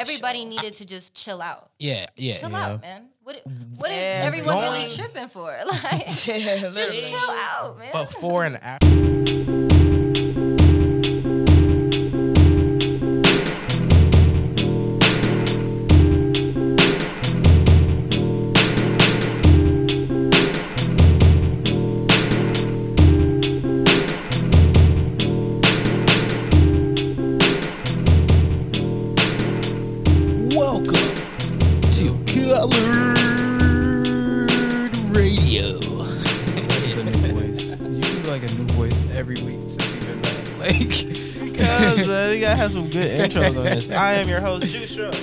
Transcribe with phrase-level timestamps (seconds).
[0.00, 1.70] everybody needed to just chill out.
[1.78, 2.34] Yeah, yeah.
[2.38, 2.66] Chill yeah.
[2.66, 3.06] out, man.
[3.22, 3.42] What
[3.76, 5.54] what is Yeah, everyone going- really tripping for?
[5.66, 7.92] Like, Yeah, just chill out, man.
[7.92, 8.99] Before and after.
[44.20, 45.14] Am your host, Juice Shrub.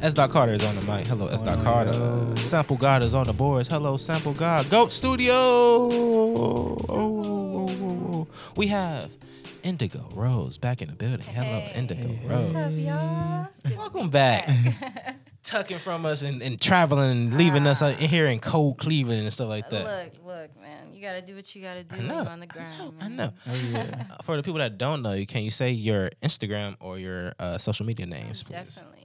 [0.00, 0.14] S.
[0.14, 1.06] Dot Carter is on the mic.
[1.06, 1.42] Hello, S.
[1.42, 1.92] Dot Carter.
[1.92, 2.34] yo?
[2.36, 3.68] Sample God is on the boards.
[3.68, 4.70] Hello, Sample God.
[4.70, 5.34] Goat Studio.
[5.34, 8.28] Oh, oh, oh, oh, oh.
[8.56, 9.10] We have
[9.62, 11.26] Indigo Rose back in the building.
[11.26, 11.72] Hello, Hey.
[11.74, 12.26] Indigo Hey.
[12.26, 12.50] Rose.
[12.52, 13.46] What's up, y'all?
[13.50, 14.48] It's good to Welcome be back.
[15.42, 19.32] Tucking from us and, and traveling and leaving us uh, here in cold Cleveland and
[19.32, 19.84] stuff like that.
[19.84, 20.89] Look, look, man.
[21.00, 22.24] You gotta do what you gotta do I know.
[22.30, 22.92] on the ground.
[23.00, 23.16] I man.
[23.16, 23.32] know.
[23.48, 24.04] oh yeah.
[24.10, 27.32] Uh, For the people that don't know you, can you say your Instagram or your
[27.38, 28.52] uh, social media names, please?
[28.56, 28.99] Definitely.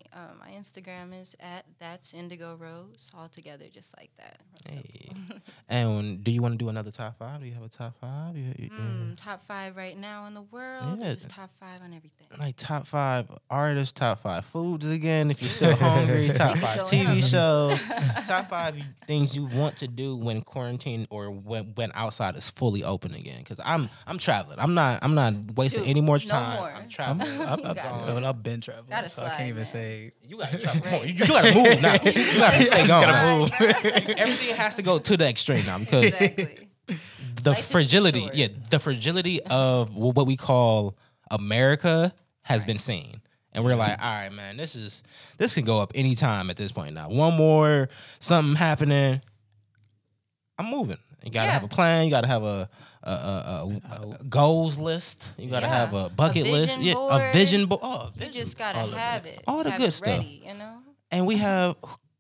[0.56, 4.40] My Instagram is at that's Indigo Rose, all together, just like that.
[4.70, 5.10] Hey.
[5.68, 7.40] And do you want to do another top five?
[7.40, 8.38] Do you have a top five?
[8.38, 11.00] You, you- Mm, top five right now in the world.
[11.02, 11.14] Yeah.
[11.14, 12.28] just top five on everything.
[12.38, 15.32] Like top five artists, top five foods again.
[15.32, 17.82] If you're still hungry, top five could go in on TV shows,
[18.28, 18.76] top five
[19.08, 23.40] things you want to do when quarantine or when when outside is fully open again.
[23.40, 24.60] Because I'm I'm traveling.
[24.60, 26.60] I'm not I'm not wasting Dude, any more no time.
[26.60, 26.70] more.
[26.70, 27.42] I'm I'm, traveling.
[27.42, 29.66] I've, You I've, gotta- so I've been traveling, Gotta so I can't even man.
[29.66, 30.12] say.
[30.28, 31.00] You gotta travel more.
[31.02, 31.10] Right.
[31.10, 31.94] You, you gotta move now.
[32.04, 33.08] You gotta stay going.
[33.10, 33.66] Right, now.
[33.66, 34.20] right.
[34.20, 36.70] Everything has to go to the extreme now because exactly.
[37.44, 38.36] the Life is too fragility, short.
[38.36, 40.96] yeah, the fragility of wh- what we call
[41.32, 43.22] America has been seen.
[43.54, 45.02] And we're like, all right, man, this is
[45.38, 47.10] this can go up anytime at this point now.
[47.10, 47.88] One more,
[48.20, 49.22] something happening.
[50.58, 50.98] I'm moving.
[51.24, 51.54] You gotta Yeah.
[51.54, 52.06] have a plan.
[52.06, 52.70] You gotta have a,
[53.06, 55.30] a, a, a- a goals list.
[55.38, 55.76] You gotta Yeah.
[55.78, 56.78] have a bucket A list.
[56.78, 57.82] vision Yeah, a vision board.
[57.84, 58.98] Oh, You vision- just gotta all of it.
[58.98, 59.44] have it.
[59.48, 60.18] All the have good it stuff.
[60.18, 60.78] ready, you know.
[61.12, 61.76] And we have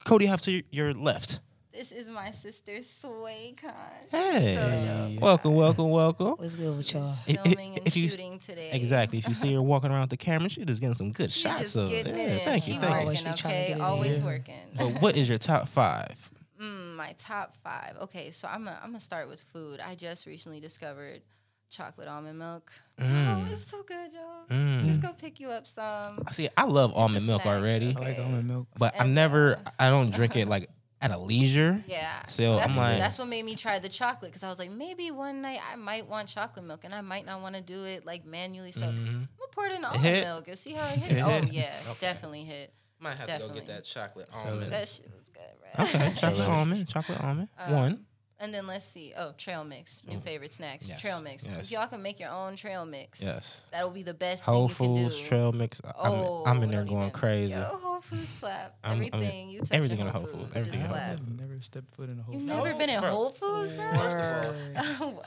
[0.06, 0.25] Cody.
[0.28, 1.40] Have to your left.
[1.74, 3.74] This is my sister Sway Khan.
[4.09, 4.56] Hey.
[4.56, 5.22] So dope.
[5.22, 6.28] Welcome, welcome, welcome.
[6.38, 7.03] What's good with y'all?
[7.28, 8.69] If- if- filming and if you- shooting today.
[8.72, 9.18] Exactly.
[9.19, 11.41] If you see her walking around with the camera, she just getting some good She's
[11.44, 12.45] shots just of getting Yeah, it in.
[12.45, 13.00] thank she you, thank you.
[13.01, 13.68] Always working, be trying to okay?
[13.68, 13.81] get it in.
[13.81, 14.56] Always working.
[14.78, 16.31] But what is your top five?
[16.62, 17.98] Mm, my top five.
[18.04, 19.80] Okay, so I'm gonna I'm gonna start with food.
[19.80, 21.22] I just recently discovered
[21.70, 22.72] chocolate almond milk.
[23.00, 23.52] Oh, Mm.
[23.52, 24.46] it's so good, y'all.
[24.50, 24.86] Mm.
[24.86, 26.24] Just go pick you up some.
[26.32, 28.68] See, I love almond milk snack, already, I like almond milk.
[28.78, 29.58] but I'm never.
[29.66, 30.70] uh, I don't drink it like
[31.02, 31.84] at a leisure.
[31.88, 32.26] Yeah.
[32.28, 34.72] So, I'm that's, like- that's what made me try the chocolate because I was like,
[34.72, 37.84] maybe one night I might want chocolate milk and I might not want to do
[37.84, 38.72] it like manually.
[38.72, 39.28] So I'm Mhm.
[39.38, 41.18] gonna pour it in the almond milk and see how it hit.
[41.18, 41.52] It Oh hit?
[41.52, 41.98] yeah, Okay.
[42.00, 42.74] definitely hit.
[43.00, 44.72] Might have to go get that chocolate almond.
[44.72, 45.44] That shit was good,
[45.78, 45.88] right?
[45.95, 47.50] Okay, chocolate almond, chocolate almond.
[47.57, 48.06] Um, One.
[48.38, 49.13] And then let's see.
[49.17, 50.03] Oh, trail mix.
[50.06, 50.89] New favorite snacks.
[50.89, 51.45] Yes, Trail mix.
[51.45, 51.63] yes.
[51.63, 53.69] If y'all can make your own trail mix, Yes.
[53.72, 55.29] that'll be the best Whole thing you Foods can do.
[55.29, 55.81] trail mix.
[55.85, 57.53] I'm, Oh, I'm in there going even- crazy.
[57.53, 58.75] Yo, Whole Foods slap.
[58.83, 60.91] I'm- I'm in- everything you touch everything in in Whole, Whole Foods, Foods, everything just
[60.91, 61.19] in Whole slap.
[61.22, 62.33] I've never stepped foot in a whole.
[62.35, 62.63] You've Foods.
[62.66, 63.03] never been in.
[63.03, 63.91] Whole Foods, bro?
[63.94, 64.56] Word.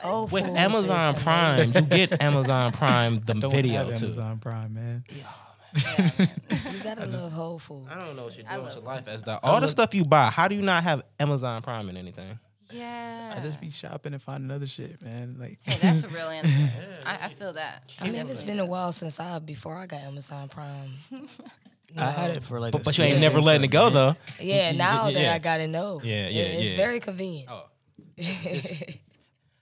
[0.09, 0.31] What?
[0.31, 4.05] With Foods Amazon Prime, you get Amazon Prime the Don't video have too.
[4.05, 5.03] Amazon Prime, man.
[5.09, 5.23] Yeah,
[5.73, 6.29] man.
[6.73, 7.89] You gotta love Whole Foods.
[7.91, 9.39] I don't know what you're doing with your life as that.
[9.43, 12.39] All the stuff you buy, how do you not have Amazon Prime and anything?
[12.71, 13.33] Yeah.
[13.35, 15.37] I just be shopping and finding other shit, man.
[15.39, 16.69] Like, Hey, that's a real answer.
[17.05, 17.91] I, I feel that.
[17.99, 20.91] I mean, it's been a while since I before I got Amazon Prime.
[21.91, 22.71] You I had it for like.
[22.71, 24.15] But, a but you ain't never letting it go minute.
[24.39, 24.43] though.
[24.43, 25.33] Yeah, now that yeah.
[25.33, 25.99] I got it, no.
[26.03, 26.77] Yeah, yeah, It's yeah.
[26.77, 27.49] very convenient.
[27.51, 27.65] Oh,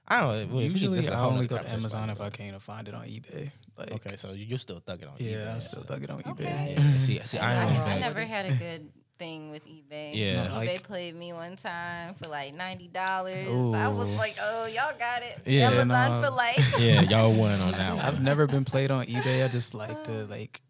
[0.07, 0.53] I don't.
[0.53, 0.59] know.
[0.59, 2.94] Usually, This is a I whole only go to Amazon if I can't find it
[2.94, 3.51] on eBay.
[3.78, 3.91] Like.
[3.91, 5.45] Okay, so you're still thugging on yeah, eBay.
[5.45, 6.75] Yeah, I'm still thugging on Okay.
[6.78, 6.90] eBay.
[6.91, 10.12] See, see, I I, ain't Ain't on I never had a good thing with eBay.
[10.13, 10.47] Yeah.
[10.47, 13.47] eBay Like- played me one time for like ninety dollars.
[13.75, 15.41] I was like, oh, y'all got it.
[15.45, 16.22] Yeah, Amazon no.
[16.22, 16.75] for life.
[16.79, 18.06] Yeah, y'all won on that one.
[18.06, 19.44] I've never been played on eBay.
[19.44, 20.28] I just like to uh.
[20.28, 20.62] like.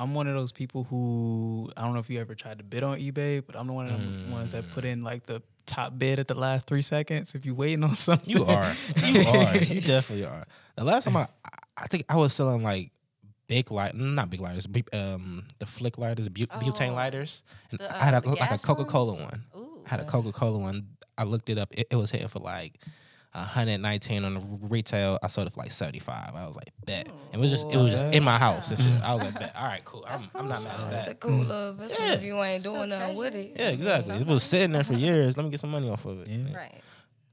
[0.00, 2.84] I'm one of those people who I don't know if you ever tried to bid
[2.84, 4.70] on eBay, but I'm the one of them ones that mm.
[4.70, 7.34] put in like the top bid at the last three seconds.
[7.34, 8.72] If you're waiting on something, You are.
[9.04, 9.56] You are.
[9.56, 10.44] You definitely are.
[10.76, 11.26] The last time I,
[11.76, 12.90] I think I was selling like
[13.46, 16.94] big light, not big lighters, um, the flick lighters, bu- butane Oh.
[16.94, 19.44] lighters, and The, I had uh, a, like a Coca Cola one.
[19.56, 19.78] Ooh.
[19.86, 20.88] I had a Coca Cola one.
[21.16, 21.72] I looked it up.
[21.72, 22.74] It, it was hitting for like.
[23.38, 25.18] 119 on the retail.
[25.22, 26.34] I sold it for like 75.
[26.34, 27.08] I was like, bet.
[27.32, 29.02] It was just, it was just in my house and shit.
[29.02, 29.54] I was like, bet.
[29.56, 30.04] All right, cool.
[30.06, 30.66] I'm, That's I'm not cool.
[30.78, 31.10] mad at It's that.
[31.12, 32.14] a cool little investment Yeah.
[32.16, 33.52] if you ain't Still doing nothing with it.
[33.56, 34.16] Yeah, exactly.
[34.16, 35.36] It was sitting there for years.
[35.36, 36.28] Let me get some money off of it.
[36.28, 36.56] Yeah.
[36.56, 36.80] Right.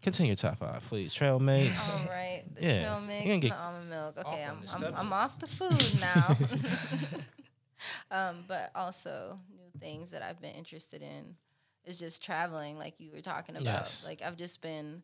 [0.02, 1.13] Continue your top five, please.
[1.13, 2.02] Trail mates.
[2.04, 2.44] All right.
[2.56, 2.81] The Yeah.
[2.84, 4.18] trail mix and get the almond milk.
[4.19, 4.96] Okay, off I'm, I'm.
[4.96, 6.38] I'm off the food now.
[8.12, 11.36] um, but also new things that I've been interested in
[11.86, 13.66] is just traveling, like you were talking about.
[13.66, 14.06] Yes.
[14.06, 15.04] Like I've just been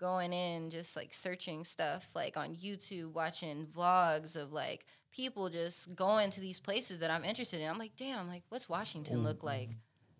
[0.00, 5.94] going in, just like searching stuff, like on YouTube, watching vlogs of like people just
[5.94, 7.68] going to these places that I'm interested in.
[7.68, 9.70] I'm like, damn, like what's Washington look like?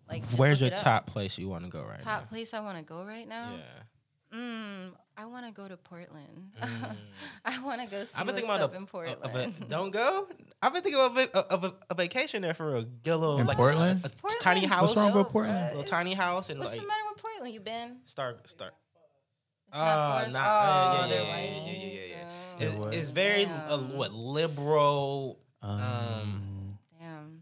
[0.07, 2.19] Like, just Where's your top place you want to go right now?
[2.19, 3.51] top place I want to go right now?
[3.51, 3.55] now?
[3.57, 4.37] Yeah.
[4.37, 6.55] Mm, I want to go to Portland.
[7.45, 9.19] I want to go see I've been what's thinking up about in Portland.
[9.23, 10.27] a, a, don't go.
[10.61, 13.39] I've been thinking of a, of a, a vacation there for a get a little
[13.39, 14.01] In like Portland?
[14.03, 15.57] a, a Portland tiny house, What's wrong with Portland?
[15.57, 17.53] A little tiny house, and What's like the matter with Portland?
[17.53, 17.97] You been?
[18.05, 18.73] start start.
[19.71, 20.33] It's Uh, not for us?
[20.33, 22.25] not, oh, uh, yeah, they're yeah, yeah, yeah, yeah, yeah, yeah.
[22.59, 22.93] So, It's, what?
[22.93, 23.71] it's very Damn.
[23.71, 25.39] uh, what liberal.
[25.61, 27.41] Um, Damn.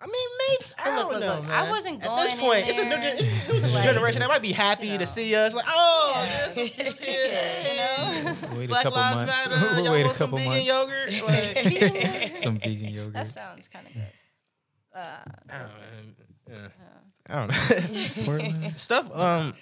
[0.00, 2.32] I mean, maybe I But look, don't look, know, look, I wasn't going At this
[2.32, 3.14] going in point, it's a new, there
[3.54, 4.20] new to, like, generation.
[4.20, 4.98] They might be happy you know.
[5.00, 5.54] to see us.
[5.54, 7.76] Like, oh, Yeah, this is just just here, it, you
[8.24, 8.36] know?
[8.58, 9.48] Wait a Black couple Lives months.
[9.48, 9.80] Matter.
[9.82, 10.66] Y'all Wait a want some couple vegan months.
[10.68, 11.26] yogurt?
[11.26, 13.12] Like, Some vegan yogurt.
[13.14, 14.06] That sounds kind of gross.
[14.94, 15.16] Uh,
[15.50, 15.74] I don't know.
[16.50, 16.68] Yeah.
[17.26, 18.24] I don't know.
[18.24, 18.78] Portland.
[18.80, 19.16] Stuff.
[19.16, 19.54] Um,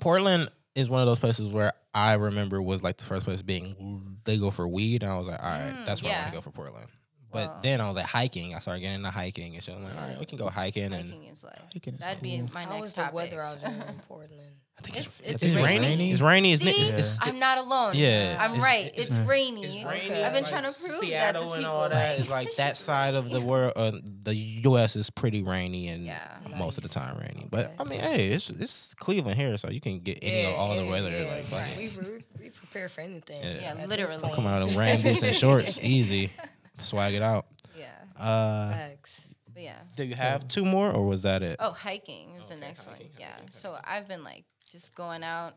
[0.00, 4.18] Portland is one of those places where I remember was like the first place being
[4.24, 6.28] they go for weed, and I was like, all right, Mm, that's where I want
[6.28, 6.86] to go for Portland.
[7.30, 8.54] But Well- then I was like hiking.
[8.54, 10.84] I started getting into hiking, and so I'm like, all right, we can go hiking,
[10.92, 12.50] and hiking is like Hiking is that'd be cool.
[12.54, 13.14] my How next was the topic.
[13.14, 14.56] weather out there in Portland?
[14.78, 15.86] I think It's- it's, it's it's, rainy.
[15.86, 16.12] rainy.
[16.12, 16.52] It's rainy.
[16.52, 17.92] It's, See, it's, it's, I'm not alone.
[17.96, 18.86] Yeah, I'm it's- right.
[18.86, 19.64] it's- It's, rainy.
[19.64, 20.04] It's rainy.
[20.06, 20.22] Okay.
[20.24, 21.76] I've been like trying to prove Seattle that to and people.
[21.76, 22.10] all that.
[22.10, 23.46] like, It's like that side of the rainy.
[23.50, 23.72] world.
[23.74, 23.92] Uh,
[24.22, 24.94] the U.S.
[24.94, 26.20] is pretty rainy and Yeah.
[26.56, 27.48] most of the time rainy.
[27.50, 27.74] But Okay.
[27.80, 30.86] I mean, hey, it's it's Cleveland here, so you can get any of all the
[30.86, 31.10] weather.
[31.10, 33.42] yeah, like, fuck we, we, we prepare for anything.
[33.42, 33.54] Yeah.
[33.60, 34.32] Yeah, at this literally.
[34.32, 36.30] come out of rain boots and shorts, easy,
[36.78, 37.46] swag it out.
[37.76, 37.86] Yeah.
[38.16, 39.24] Uh, Facts.
[39.52, 39.78] But yeah.
[39.96, 41.56] do you have two more, or was that it?
[41.58, 43.16] Oh, hiking is the next hiking, one.
[43.18, 43.30] Yeah.
[43.32, 45.54] hiking, So I've been like just going out,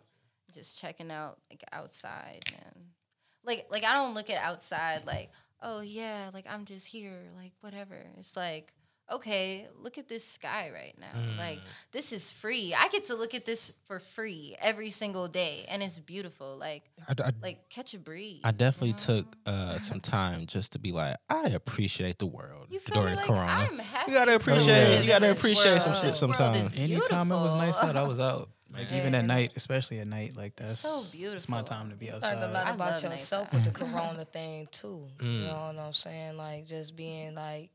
[0.54, 2.86] just checking out like outside, man.
[3.44, 5.30] Like like I don't look at outside like,
[5.62, 7.98] oh yeah, like I'm just here, like whatever.
[8.20, 8.74] It's like,
[9.12, 11.38] okay, look at this sky right now.
[11.38, 11.64] Like Mm.
[11.92, 12.74] this is free.
[12.78, 16.56] I get to look at this for free every single day, and it's beautiful.
[16.58, 18.42] Like I, I, like catch a breeze.
[18.44, 19.22] I definitely you know?
[19.22, 23.12] took uh, some time just to be like, I appreciate the world You feel during
[23.16, 23.18] me?
[23.18, 23.46] Like, Corona.
[23.52, 24.12] I'm happy.
[24.12, 26.68] You gotta to appreciate- live you gotta in this appreciate some shit sometimes.
[26.68, 28.50] is Anytime it was nice out, I was out.
[28.74, 29.00] Like Man.
[29.02, 31.36] even at night, especially at night, like that's So beautiful.
[31.36, 32.40] It's my time to be outside.
[32.40, 32.68] Learned a lot.
[32.68, 35.08] I about yourself with the corona thing too.
[35.20, 35.48] You Mm.
[35.48, 36.38] know what I'm saying?
[36.38, 37.72] Like just being like,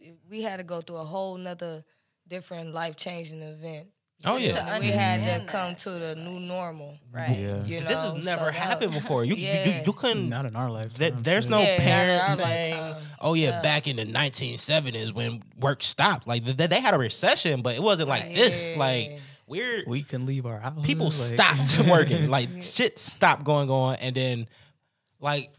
[0.00, 1.84] you, we had to go through a whole nother
[2.28, 3.88] different life changing event.
[4.26, 6.98] Oh yeah, know, we had to come to the new normal.
[7.10, 7.30] Right.
[7.38, 7.64] Yeah.
[7.64, 9.24] You know, this has so never that- happened before.
[9.24, 9.82] You, you, you Yeah.
[9.86, 10.28] you couldn't.
[10.28, 10.92] Not in our life.
[10.92, 13.02] Th- there's no Yeah, parents saying, lifetime.
[13.18, 13.62] "Oh yeah, Yeah.
[13.62, 17.82] back in the 1970s when work stopped." Like th- they had a recession, but it
[17.82, 18.70] wasn't like this.
[18.72, 18.78] Yeah.
[18.78, 19.20] Like
[19.50, 20.84] we're We can leave our house.
[20.84, 22.30] people stopped working.
[22.30, 24.46] Like shit stopped going on, and then
[25.20, 25.50] like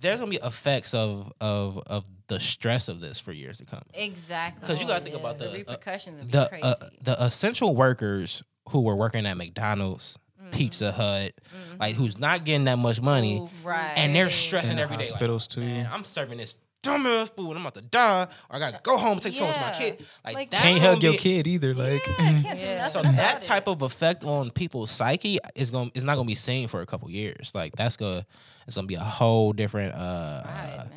[0.00, 3.82] there's gonna be effects of of of the stress of this for years to come.
[3.94, 4.60] Exactly.
[4.60, 5.20] Because you gotta think yeah.
[5.20, 6.62] about the the uh, repercussions would be the crazy.
[6.64, 10.50] uh, the essential workers who were working at McDonald's, Mm-hmm.
[10.52, 11.32] Pizza Hut,
[11.80, 13.94] like who's not getting that much money, Food, right.
[13.96, 15.02] and they're stressing In the every day.
[15.02, 15.60] like, hospitals, too.
[15.62, 18.96] Man, I'm serving this dumbass food, and I'm about to die, or I gotta go
[18.96, 20.04] home and take this home to my kid.
[20.24, 21.74] Like, Like, that's Can't hug your be- kid either.
[21.74, 22.74] Like yeah, I can't Yeah.
[22.78, 23.46] nothing So about that it.
[23.46, 26.86] type of effect on people's psyche is going is not gonna be seen for a
[26.86, 27.52] couple years.
[27.54, 28.24] Like that's gonna
[28.66, 29.94] it's gonna be a whole different.
[29.94, 30.92] uh Right, man.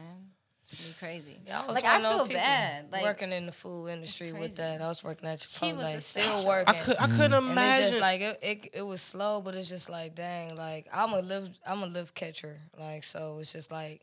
[0.64, 1.40] It's gonna be crazy.
[1.46, 2.92] Yeah, I was like I feel bad.
[2.92, 4.82] Like working in the food industry with that.
[4.82, 6.76] I was working at She was Chipotle, a still working.
[6.76, 7.88] I could I couldn't And it's imagine.
[7.88, 11.20] just like it, it, it was slow, but it's just like dang, like I'm a
[11.22, 14.02] live I'm a live catcher, like so it's just like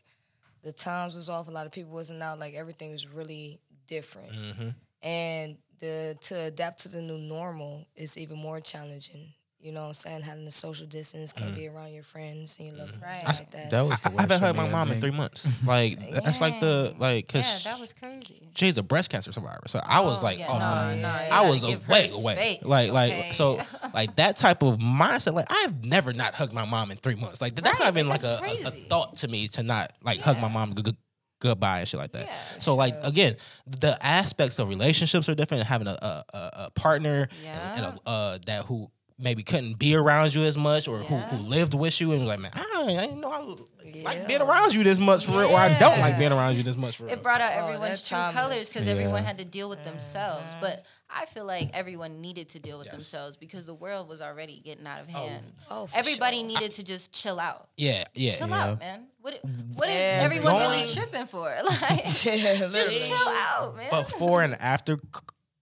[0.63, 1.49] the times was off.
[1.49, 2.39] A lot of people wasn't out.
[2.39, 4.75] Like everything was really different, Mhm.
[5.03, 9.35] and the to adapt to the new normal is even more challenging.
[9.61, 10.23] You know what I'm saying?
[10.23, 13.25] Having the social distance, can't be around your friends and your loved ones Right.
[13.27, 13.71] like that.
[13.71, 15.49] that was I, the I haven't worst heard my mom in three months.
[15.67, 18.41] Like that's like the like because yeah, that was crazy.
[18.55, 19.63] she's a breast cancer survivor.
[19.67, 22.35] So I was Oh, like, yeah, oh, no, no, I was give her away, away.
[22.37, 23.33] space, Like, like, okay?
[23.33, 23.61] so,
[23.95, 25.35] like that type of mindset.
[25.35, 27.41] Like, I've never not hugged my mom in three months.
[27.41, 29.93] Like, that's Right, not even like, like a, a, a thought to me to not
[30.05, 30.97] like hug my mom g- g-
[31.41, 32.27] goodbye and shit like that.
[32.27, 33.35] Yeah, so, like, again,
[33.67, 35.65] the aspects of relationships are different.
[35.67, 38.89] Having a a, a, a partner and, and a, uh, that who
[39.19, 41.29] maybe couldn't be around you as much, or who, Yeah.
[41.29, 44.29] who lived with you and was like, man, I, don't- I didn't know I like
[44.29, 46.77] being around you this much for real, or I don't like being around you this
[46.77, 47.13] much for real.
[47.13, 48.93] it brought out Oh, everyone's that true time colors because Yeah.
[48.93, 50.53] everyone had to deal with themselves.
[50.53, 50.61] Mm-hmm.
[50.61, 52.95] But I feel like everyone needed to deal with Yes.
[52.95, 55.53] themselves because the world was already getting out of hand.
[55.71, 56.47] Oh, for Everybody sure.
[56.47, 57.69] needed to just chill out.
[57.79, 58.37] yeah, yeah.
[58.37, 58.65] Chill yeah.
[58.67, 59.07] out, man.
[59.23, 59.41] What
[59.75, 61.49] what is everyone going- really tripping for?
[61.65, 63.89] Like Yeah, just chill out, man.
[63.91, 65.01] before and after c-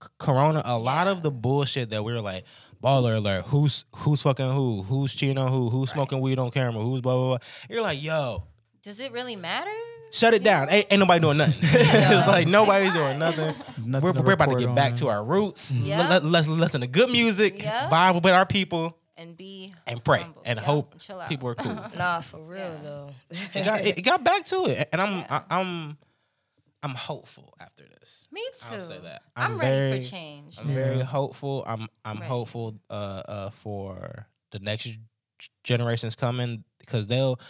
[0.03, 2.45] c- Corona, a lot of the bullshit that we were like,
[2.83, 6.83] baller alert, who's who's fucking who, who's cheating on who, who's smoking weed on camera,
[6.83, 7.39] who's blah blah blah.
[7.71, 8.45] You're like, yo,
[8.83, 9.71] Does it really matter?
[10.13, 10.69] shut it down.
[10.71, 11.55] Ain't, ain't nobody doing nothing.
[11.63, 13.55] it's like nobody's doing nothing.
[13.85, 14.75] Nothing We're, to we're about to get on.
[14.75, 15.73] back to our roots.
[15.73, 16.09] Yeah.
[16.09, 17.91] Let, us listen to good music, Yeah.
[17.91, 20.43] vibe with our people, and be and pray humble.
[20.47, 21.29] and Yeah, hope and chill out.
[21.29, 21.75] people are cool.
[21.99, 22.79] Nah, for real Yeah.
[22.83, 23.11] though.
[23.31, 25.99] it, got, it got back to it, and I'm I, I'm
[26.83, 28.29] I'm hopeful after this.
[28.31, 28.75] Me too.
[28.75, 29.23] I'll say that.
[29.35, 30.59] I'm, I'm ready for change.
[30.61, 31.65] I'm very hopeful.
[31.67, 32.29] I'm I'm Right.
[32.29, 34.89] hopeful uh, uh, for the next
[35.65, 37.41] generations coming because they'll.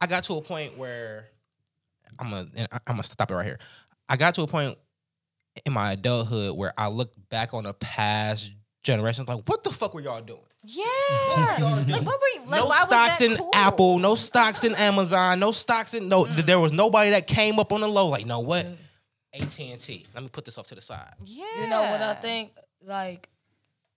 [0.00, 1.26] I got to a point where
[2.18, 3.58] I'm gonna I'm gonna stop it right here.
[4.08, 4.78] I got to a point
[5.64, 8.52] in my adulthood where I look back on the past
[8.82, 10.40] generations like, what the fuck were y'all doing?
[10.68, 11.58] Yeah.
[11.58, 13.50] y'all like what were you, like no why stocks was that in cool?
[13.54, 16.24] Apple, no stocks in Amazon, no stocks in no.
[16.26, 18.66] There was nobody that came up on the low like, no what?
[19.32, 20.06] AT and T.
[20.14, 21.12] Let me put this off to the side.
[21.24, 21.44] Yeah.
[21.60, 22.52] You know what I think?
[22.82, 23.28] Like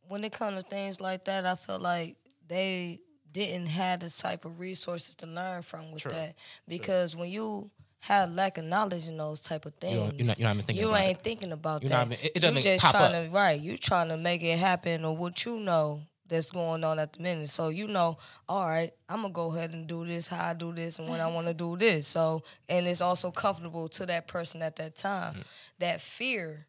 [0.07, 2.99] when it comes to things like that, I feel like they
[3.31, 6.11] didn't have the type of resources to learn from with True.
[6.11, 6.35] that.
[6.67, 10.39] Because when you have lack of knowledge in those type of things, don't- you're not-
[10.39, 11.23] you're not even thinking you about ain't it.
[11.23, 11.97] thinking about You're that.
[11.97, 13.25] not even- it- it doesn't you even just pop trying up.
[13.25, 13.61] to right.
[13.61, 17.21] you're trying to make it happen or what you know that's going on at the
[17.21, 17.49] minute.
[17.49, 18.17] So you know,
[18.47, 21.19] all right, I'm gonna go ahead and do this, how I do this, and when
[21.19, 22.07] I want to do this.
[22.07, 25.35] So and it's also comfortable to that person at that time.
[25.35, 25.43] Mm.
[25.79, 26.67] That fear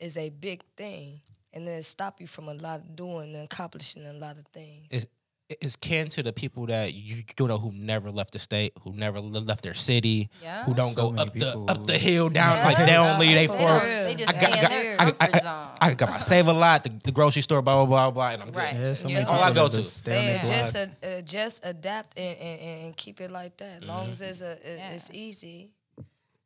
[0.00, 1.20] is a big thing,
[1.52, 4.46] and then it stop you from a lot of doing and accomplishing a lot of
[4.48, 4.86] things.
[4.90, 5.06] It's
[5.48, 8.92] it's kin to the people that you you know who never left the state, who
[8.92, 10.64] never left their city, Yeah.
[10.64, 12.64] who don't So go many up the up the hill down Yeah.
[12.66, 13.80] like they don't leave they For They, for.
[14.04, 15.76] they just I got, I got, their I, I.
[15.80, 18.28] I, I got my save a lot, the, the grocery store, blah blah blah blah,
[18.30, 18.56] and I'm good.
[18.56, 18.74] Right.
[18.74, 19.24] Yeah, so Yeah.
[19.24, 19.76] All I go to.
[19.76, 23.56] just stay They just uh, uh, just adapt and, and, and and keep it like
[23.58, 23.82] that.
[23.82, 24.90] As long as it's a, it- Yeah.
[24.92, 25.70] it's easy.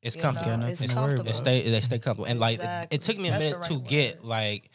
[0.02, 0.56] It's comfortable.
[0.56, 1.32] know, it's nothing to worry comfortable.
[1.32, 2.96] They stay they stay comfortable, and like it- Exactly.
[2.96, 4.70] it, took me a That's the minute to right get like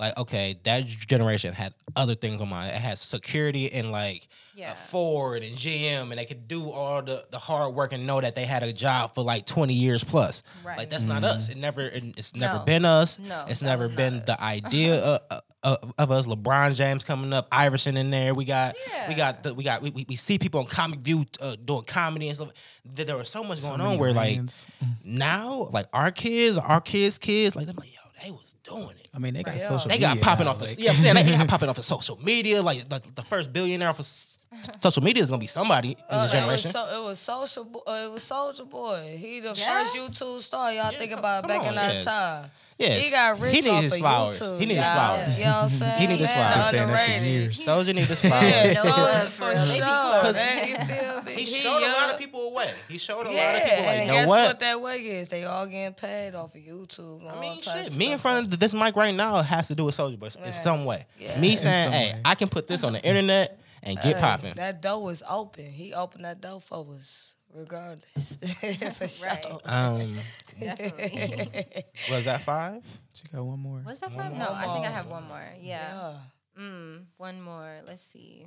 [0.00, 2.74] like okay that generation had other things on mind.
[2.74, 4.74] It had security and like Yeah.
[4.74, 8.34] Ford and GM, and they could do all the the hard work and know that
[8.34, 10.42] they had a job for like twenty years plus.
[10.64, 10.78] Right.
[10.78, 11.48] Like that's not us.
[11.48, 12.64] It never it- it's never No.
[12.64, 13.18] been us.
[13.18, 14.26] No, it's never been us.
[14.26, 14.96] the idea
[15.30, 16.26] of, of, of us.
[16.26, 18.34] LeBron James coming up, Iverson in there.
[18.34, 18.74] We got
[19.08, 21.82] we got the, we got we, we, we see people on Comic View uh, doing
[21.84, 22.52] comedy and stuff.
[22.84, 24.66] There, there was so much So going on where like brands.
[25.04, 29.08] now, like our kids, our kids' kids, like they're like, yo, they was doing it.
[29.14, 29.60] I mean, they got Right.
[29.60, 29.88] social.
[29.88, 30.60] They got media popping now, off.
[30.62, 32.62] Of, like- yeah, I'm saying they got popping off of social media.
[32.62, 34.29] Like, like the first billionaire off of s-
[34.82, 36.70] social media is gonna be somebody in Uh, this it was generation.
[36.72, 37.64] so, it was social.
[37.64, 39.16] Bo- uh, it was Soulja Boy.
[39.20, 39.82] He the Yeah?
[39.84, 40.72] first YouTube star.
[40.72, 42.04] Y'all think about come back on, in that yes.
[42.04, 42.50] time.
[42.78, 43.04] Yes.
[43.04, 44.40] He got rich He need off his of flowers.
[44.40, 44.58] YouTube.
[44.60, 44.94] He need his y'all.
[44.94, 45.38] flowers.
[45.38, 45.98] You know what I'm saying?
[46.00, 46.70] He need his flowers.
[46.70, 47.50] Saying that underrated.
[47.52, 48.50] Soulja need his flowers.
[48.50, 49.54] Yeah, for for real.
[49.54, 50.68] They be sure, man.
[50.68, 51.32] You feel me?
[51.34, 52.70] he showed a lot of people away.
[52.88, 54.46] He showed a Yeah, lot of people like, and you know guess what?
[54.48, 54.60] what?
[54.60, 55.28] that way is?
[55.28, 57.30] They all getting paid off of YouTube.
[57.30, 57.88] I mean, shit.
[57.88, 60.30] of Me in front of this mic right now has to do with Soulja Boy
[60.42, 61.04] in some way.
[61.18, 61.38] Yeah.
[61.38, 62.20] Me saying, some "Hey, way.
[62.24, 65.66] I can put this on the internet and get Hey, popping." That door was open.
[65.70, 68.36] He opened that door for us, regardless.
[68.96, 69.28] for sure.
[69.28, 69.46] Right.
[69.64, 70.16] Um,
[70.58, 71.84] Definitely.
[72.10, 72.82] was that five?
[73.12, 73.82] She got one more.
[73.84, 74.32] Was that five?
[74.34, 75.42] No, I think I have one more.
[75.60, 76.12] Yeah.
[76.58, 76.62] Yeah.
[76.62, 77.78] Mm, one more.
[77.86, 78.46] Let's see.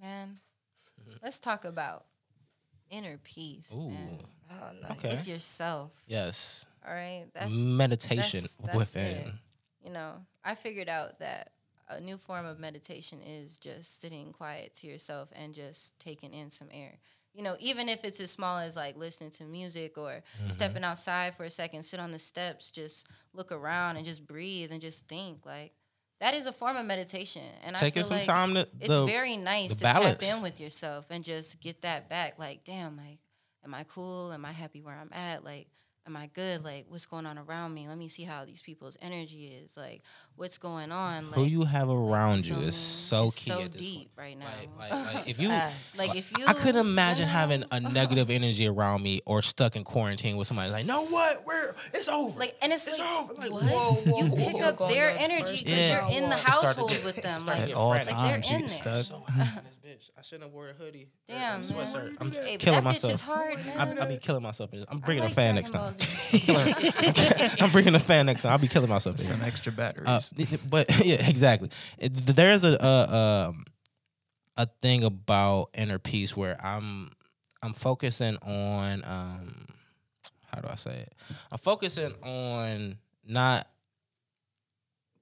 [0.00, 0.38] Man,
[1.22, 2.06] let's talk about
[2.90, 3.72] inner peace.
[3.76, 4.18] Ooh, Man.
[4.52, 4.90] Oh, nice.
[4.92, 5.10] okay.
[5.10, 5.92] It's yourself.
[6.06, 7.26] Yes, All right.
[7.34, 9.16] That's meditation that's- that's within.
[9.16, 9.32] it.
[9.84, 11.52] you know, I figured out that
[11.90, 16.50] a new form of meditation is just sitting quiet to yourself and just taking in
[16.50, 16.98] some air.
[17.32, 20.48] You know, even if it's as small as like listening to music or Mm-hmm.
[20.50, 24.72] stepping outside for a second, sit on the steps, just look around and just breathe
[24.72, 25.46] and just think.
[25.46, 25.72] Like
[26.20, 27.42] that is a form of meditation.
[27.64, 30.18] And I Taking feel some like time to it's the- very nice to balance.
[30.18, 32.38] tap in with yourself and just get that back.
[32.38, 33.18] Like, damn, like,
[33.64, 34.32] am I cool?
[34.32, 35.44] Am I happy where I'm at?
[35.44, 35.68] Like,
[36.06, 36.64] am I good?
[36.64, 37.88] Like, what's going on around me?
[37.88, 39.76] Let me see how these people's energy is.
[39.76, 40.02] Like,
[40.36, 41.26] what's going on?
[41.26, 44.18] Like, who you have around you is so It's key so at this deep point.
[44.18, 44.46] right now.
[44.78, 45.50] Like, like, like if you.
[45.96, 49.42] Like, if you, I couldn't imagine you know, having a negative energy around me or
[49.42, 51.42] stuck in quarantine with somebody like, no, what?
[51.46, 52.38] We're it's over.
[52.38, 53.34] Like, and it's, It's like, over.
[53.34, 53.62] Like, what?
[53.64, 54.60] whoa, whoa, you pick whoa.
[54.62, 55.90] up their energy because day.
[55.92, 57.44] you're in the household with them.
[57.44, 58.14] Like, to At all frantic.
[58.14, 58.68] like they're in there.
[59.02, 59.22] stuck.
[59.90, 60.10] bitch.
[60.18, 61.08] I shouldn't have wore a hoodie.
[61.28, 62.16] or a Damn, sweatshirt.
[62.20, 63.12] I'm Hey, but killing that bitch myself.
[63.14, 63.98] is hard, I, man.
[63.98, 64.70] I'll be killing myself.
[64.88, 65.92] I'm bringing like a fan next time.
[65.92, 67.56] Ball Z.
[67.60, 68.52] I'm bringing a fan next time.
[68.52, 69.18] I'll be killing myself.
[69.18, 69.30] here.
[69.30, 70.08] Some extra batteries.
[70.08, 71.70] Uh, but yeah, exactly.
[71.98, 73.64] There's a a, um,
[74.56, 77.10] a thing about inner peace where I'm
[77.62, 79.66] I'm focusing on um
[80.52, 81.14] how do I say it?
[81.52, 83.66] I'm focusing on not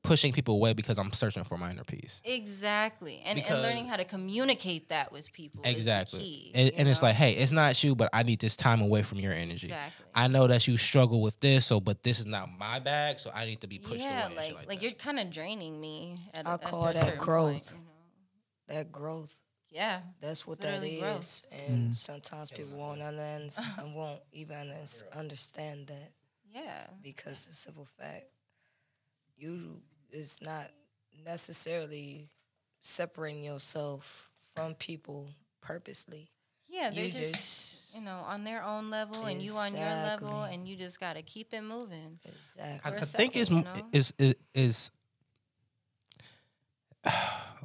[0.08, 2.20] pushing people away because I'm searching for my inner peace.
[2.24, 5.60] Exactly, and Because- and learning how to communicate that with people.
[5.60, 6.20] is the Exactly.
[6.20, 9.02] key, and and it's like, hey, it's not you, but I need this time away
[9.02, 9.66] from your energy.
[9.66, 10.06] exactly.
[10.14, 13.30] I know that you struggle with this, so but this is not my bag, so
[13.32, 14.26] I need to be pushed yeah, away.
[14.26, 16.16] and like like, like, you're kind of draining me.
[16.34, 17.52] At, I a- at call a that growth.
[17.52, 18.74] point, you know?
[18.80, 19.36] That growth.
[19.70, 20.00] Yeah.
[20.20, 20.72] That's what that is.
[20.74, 21.46] that literally is.
[21.50, 21.68] growth.
[21.68, 21.96] And mm.
[21.96, 24.74] sometimes people won't understand, won't even
[25.14, 26.12] understand that
[26.54, 26.86] Yeah.
[27.02, 28.24] because the simple fact
[29.36, 30.70] you is not
[31.24, 32.28] necessarily
[32.80, 35.28] separating yourself from people
[35.60, 36.30] purposely.
[36.68, 40.42] Yeah, they're just, just- you know on their own level, and you on your level,
[40.42, 42.18] and you just gotta keep it moving.
[42.24, 42.80] Exactly.
[42.84, 43.72] I, for a I think it's you know?
[43.92, 44.90] is is is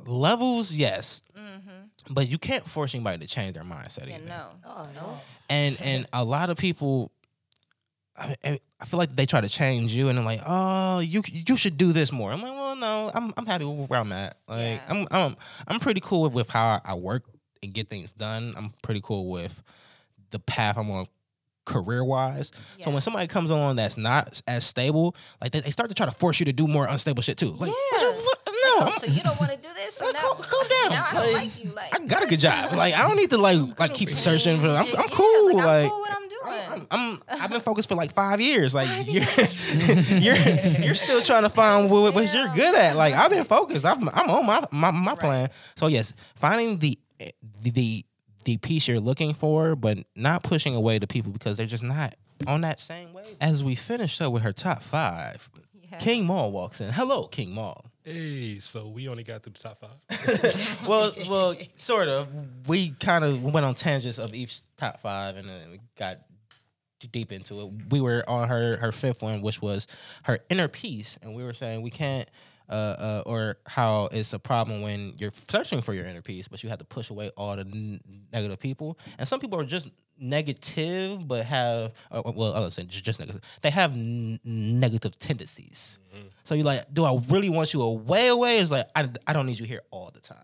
[0.06, 2.14] levels, yes, Mm-hmm.
[2.14, 4.08] but you can't force anybody to change their mindset.
[4.08, 4.26] Yeah, either.
[4.28, 4.46] no.
[4.66, 5.20] Oh no.
[5.50, 7.12] and and a lot of people
[8.18, 11.24] I, I- I feel like they try to change you and I'm like oh you
[11.32, 12.32] you should do this more.
[12.32, 14.38] I'm like well no i'm, I'm happy with where i'm at.
[14.48, 14.82] Like Yeah.
[14.90, 15.36] I'm, I'm
[15.68, 17.24] i'm pretty cool with, with how i work
[17.64, 18.54] and get things done.
[18.58, 19.64] I'm pretty cool with
[20.32, 21.06] the path i'm on
[21.66, 22.52] career wise
[22.84, 26.06] so when somebody comes along that's not as stable like they, they start to try
[26.06, 27.52] to force you to do more unstable shit too.
[27.52, 28.12] Like Yeah.
[28.12, 28.43] what-
[28.82, 29.96] I'm- so you don't want to do this?
[29.96, 30.90] So Like, now, calm- down.
[30.92, 31.72] Now I don't Like, like you.
[31.72, 32.74] Like I got a good job.
[32.76, 34.68] Like I don't need to like like keep searching for.
[34.70, 35.56] I'm, I'm cool.
[35.56, 36.88] Like, I'm like cool what I'm doing.
[36.92, 38.74] I'm, I'm I've been focused for like five years.
[38.76, 39.24] Like you're
[40.20, 42.96] you're you're still trying to find what, what you're good at.
[42.96, 43.86] Like I've been focused.
[43.86, 45.50] I'm I'm on my my, my plan.
[45.76, 46.98] So yes, finding the
[47.62, 48.06] the
[48.46, 52.16] the piece you're looking for, but not pushing away the people because they're just not
[52.48, 53.38] on that same way.
[53.40, 55.98] As we finished up with her top five, Yeah.
[56.00, 56.92] King Maul walks in.
[56.92, 57.86] Hello, King Maul.
[58.04, 60.82] Hey, so we only got through the top five.
[60.88, 62.28] well, well, sort of.
[62.68, 66.20] We kind of went on tangents of each top five, and then we got
[67.12, 67.72] deep into it.
[67.90, 69.88] We were on her her fifth one, which was
[70.24, 72.30] her inner peace, and we were saying we can't.
[72.70, 76.64] Uh, uh, or how it's a problem when you're searching for your inner peace, but
[76.64, 78.00] you have to push away all the n-
[78.32, 78.98] negative people.
[79.18, 83.20] And some people are just negative, but have uh, well, I was saying just, just
[83.20, 83.42] negative.
[83.62, 86.00] They have n- negative tendencies.
[86.46, 88.28] So you're like, do I really want you away?
[88.28, 88.60] Away?
[88.60, 90.38] It's like I, I don't need you here all the time.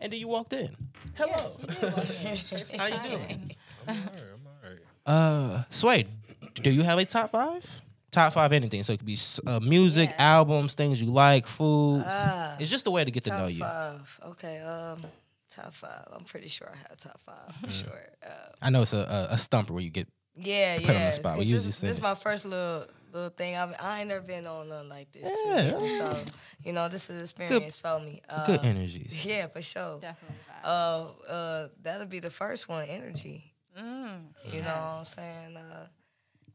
[0.00, 0.76] And then you walked in.
[1.14, 1.56] Hello.
[2.78, 3.54] How you doing?
[3.86, 4.22] I'm all right.
[4.34, 4.78] I'm all right.
[5.06, 6.06] Uh, Sway,
[6.54, 7.82] do you have a top five?
[8.10, 8.82] Top five anything.
[8.82, 10.32] So it could be uh, music, Yeah.
[10.36, 12.04] albums, things you like, foods.
[12.08, 13.60] Ah, it's just a way to get to know you.
[13.60, 14.20] five.
[14.26, 14.58] Okay.
[14.60, 15.02] Um,
[15.48, 16.08] top five.
[16.12, 17.66] I'm pretty sure I have top five Mm.
[17.66, 18.02] for sure.
[18.26, 18.30] Uh,
[18.62, 20.08] I know it's a, a, a stumper where you get.
[20.36, 21.34] yeah, Put on the spot.
[21.38, 22.02] We 'cause usually this, say this it.
[22.02, 23.56] my first little little thing.
[23.56, 25.30] I've, I ain't never been on nothing like this.
[25.46, 25.70] Yeah.
[25.72, 25.88] really.
[25.98, 26.16] So
[26.64, 28.22] you know, this is an experience for me.
[28.28, 29.24] Uh, Good energies.
[29.26, 29.98] Yeah, for sure.
[30.00, 30.36] Definitely.
[30.64, 32.86] Uh, uh, that'll be the first one.
[32.88, 33.52] Energy.
[33.78, 34.20] Mm.
[34.52, 35.56] You know what I'm saying?
[35.56, 35.86] Uh,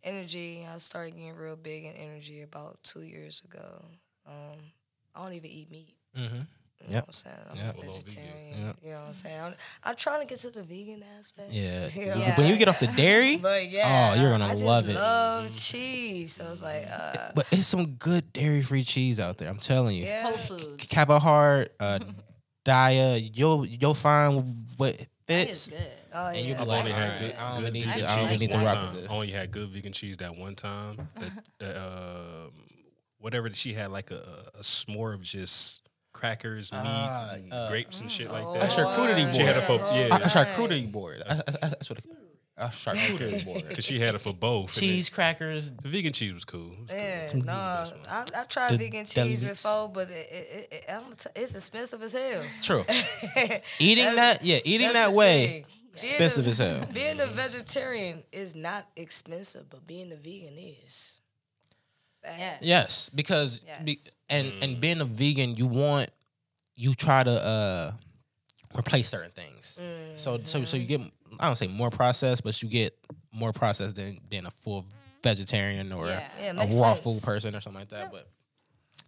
[0.05, 0.65] energy.
[0.73, 3.83] I started getting real big in energy about two years ago.
[4.27, 4.57] Um,
[5.15, 5.95] I don't even eat meat.
[6.17, 6.35] Mm-hmm.
[6.81, 7.01] You know Yep.
[7.03, 7.35] what I'm saying?
[7.51, 7.65] I'm Yep.
[7.65, 8.03] a Full on vegan.
[8.03, 8.65] vegetarian.
[8.65, 8.75] Yep.
[8.83, 9.41] You know what I'm saying?
[9.41, 11.51] I'm, I'm trying to get to the vegan aspect.
[11.51, 11.87] Yeah.
[11.95, 12.15] You know?
[12.15, 12.37] Yeah.
[12.37, 14.95] When you get off the dairy, But yeah, Oh, you're gonna I just love it.
[14.95, 19.37] I love cheese, so it's like, uh, but it's some good dairy free cheese out
[19.37, 19.49] there.
[19.49, 20.05] I'm telling you.
[20.05, 20.85] yeah, Whole Foods.
[20.87, 21.99] Kappa Heart, uh,
[22.65, 25.67] Daiya, you'll you'll find what That is fits.
[25.67, 25.77] good.
[26.13, 26.53] Oh And you yeah.
[26.55, 28.51] be I've like, alright, good, I don't good need vegan to- I don't cheese need
[28.51, 28.93] to rock time.
[28.93, 29.11] with this.
[29.11, 31.07] I only had good vegan cheese that one time.
[31.15, 32.51] That, that um,
[33.19, 35.81] whatever she had, like a, a s'more of just
[36.13, 38.69] crackers, meat, Ah, and uh, grapes and shit like Oh, A that.
[38.71, 39.81] charcuterie She had a board.
[39.81, 40.01] fo- oh, yeah.
[40.03, 40.33] A, a nice.
[40.33, 41.23] charcuterie board.
[41.27, 41.99] I- I- I- That's what.
[41.99, 42.05] It,
[42.57, 43.69] a charcuterie board.
[43.69, 44.73] Cause she had it for both.
[44.73, 45.71] Cheese crackers.
[45.73, 46.71] The vegan cheese was cool.
[46.71, 46.91] It was.
[46.91, 48.01] Yeah, It no, the best one.
[48.09, 49.63] I, I tried The vegan cheese meats.
[49.63, 52.43] before, but it, it, it, it, t- it's expensive as hell.
[52.61, 52.85] True.
[53.79, 55.51] Eating that, yeah, eating that way, thing.
[56.01, 56.85] Being expensive a- as hell.
[56.93, 61.17] Being a vegetarian is not expensive, but being a vegan is.
[62.23, 62.37] Facts.
[62.39, 62.57] Yeah.
[62.61, 64.15] Yes, because be, Yes.
[64.29, 66.09] and and being a vegan, you want
[66.75, 67.91] you try to uh
[68.77, 69.77] replace certain things.
[70.17, 71.01] So so so you get
[71.39, 72.97] I don't say more processed, but you get
[73.31, 74.85] more processed than than a full
[75.23, 76.27] vegetarian or Yeah.
[76.41, 76.99] Yeah, a raw sense.
[77.01, 78.11] food person or something like that.
[78.11, 78.27] But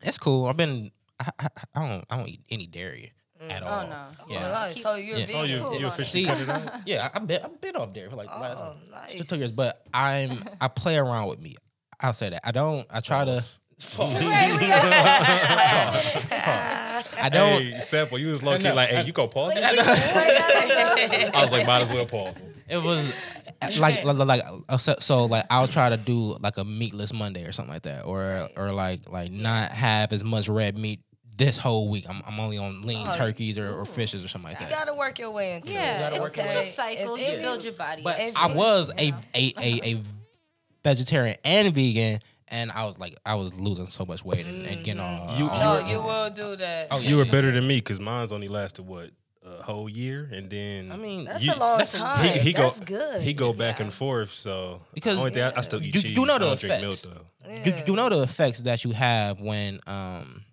[0.04, 0.46] it's cool.
[0.48, 3.86] I've been I, I, I don't I don't eat any dairy at all.
[3.86, 4.06] Oh no.
[4.34, 4.68] Yeah.
[4.70, 4.74] Oh.
[4.74, 5.26] So you're Yeah.
[5.28, 5.42] vegan.
[5.42, 6.28] Oh, you, Cool you on officially it.
[6.28, 6.74] cut it out?
[6.88, 8.74] Yeah, I, I've been I've been off dairy for like the last Oh,
[9.10, 9.28] two, nice.
[9.28, 11.58] two years, but I'm I play around with meat.
[12.00, 12.42] I'll say that.
[12.48, 12.86] I don't.
[12.92, 13.44] I try to.
[17.22, 17.62] I don't.
[17.62, 18.18] Hey, sample.
[18.20, 19.64] You was low key like, hey, you go pause it?
[19.64, 22.38] I was like, might as well pause.
[22.38, 22.44] it.
[22.70, 23.12] It was
[23.80, 27.46] like like, like uh, so, so like I'll try to do like a meatless Monday
[27.46, 31.00] or something like that, or or like like not have as much red meat
[31.38, 32.06] this whole week.
[32.10, 34.70] I'm I'm only on lean Oh, turkeys or, or fishes or something like that.
[34.70, 35.76] You gotta work your way into it.
[35.76, 37.16] Yeah, it's, work it's a cycle.
[37.16, 38.02] If you build your body.
[38.04, 38.20] But.
[38.36, 39.18] I was You know?
[39.34, 40.02] a a a
[40.84, 44.84] vegetarian and vegan, and I was like I was losing so much weight and, and
[44.84, 45.38] getting all.
[45.38, 46.88] You- all- No, you will do that.
[46.92, 49.12] Oh, You were better than me because mine's only lasted what
[49.46, 52.34] a whole year, and then I mean, That's you- a long that's time.
[52.34, 53.22] he, he go good.
[53.22, 53.86] he go back Yeah.
[53.86, 54.32] and forth.
[54.34, 56.18] So Because- only thing I, I still eat You- cheese.
[56.18, 57.08] you know I the don't drink milk effects.
[57.46, 57.54] though.
[57.66, 60.44] you, you know the effects that you have when um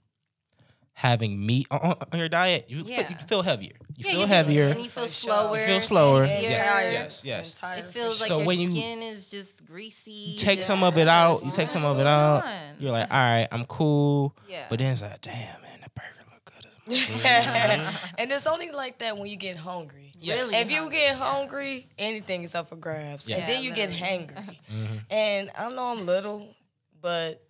[0.95, 3.73] having meat on, on- on your diet, you, feel, you feel heavier.
[3.97, 4.65] You yeah, feel you heavier.
[4.69, 5.59] and you feel slower.
[5.59, 6.27] You feel slower.
[6.27, 6.51] sleepier.
[6.51, 6.65] Yeah.
[6.73, 6.93] tired.
[6.93, 7.59] Yes, yes.
[7.59, 10.11] Tired It feels like So your when you skin is just greasy.
[10.13, 11.45] You take just- some of it out.
[11.45, 12.45] You take some of it out.
[12.45, 12.53] on?
[12.79, 14.35] You're like, all right, I'm cool.
[14.49, 14.67] Yeah.
[14.71, 16.45] But then it's like, damn, man, that burger look
[16.87, 17.95] good as much.
[18.19, 20.13] and it's only like that when you get hungry.
[20.27, 20.97] Really If you hungry.
[20.97, 23.29] get hungry, anything is up for grabs.
[23.29, 23.37] Yeah.
[23.39, 24.19] And then Yeah, you get literally.
[24.27, 24.59] hangry.
[24.73, 24.97] Mm-hmm.
[25.11, 26.55] And I know I'm little,
[27.03, 27.43] but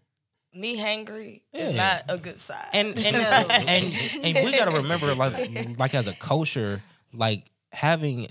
[0.55, 2.03] me hangry is Yeah.
[2.07, 2.59] not a good sign.
[2.73, 3.93] and and, and
[4.25, 6.81] and we gotta remember like like as a culture
[7.13, 8.29] like having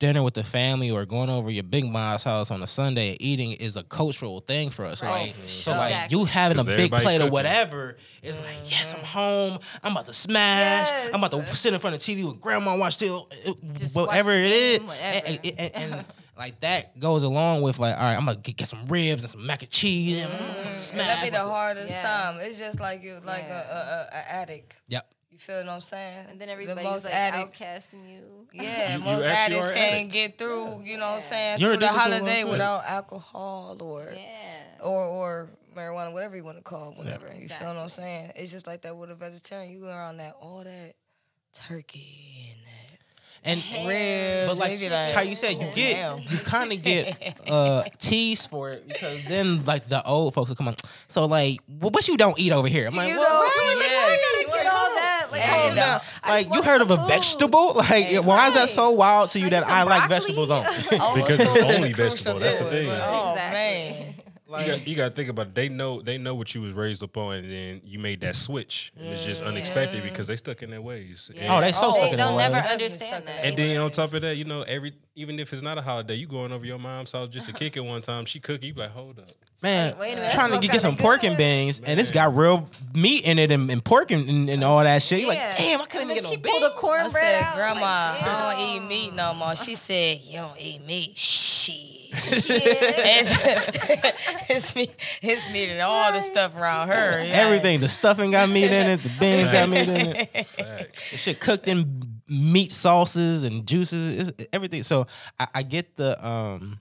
[0.00, 3.22] dinner with the family or going over your big mom's house on a Sunday and
[3.22, 5.02] eating is a cultural thing for us.
[5.02, 5.26] Right.
[5.28, 5.78] Like for so sure.
[5.78, 6.18] like Exactly.
[6.18, 10.06] you having a big everybody plate or whatever is like yes I'm home I'm about
[10.06, 12.96] to smash I'm about to sit in front of the TV with grandma and watch
[12.96, 13.52] still uh,
[13.94, 15.26] whatever watch it the is game, whatever.
[15.28, 16.04] And, and- and- and,
[16.36, 19.30] like that goes along with like all right I'm gonna get, get some ribs and
[19.30, 22.02] some mac and cheese and I'm Mm, and smash that be the hardest Yeah.
[22.02, 22.40] time.
[22.40, 23.62] It's just like you like Yeah.
[23.70, 24.80] a, a, a, a addict.
[24.88, 25.10] Yep.
[25.30, 26.26] You feel what I'm saying?
[26.30, 28.46] And then The everybody's most like addict- outcasting you.
[28.52, 30.12] Yeah, You- you most actually addicts can't addict.
[30.12, 34.84] get through, you know what I'm saying, You're through the holiday without alcohol or Yeah.
[34.84, 37.26] or or marijuana, whatever you want to call it, whatever.
[37.36, 38.30] You feel what I'm saying?
[38.36, 39.72] It's just like that with a vegetarian.
[39.72, 40.94] You go around that all that
[41.52, 42.83] turkey and that
[43.44, 44.48] and ribs.
[44.48, 46.18] But like, like, how you said, you get damn.
[46.20, 50.56] you kind of get uh teased for it because then like the old folks will
[50.56, 50.74] come on.
[51.08, 52.86] So like, what, what you don't eat over here?
[52.86, 53.76] I'm like, You well, know, really?
[53.76, 54.20] Like, yes.
[54.20, 55.26] I gotta get all that.
[55.32, 55.74] Like, Hey, oh, no.
[55.74, 55.98] no.
[56.28, 57.08] Like you heard of a food.
[57.08, 57.74] vegetable?
[57.74, 60.34] Like, why is that so wild to you Can that I get like broccoli?
[60.34, 60.98] vegetables only?
[61.00, 62.88] Almost Because it's only crucial vegetable, that's the thing.
[62.90, 64.00] Oh Exactly.
[64.00, 64.03] man.
[64.60, 65.54] You got, you got to think about it.
[65.54, 68.36] They know they know what you was raised up on, and then you made that
[68.36, 69.50] switch, and it's just mm-hmm.
[69.52, 71.30] unexpected because they stuck in their ways.
[71.34, 72.62] And- Oh, they so Oh, stuck They, in they'll their never ways.
[72.62, 73.44] Definitely understand stuck in that.
[73.44, 76.14] And then on top of that, you know, every even if it's not a holiday,
[76.14, 78.24] you going over your mom's house just to kick it one time.
[78.24, 79.28] She cook, you be like, hold up.
[79.64, 81.28] Man, Wait a minute, trying to get, get some kinda pork good.
[81.28, 84.62] and beans, and it's got real meat in it and, and pork and, and, and
[84.62, 85.20] all that shit.
[85.20, 86.72] You're like, damn, I couldn't And then get she no pulled beans.
[86.72, 87.54] a I cornbread said, out.
[87.54, 89.56] Grandma, like, I don't eat meat no more.
[89.56, 91.16] She said, You don't eat meat.
[91.16, 91.80] Shit.
[92.14, 92.62] Shit.
[92.62, 93.30] it's,
[94.50, 97.24] it's meat, it's meat and all the stuff around her.
[97.24, 97.32] yeah.
[97.32, 100.46] Everything, the stuffing got meat in it, the beans got meat in it.
[100.46, 101.10] Facts.
[101.10, 104.82] The shit cooked in meat sauces and juices, it's, everything.
[104.82, 105.06] So
[105.40, 106.78] I, I get the um,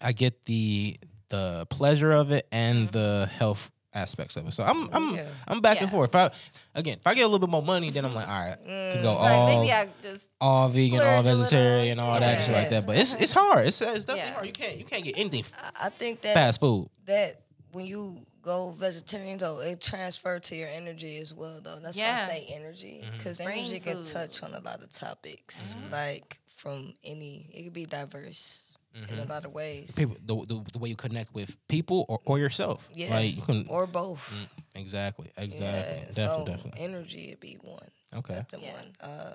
[0.00, 0.96] I get the
[1.28, 3.38] the pleasure of it and the mm-hmm.
[3.38, 4.52] health aspects of it.
[4.52, 5.26] So I'm I'm Yeah.
[5.48, 6.10] I'm back and forth.
[6.10, 6.30] If I
[6.74, 9.02] again, if I get a little bit more money, then I'm like, all right, can
[9.02, 11.44] go mm, Like, all maybe I just all vegan, all splurge a little.
[11.44, 12.86] vegetarian, all that shit like that.
[12.86, 13.66] But it's it's hard.
[13.66, 14.34] It's it's definitely Yeah.
[14.34, 14.46] hard.
[14.46, 15.44] You can't you can't get anything
[15.80, 16.88] I think that fast food.
[17.06, 17.40] that
[17.72, 21.80] when you go vegetarian though, it transfer to your energy as well though.
[21.80, 23.16] That's why I say energy mm-hmm.
[23.16, 24.12] because Brain energy can food.
[24.12, 25.92] touch on a lot of topics, mm-hmm.
[25.92, 27.50] like from any.
[27.52, 28.75] It could be diverse
[29.08, 32.18] in a lot of ways, People, the, the, the way you connect with people or,
[32.24, 32.88] or yourself.
[32.94, 34.32] yeah, like you can or both.
[34.74, 36.80] exactly exactly Yeah, definitely so definitely.
[36.82, 37.90] energy would be one.
[38.14, 38.34] Okay.
[38.34, 38.72] That's the Yeah.
[38.72, 38.92] one.
[39.00, 39.34] Uh,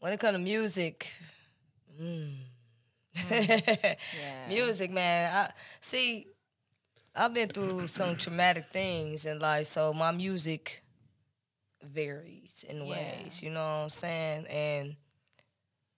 [0.00, 1.12] when it comes to music,
[2.00, 2.34] mm.
[3.30, 3.96] yeah.
[4.48, 5.32] music, man.
[5.34, 6.26] I see.
[7.16, 10.82] I've been through some traumatic things in life, so my music
[11.82, 12.90] varies in Yeah.
[13.22, 13.42] ways.
[13.42, 14.46] You know what I'm saying?
[14.48, 14.96] And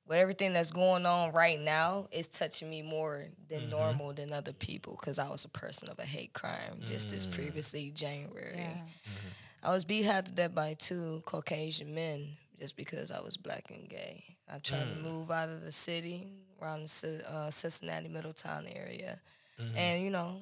[0.06, 3.70] with everything that's going on right now, it's touching me more than mm-hmm.
[3.70, 7.26] normal than other people because I was a person of a hate crime just as
[7.26, 7.32] mm.
[7.32, 8.54] previously January.
[8.56, 8.68] Yeah.
[8.68, 9.28] Mm-hmm.
[9.64, 13.64] I was beat half to death by two Caucasian men just because I was black
[13.70, 14.24] and gay.
[14.48, 15.02] I tried to mm.
[15.02, 16.28] move out of the city
[16.62, 19.20] around the uh, Cincinnati Middletown area,
[19.60, 19.76] mm-hmm.
[19.76, 20.36] and you know,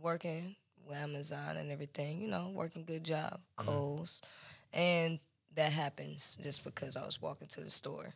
[0.00, 0.54] working
[0.86, 2.20] with Amazon and everything.
[2.20, 3.64] You know, working good job, mm.
[3.64, 4.20] Kohl's,
[4.74, 5.18] and
[5.54, 8.14] that happens just because I was walking to the store.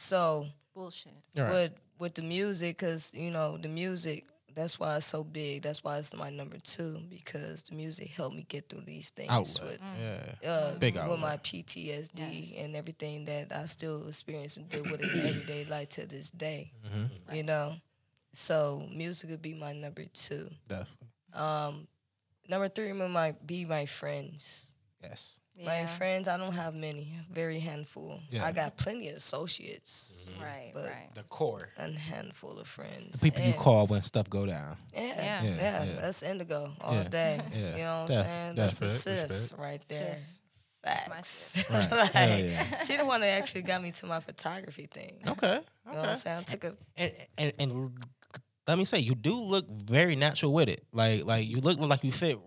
[0.00, 1.12] So Bullshit.
[1.36, 1.52] All right.
[1.52, 4.24] with with the music, cause you know the music.
[4.54, 5.62] That's why it's so big.
[5.62, 9.28] That's why it's my number two because the music helped me get through these things
[9.30, 9.62] Outlet.
[9.70, 9.80] with
[10.42, 10.50] Yeah.
[10.50, 15.10] uh, Big with my PTSD and everything that I still experience and deal with in
[15.26, 16.72] everyday life to this day.
[16.84, 17.36] Mm-hmm.
[17.36, 17.74] You know,
[18.32, 20.48] so music would be my number two.
[20.66, 21.08] Definitely.
[21.34, 21.86] Um,
[22.48, 24.72] number three would might be my friends.
[25.02, 25.40] Yes.
[25.64, 28.20] My friends, I don't have many, very handful.
[28.30, 28.44] Yeah.
[28.44, 30.42] I got plenty of associates, mm-hmm.
[30.42, 30.70] Right.
[30.74, 31.08] But- right.
[31.14, 31.68] The core.
[31.76, 33.20] a handful of friends.
[33.20, 34.76] The people you call when stuff go down.
[34.94, 35.14] Yeah, Yeah.
[35.16, 36.00] yeah, Yeah, yeah.
[36.00, 37.08] that's indigo all Yeah.
[37.08, 37.40] day.
[37.52, 37.76] Yeah.
[37.76, 38.54] You know what Def- I'm saying?
[38.54, 39.60] def- That's a Respect, sis respect.
[39.60, 40.16] right there.
[40.16, 40.40] Sis.
[40.84, 41.28] my Facts.
[41.28, 41.70] sis.
[41.70, 41.90] Right.
[42.00, 42.80] Like, Hell yeah.
[42.80, 45.20] She the one that actually got me to my photography thing.
[45.28, 45.60] Okay.
[45.86, 46.38] You know what I'm saying?
[46.38, 47.90] I took a And, and and
[48.66, 50.84] let me say, you do look very natural with it.
[50.92, 52.38] Like like you look like you fit.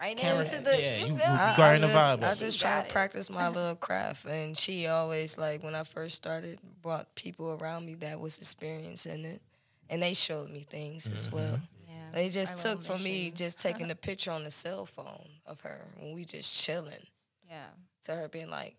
[0.00, 0.80] Right Camera- into the.
[0.80, 1.22] yeah, you you- feel you me?
[1.24, 2.24] I, got I in the just, vibe.
[2.24, 2.86] I just got try it.
[2.86, 7.58] to practice my little craft, and she always like when I first started brought people
[7.60, 9.42] around me that was experiencing it,
[9.90, 11.16] and they showed me things Mm-hmm.
[11.16, 11.60] as well.
[11.86, 11.94] Yeah.
[12.12, 13.38] They just Our took from me missions.
[13.38, 17.06] just taking a picture on the cell phone of her when we just chilling.
[17.48, 17.66] Yeah.
[18.04, 18.76] to her being like,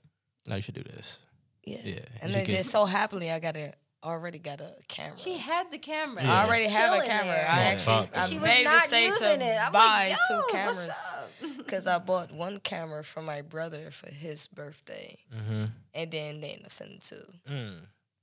[0.48, 1.20] No, you should do this.
[1.64, 1.78] yeah.
[1.84, 5.18] Yeah, And then just so happily, I got a already got a camera.
[5.18, 6.24] She had the camera.
[6.24, 6.34] Yeah.
[6.42, 7.26] I already have a camera.
[7.28, 7.48] there.
[7.50, 8.10] I actually Talk.
[8.18, 9.58] I she was made not mistake using to it.
[9.66, 11.58] I'm buy like, two Yo, cameras What's up?
[11.58, 15.66] because I bought one camera for my brother for his birthday, Mm-hmm.
[15.94, 17.24] and then they ended up sending two.
[17.50, 17.76] Mm.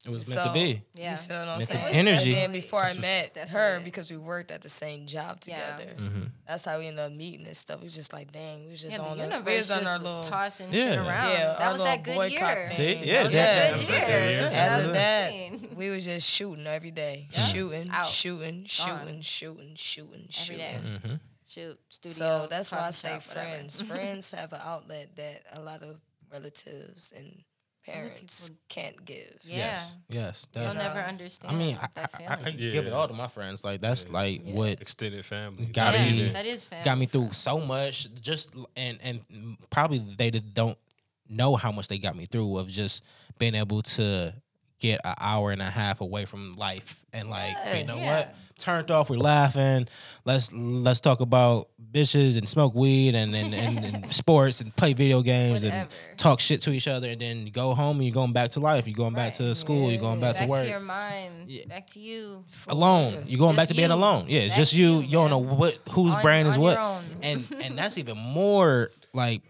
[0.07, 0.81] It was meant So, to be.
[0.95, 1.11] Yeah.
[1.11, 1.95] You feel what I'm Meant to saying?
[1.95, 2.33] Energy.
[2.35, 5.59] And then before I met her, because we worked at the same job Yeah.
[5.77, 6.23] together, Mm-hmm.
[6.47, 7.81] that's how we ended up meeting and stuff.
[7.81, 9.69] We was just like, dang, we was just Yeah, on the our, we universe was
[9.69, 10.25] just on our was little.
[10.31, 10.91] tossing Yeah.
[10.91, 11.31] shit around.
[11.33, 12.71] Yeah, that was that little good boycott year.
[12.71, 12.77] thing.
[12.77, 12.95] See?
[12.95, 13.99] That Yeah, was that- that good was year.
[13.99, 14.61] that good year.
[14.61, 17.47] After that, we was just shooting every day, Yeah.
[17.47, 18.07] shooting, Out.
[18.07, 19.23] shooting, shooting, Gone.
[19.23, 20.59] shooting, shooting, Every shooting.
[20.59, 20.81] day.
[20.85, 21.15] Mm-hmm.
[21.49, 22.13] Shoot, studio.
[22.15, 23.81] So that's why I say shop, friends.
[23.89, 25.97] friends have an outlet that a lot of
[26.31, 27.43] relatives and
[27.93, 29.39] parents can't give.
[29.43, 29.57] Yeah.
[29.57, 29.97] Yes.
[30.09, 30.49] Yes.
[30.55, 32.59] You'll never understand I mean, I, that I, I, I feeling.
[32.59, 32.71] Yeah.
[32.73, 33.65] give it all to my friends.
[33.65, 34.13] Like that's Yeah.
[34.13, 34.55] like Yeah.
[34.55, 35.67] what Extended family.
[35.67, 36.29] Got yeah, me.
[36.29, 36.85] that is family.
[36.85, 38.13] got me through so much.
[38.21, 40.79] Just and and probably they did- don't
[41.29, 43.05] know how much they got me through of just
[43.39, 44.33] being able to
[44.79, 48.19] get an hour and a half away from life and like you know Yeah.
[48.19, 49.87] what turned off we're laughing
[50.25, 54.93] let's let's talk about bitches and smoke weed and and, and, and sports and play
[54.93, 55.77] video games Whatever.
[55.83, 58.51] and talk shit to each other and then you go home and you're going back
[58.53, 59.35] to life you're going back Right.
[59.49, 61.49] to school you're going back, back to work your mind.
[61.49, 61.65] Yeah.
[61.67, 62.45] Back to you.
[62.67, 63.25] alone.
[63.27, 63.95] You're going back Just to being you.
[63.95, 64.27] alone.
[64.29, 64.87] Yeah, it's just you.
[64.97, 66.79] you, You, don't know what whose On- brain is what,
[67.23, 69.43] and and that's even more like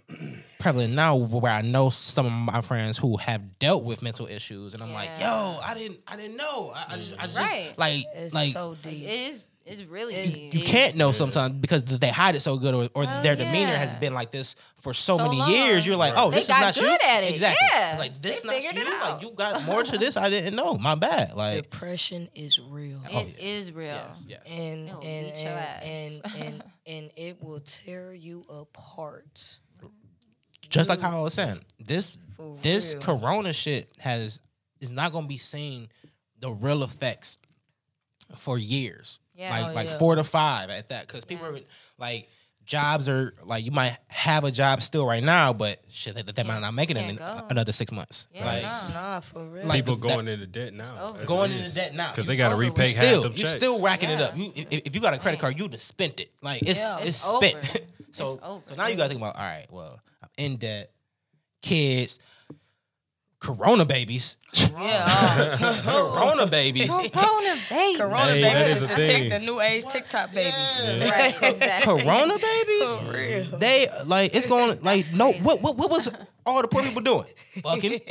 [0.58, 4.74] prevalent now where I know some of my friends who have dealt with mental issues,
[4.74, 6.72] and I'm like, yo, I didn't, I didn't know.
[6.74, 7.74] I, I just, I just Right.
[7.76, 9.08] like, It's like so It deep.
[9.08, 9.46] is.
[9.70, 10.14] It's really.
[10.14, 10.54] It's deep.
[10.54, 13.74] you can't know sometimes because they hide it so good, or, or Oh, their demeanor
[13.76, 15.50] has been like this for so, So many long.
[15.50, 15.86] years.
[15.86, 16.98] You're like, oh, They this is got not good you.
[17.06, 17.32] at it.
[17.32, 17.68] Exactly.
[17.74, 17.90] Yeah.
[17.90, 19.00] It's like this They not you.
[19.00, 20.16] Like you got more to this.
[20.16, 20.78] I didn't know.
[20.78, 21.34] My bad.
[21.34, 23.02] Like Depression is real.
[23.12, 23.88] Oh, It is real.
[23.88, 24.40] yes, yes.
[24.50, 29.58] And It'll and and, and and and it will tear you apart.
[30.68, 31.02] Just like mm.
[31.02, 33.02] how I was saying, this For this real.
[33.02, 34.40] corona shit has
[34.81, 35.88] is not gonna be seen
[36.40, 37.38] the real effects
[38.37, 39.20] for years.
[39.35, 39.50] Yeah.
[39.50, 39.98] Like Oh, like yeah.
[39.98, 41.09] four to five at that.
[41.09, 41.59] Cause people Yeah.
[41.59, 41.62] are
[41.98, 42.28] like
[42.64, 46.42] jobs are like you might have a job still right now, but shit they, they
[46.42, 47.46] might not make it in go.
[47.48, 48.28] another six months.
[48.35, 48.94] Yeah, like no.
[48.94, 49.66] Nah, for real.
[49.66, 51.12] Like, People that- going into debt now.
[51.24, 52.11] Going into debt now.
[52.11, 53.52] because they got to repay half still them you checks.
[53.54, 54.37] still racking it up.
[54.37, 55.40] You if, if you got a credit Right.
[55.40, 56.31] card, you just spent it.
[56.42, 56.98] Like it's Yeah.
[56.98, 57.64] it's, It's spent.
[58.12, 59.98] so It's so now you gotta think about all right, well, I'm
[60.38, 60.90] in debt,
[61.62, 62.18] kids,
[63.40, 64.37] corona babies.
[64.55, 65.83] yeah, uh,
[66.14, 66.88] corona babies.
[66.88, 67.98] Corona baby.
[67.98, 70.83] Corona Hey, babies is is the, tick, the new age TikTok babies.
[70.85, 71.11] Yeah.
[71.11, 71.42] Right.
[71.42, 72.03] Exactly.
[72.03, 72.98] Corona babies?
[72.98, 73.59] For real.
[73.59, 75.44] They like it's going like no crazy.
[75.44, 76.11] what, what what was
[76.48, 77.26] all the poor people doing?
[77.62, 78.00] Fucking.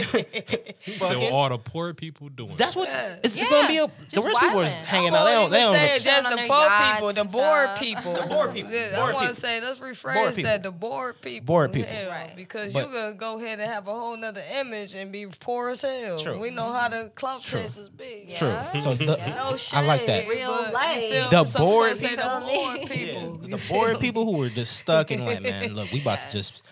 [0.87, 1.31] So Fucking.
[1.33, 2.55] all the poor people doing.
[2.55, 3.17] That's what Yeah.
[3.23, 4.85] it's, it's gonna be a the Just rich people are wildin'.
[4.85, 5.25] hanging out.
[5.25, 7.21] They don't they don't say ex- just Chilling on the their poor yachts people, the
[7.21, 7.79] and bored stuff.
[7.79, 8.13] people.
[8.13, 8.71] The bored people.
[8.71, 9.27] Yeah, Bored I want people.
[9.35, 10.49] to say let's rephrase Bored people.
[10.51, 11.45] that the bored people.
[11.45, 11.91] Bored people.
[11.91, 12.33] Hell, Right.
[12.37, 15.69] Because But- you gonna go ahead and have a whole nother image and be poor
[15.71, 16.19] as hell.
[16.19, 16.39] True.
[16.39, 17.61] We know how the clout True.
[17.61, 18.25] chasers be.
[18.29, 18.37] Yeah.
[18.71, 18.79] True.
[18.79, 19.35] So the, Yeah.
[19.35, 19.77] No shade.
[19.77, 20.27] I like that.
[20.27, 20.99] Real but you life.
[20.99, 21.45] feel The me?
[21.45, 22.39] Some bored people say the people.
[22.39, 23.37] bored Yeah, people.
[23.49, 23.99] the feel bored me?
[23.99, 26.63] people who were just stuck and like, man, look, we about to just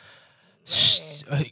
[0.65, 1.01] sh-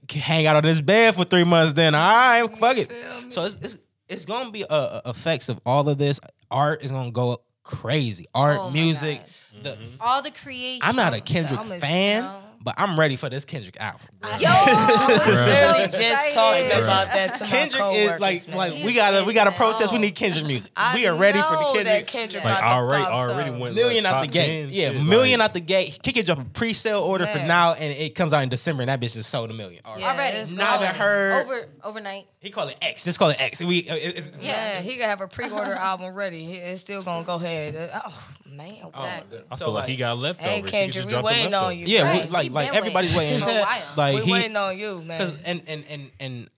[0.10, 1.74] hang out on this bed for three months.
[1.74, 2.92] Then all right, fuck it.
[3.30, 6.20] So it's it's, it's gonna be uh, uh, effects of all of this.
[6.52, 8.28] Art is gonna go crazy.
[8.34, 9.20] Art, Oh my music.
[9.20, 9.30] God.
[9.64, 10.82] The, All the creation.
[10.84, 12.40] I'm not a Kendrick I'm fan, no.
[12.64, 14.08] But I'm ready for this Kendrick album.
[14.40, 16.84] Yo, I was literally so just talking excited.
[16.84, 18.58] about that to Kendrick coworkers, is like man.
[18.58, 19.92] like we gotta we gotta protest.
[19.92, 20.72] We need Kendrick music.
[20.76, 22.08] I we are ready for the Kendrick.
[22.08, 23.60] Kendrick like already pop already some.
[23.60, 24.70] went Million like, out the gate.
[24.70, 26.00] Yeah, shit, million like, out the gate.
[26.04, 28.90] He could drop a pre-sale order for now, and it comes out in December, and
[28.90, 29.82] that bitch just sold a million.
[29.86, 30.02] Already.
[30.04, 30.56] Yeah, Already.
[30.56, 31.44] Not even heard.
[31.46, 32.28] over overnight.
[32.40, 33.04] He call it X.
[33.04, 33.62] Just call it X.
[33.62, 36.54] We uh, it- it's, Yeah, he could have a pre-order album ready.
[36.54, 37.90] It's still gonna go ahead.
[37.94, 39.38] Oh man, Oh, Exactly.
[39.38, 39.46] good.
[39.52, 40.50] I So, feel like he got leftovers.
[40.52, 41.78] Hey He Kendrick, just we the waiting on leftovers.
[41.90, 41.98] you.
[41.98, 43.40] Yeah, we- like He like been everybody's waiting.
[43.44, 43.66] for a.
[43.98, 45.18] Like we he waiting on you, man.
[45.20, 46.50] because and and and and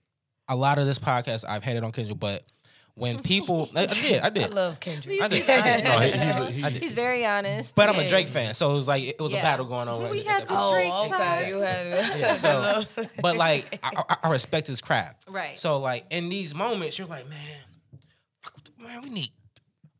[0.48, 2.42] a lot of this podcast I've hated on Kendrick, but
[2.94, 4.54] when people I, I did I I did.
[4.54, 5.20] love Kendrick.
[5.20, 5.46] I did.
[5.84, 6.82] No, he, he's a, he, I did.
[6.82, 7.74] He's very honest.
[7.76, 10.00] But I'm a Drake fan, so it was like it was a battle going on.
[10.08, 10.70] We right had at the that.
[10.72, 11.10] Drake oh, okay,
[11.42, 11.48] time.
[11.48, 12.18] you had it.
[12.20, 12.84] Yeah, so,
[13.20, 15.24] but like I, I, I respect his craft.
[15.28, 15.58] Right.
[15.58, 17.38] So like in these moments, you're like, man,
[18.40, 19.28] fuck with the- man, we need.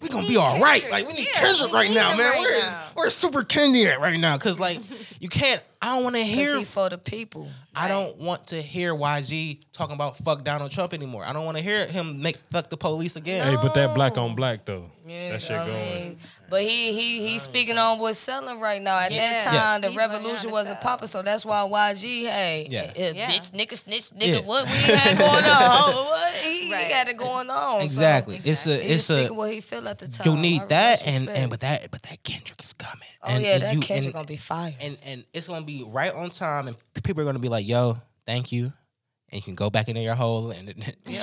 [0.01, 0.83] We gonna be need all right.
[0.83, 0.93] Kendrick.
[0.93, 2.31] Like we need Yeah, Kendrick we right need now, man.
[2.31, 2.83] right We're now.
[2.97, 4.79] we're super Kendi at right now, cause like
[5.21, 5.63] you can't.
[5.83, 6.59] I don't want to hear.
[6.59, 7.49] he for the people.
[7.79, 11.25] I don't want to hear YG talking about fuck Donald Trump anymore.
[11.27, 13.47] I don't want to hear him make fuck the police again.
[13.47, 15.75] hey, but that black on black though, Yeah, that shit I going.
[15.95, 18.99] mean, but he he he's speaking on what's selling right now.
[18.99, 19.31] At Yeah.
[19.31, 19.81] that time, Yes.
[19.83, 22.81] the He's revolution wasn't popping, so that's why YG, hey, Yeah.
[22.81, 23.31] eh, eh, Yeah.
[23.33, 24.41] bitch, nigga, snitch, nigga, Yeah.
[24.41, 25.45] what we had going on?
[25.45, 26.35] Oh, what?
[26.37, 27.81] He, he got it going on.
[27.81, 28.41] so Exactly.
[28.43, 30.27] It's a he it's a what he feel at the time.
[30.27, 31.39] you need I- that and respect.
[31.39, 32.97] and but that but that Kendrick is coming.
[33.23, 34.75] oh and, yeah, and that you- Kendrick and, gonna be fire.
[34.81, 37.67] and and it's gonna be be right on time, and people are gonna be like,
[37.67, 38.65] "Yo, thank you,"
[39.31, 40.73] and you can go back into your hole and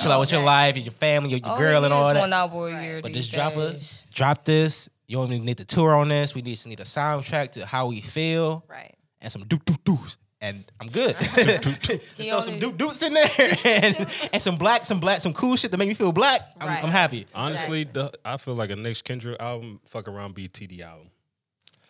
[0.00, 2.18] chill out with your life, and your family, your, your All girl, and all that.
[2.20, 2.82] One album a Right.
[2.84, 4.04] year But these just drop a days.
[4.12, 4.88] drop this.
[5.06, 6.34] You don't even need the tour on this.
[6.34, 8.94] We need to need a soundtrack to how we feel Right.
[9.20, 10.16] and some doo doo doos.
[10.40, 11.14] And I'm good.
[11.18, 13.30] Just throw some only- doo doots in there
[13.64, 16.40] and, and some black, some black, some cool shit to make me feel black.
[16.60, 16.84] I'm, Right.
[16.84, 17.26] I'm happy.
[17.34, 21.10] Honestly, the I feel like a next Kendrick album, fuck around, be TD album.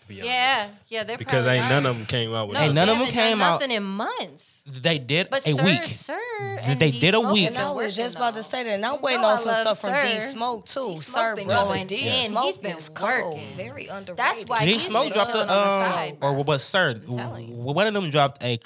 [0.04, 0.28] To be honest.
[0.30, 0.68] Yeah.
[0.88, 1.04] Yeah.
[1.04, 1.68] They're because probably ain't are.
[1.70, 2.54] none of them came out with.
[2.58, 4.62] No, Ain't none they of 'em haven't done came out- Nothing in months.
[4.66, 5.86] They did But a sir, week.
[5.86, 7.48] sir, They and did a week.
[7.48, 8.70] been And I was just about to say that.
[8.70, 10.88] And I'm waiting on some love stuff from D Smoke too.
[10.94, 12.30] D-Smoke Sir, been brother, going D in.
[12.30, 13.34] Smoke He's been is cold.
[13.36, 13.48] working.
[13.56, 14.16] Very underrated.
[14.16, 16.32] That's why G he's Smoke been dropped chilling the on the um, side, or bro.
[16.32, 16.94] what was Sir?
[17.06, 18.58] One of them dropped a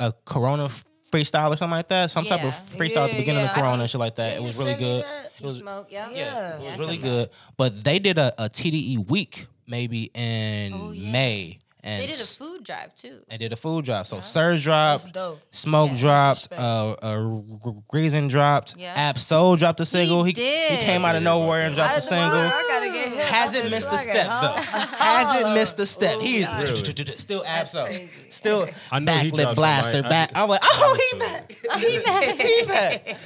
[0.00, 0.68] a Corona
[1.12, 2.10] freestyle or something like that.
[2.10, 2.78] Some type of Yeah.
[2.78, 3.54] freestyle at the Yeah, beginning of yeah.
[3.54, 4.36] Corona I- and shit like that.
[4.36, 5.04] It was really good.
[5.04, 5.30] that.
[5.38, 6.08] It was Smoke, yeah.
[6.10, 6.56] Yeah.
[6.58, 7.30] it was really good.
[7.56, 11.10] But they did a, a TDE week maybe in Oh, yeah.
[11.12, 11.58] May.
[11.86, 13.20] And They did a food drive too.
[13.28, 14.06] they did a food drive.
[14.06, 15.14] So surge dropped,
[15.50, 15.96] Smoke Yeah.
[15.98, 18.94] dropped, uh, uh, R- Reason dropped, Yeah.
[18.96, 20.24] Ab Soul dropped a single.
[20.24, 20.78] He, did.
[20.78, 22.30] he came out of nowhere and dropped a single.
[22.30, 22.38] blue.
[22.40, 23.18] I gotta get him.
[23.18, 24.78] Hasn't missed a step though.
[24.96, 26.20] Hasn't missed a step.
[26.20, 27.18] He's Really?
[27.18, 27.88] still Ab Soul.
[28.32, 30.30] Still I know he backlit blaster some, I- I- back.
[30.34, 31.52] I'm like, oh, he I back.
[31.80, 32.40] He back.
[32.40, 33.18] he back.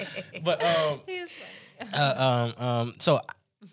[0.42, 1.30] But um, He is
[1.80, 1.92] funny.
[1.94, 3.20] uh, um, um, so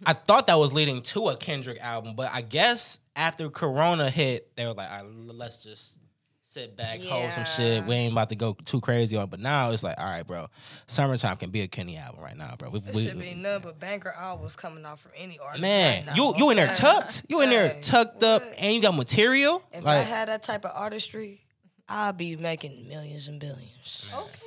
[0.06, 4.56] I thought that was leading to a Kendrick album, but I guess after Corona hit,
[4.56, 5.98] they were like, all right, let's just
[6.44, 7.84] sit back, hold some shit.
[7.86, 9.26] We ain't about to go too crazy on.
[9.26, 9.30] it.
[9.32, 10.48] But now it's like, all right, bro,
[10.88, 12.70] summertime can be a Kenny album right now, bro.
[12.70, 15.62] We, There we- should be none but banker albums coming out from any artist.
[15.62, 18.74] man, right now, you you in there tucked, you in there Hey, tucked up, and
[18.74, 19.64] you got material.
[19.74, 21.42] If like, I had that type of artistry,
[21.90, 24.10] I'd be making millions and billions.
[24.14, 24.42] Okay.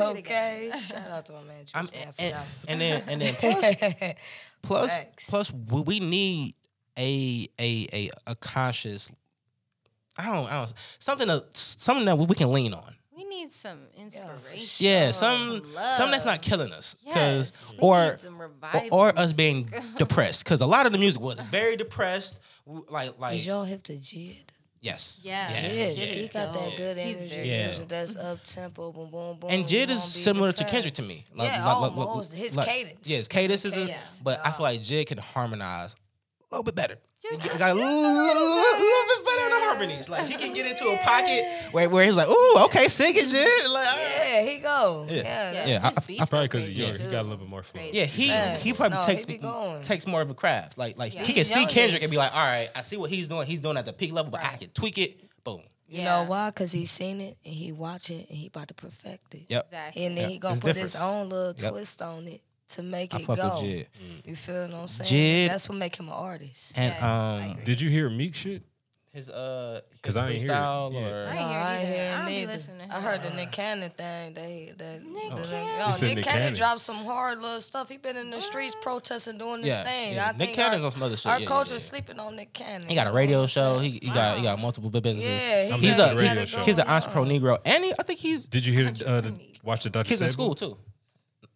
[0.00, 0.70] Okay.
[0.86, 1.64] Shout out to my man.
[1.66, 2.36] Juice I'm, Man for and,
[2.68, 3.62] and then and then plus
[4.00, 4.14] one.
[4.64, 5.28] Plus Facts.
[5.28, 6.54] plus we, we need
[6.98, 9.10] a a a a conscious.
[10.18, 12.94] I don't, I don't something that something that we can lean on.
[13.16, 14.86] We need some inspiration.
[14.86, 15.94] Yeah, some love.
[15.94, 18.16] something that's not killing us, Yes, because we or
[18.90, 22.38] or, or us being depressed, because a lot of the music was very depressed.
[22.66, 24.36] Like like Is y'all hip to Jid?
[24.84, 25.50] Yes, Yeah.
[25.50, 27.42] Yeah, Jid he got that good energy.
[27.44, 27.66] Yeah.
[27.66, 29.50] music that's up tempo, boom, boom, boom.
[29.50, 30.64] and Jid is won't similar to.
[30.64, 31.24] Kendrick to me.
[31.34, 32.32] Yeah, almost.
[32.34, 33.08] His cadence.
[33.08, 33.72] Yeah, his cadence is.
[33.72, 34.20] A, cadence.
[34.22, 36.98] but I feel like Jid can harmonize a little bit better.
[37.30, 40.08] Just He got a little, little, little bit better than harmonies.
[40.10, 43.24] Like he can get into a pocket where, where he's like, "Ooh, okay, sing it,
[43.28, 43.88] Jid." Like.
[43.96, 45.06] Yeah, he go.
[45.08, 45.22] Yeah.
[45.52, 46.98] Yeah, Yeah, I- I- beats I go Probably because he's younger.
[46.98, 47.80] He got a little bit more flow.
[47.92, 48.62] Yeah, he Facts.
[48.62, 50.76] he probably No, takes he takes more of a craft.
[50.76, 51.22] Like like Yeah.
[51.24, 53.46] he can see Kendrick and be like, all right, I see what he's doing.
[53.46, 55.20] He's doing at the peak level, but I can tweak it.
[55.44, 55.62] Boom.
[55.88, 56.04] You Yeah.
[56.04, 56.50] know why?
[56.50, 59.42] Cause he's seen it and he watch it and he about to perfect it.
[59.48, 59.66] Yep.
[59.66, 60.04] Exactly.
[60.06, 60.30] And then Yep.
[60.30, 61.72] he gonna It's put his own little Yep.
[61.72, 63.60] twist on it to make I it fuck go.
[63.60, 63.86] with Jid.
[64.24, 65.08] You feel what I'm saying?
[65.10, 66.72] Jid- That's what make him an artist.
[66.76, 67.64] And Yeah, um.
[67.64, 68.62] Did you hear Meek shit?
[69.12, 70.54] his uh 'Cause his I ain't hear it.
[70.54, 70.98] freestyle Yeah.
[71.06, 72.14] or I ain't hear it either.
[72.14, 72.52] I don't be neither.
[72.52, 74.34] listening I heard the Nick Cannon thing.
[74.34, 75.78] They, that, Nick the- Cannon?
[75.78, 76.54] no, You said Nick, Nick Cannon, Cannon.
[76.54, 77.88] dropped some hard little stuff.
[77.88, 80.14] He been in the streets protesting, doing this Yeah, thing.
[80.14, 80.24] yeah.
[80.26, 81.26] I Nick think Cannon's our, on some other shit.
[81.26, 81.78] Our Yeah, yeah, culture yeah.
[81.78, 82.88] sleeping on Nick Cannon.
[82.88, 83.78] he got a radio show.
[83.78, 83.92] saying?
[83.92, 85.46] He, he got he got multiple businesses.
[85.46, 86.58] Yeah, he he's got a a radio he's, show.
[86.58, 89.34] he's an going entrepreneur Negro, and he, I think he's Did you hear uh, the
[89.62, 90.08] watch the Dr.
[90.08, 90.76] he's in school too.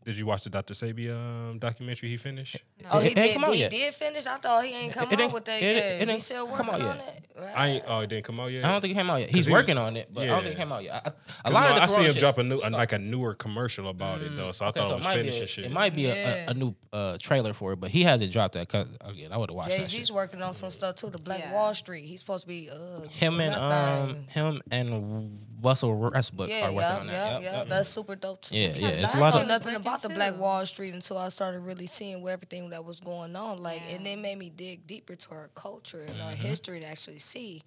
[0.09, 0.73] Did you watch the Dr.
[0.73, 2.57] Sebi um, documentary he finished?
[2.91, 3.35] Oh, he It- it ain't did.
[3.35, 3.71] come out he yet.
[3.71, 4.27] did finish.
[4.27, 6.01] I thought he ain't come It- it out ain't- with that it- it yet.
[6.01, 7.23] ain't He still come working out on yet.
[7.37, 7.41] it.
[7.43, 7.55] Right.
[7.55, 7.85] I ain't.
[7.87, 8.65] Oh, it didn't come out yet.
[8.65, 9.29] I don't think it came out yet.
[9.29, 10.95] He's he was- working on it, but I don't think it came out yet.
[10.95, 12.61] I, I- a 'Cause lot no, of the I see him shit drop a new,
[12.65, 14.53] a, like a newer commercial about it though.
[14.53, 15.65] So I Okay, thought so it it was might be finished a, and shit.
[15.67, 16.47] it might be a, Yeah.
[16.47, 18.67] a, a new uh, trailer for it, but he hasn't dropped that.
[18.67, 21.11] Cause again, I would have watched Jay that Z's working on some stuff too.
[21.11, 22.07] The Black Wall Street.
[22.07, 26.81] He's supposed to be uh, Him and um him and Russell Westbrook Yeah, are working
[26.81, 27.13] yeah, on that.
[27.13, 27.59] yeah, Yep, yeah.
[27.59, 27.69] yep.
[27.69, 28.57] That's super dope too.
[28.57, 30.39] Yeah, yeah, it's I a lot didn't of- know nothing Working about the Black.
[30.39, 33.63] Wall Street until I started really seeing where everything that was going on.
[33.63, 34.13] Like, and Yeah.
[34.13, 36.43] it made me dig deeper to our culture and our Mm-hmm.
[36.47, 37.63] history to actually see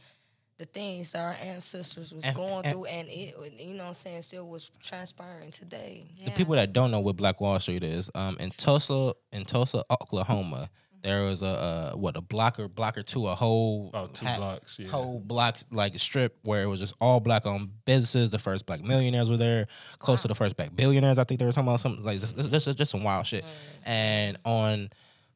[0.58, 3.88] the things that our ancestors was And- going and- through, and it, you know, what
[3.90, 6.06] I'm saying, still was transpiring today.
[6.24, 9.84] The people that don't know what Black Wall Street is, um, in Tulsa, in Tulsa,
[9.92, 10.70] Oklahoma,
[11.04, 14.78] there was a uh, what a blocker, blocker two, a whole About two ha- blocks,
[14.80, 14.88] yeah.
[14.88, 18.30] whole blocks like strip where it was just all black owned businesses.
[18.30, 19.68] The first black millionaires were there,
[20.00, 21.18] close to the first black billionaires.
[21.18, 23.44] I think they were talking about something like just just, just some wild shit.
[23.86, 24.90] And on,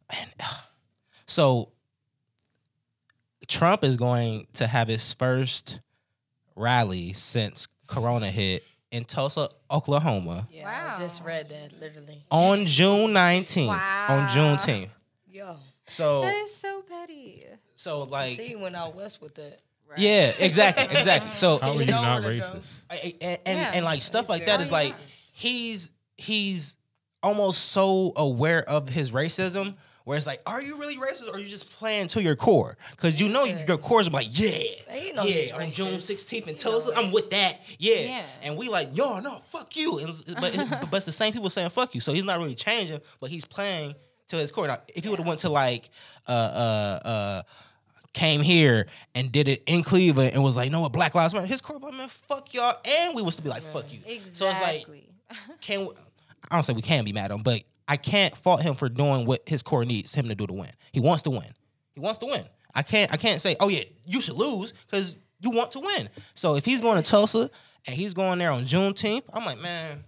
[0.10, 0.30] and
[1.26, 1.72] so
[3.48, 5.80] Trump is going to have his first
[6.56, 10.96] rally since Corona hit in Tulsa, Oklahoma Yeah, Wow.
[10.96, 12.24] I just read that literally.
[12.32, 13.68] on June 19th.
[13.68, 14.06] Wow.
[14.10, 14.28] On Wow.
[14.28, 14.90] Juneteenth.
[15.88, 17.44] Yo, So That is so petty.
[17.76, 19.60] so like see, he went out west with that.
[19.88, 20.00] Right.
[20.00, 21.36] yeah, exactly, exactly.
[21.36, 22.40] So How are You you not racist?
[22.54, 22.60] go.
[22.90, 23.72] I- I- and and, Yeah.
[23.76, 24.96] and like stuff He's like very that is like
[25.34, 26.78] he's he's
[27.22, 29.76] almost so aware of his racism
[30.06, 32.78] where it's like are you really racist or are you just playing to your core
[32.92, 33.66] because you know Yeah.
[33.68, 34.48] your core is like yeah
[34.92, 37.60] He know he's yeah, on June 16th in You Tulsa, I'm with that.
[37.80, 37.96] Yeah.
[37.98, 38.24] Yeah.
[38.44, 40.00] And we like, yo, no, fuck you.
[40.00, 42.02] And, but, it- but it's the same people saying fuck you.
[42.02, 43.96] So he's not really changing, but he's playing
[44.30, 44.68] to his core.
[44.68, 45.90] Now, if he would have went to like,
[46.28, 47.44] uh, uh, uh,
[48.14, 51.46] came here and did it in Cleveland and was like, no, what, Black Lives Matter,
[51.46, 52.78] his core, man, fuck y'all.
[53.00, 54.00] And we was to be like, fuck you.
[54.26, 55.10] So it's like, Exactly.
[55.62, 55.88] can
[56.50, 58.90] I don't say we can be mad at him, but I can't fault him for
[58.90, 60.70] doing what his core needs him to do to win.
[60.92, 61.48] He wants to win.
[61.94, 62.46] He wants to win.
[62.74, 66.10] I can't I can't say, oh yeah, you should lose because you want to win.
[66.34, 67.50] So if he's going to Tulsa
[67.88, 70.04] and he's going there on Juneteenth, I'm like, man,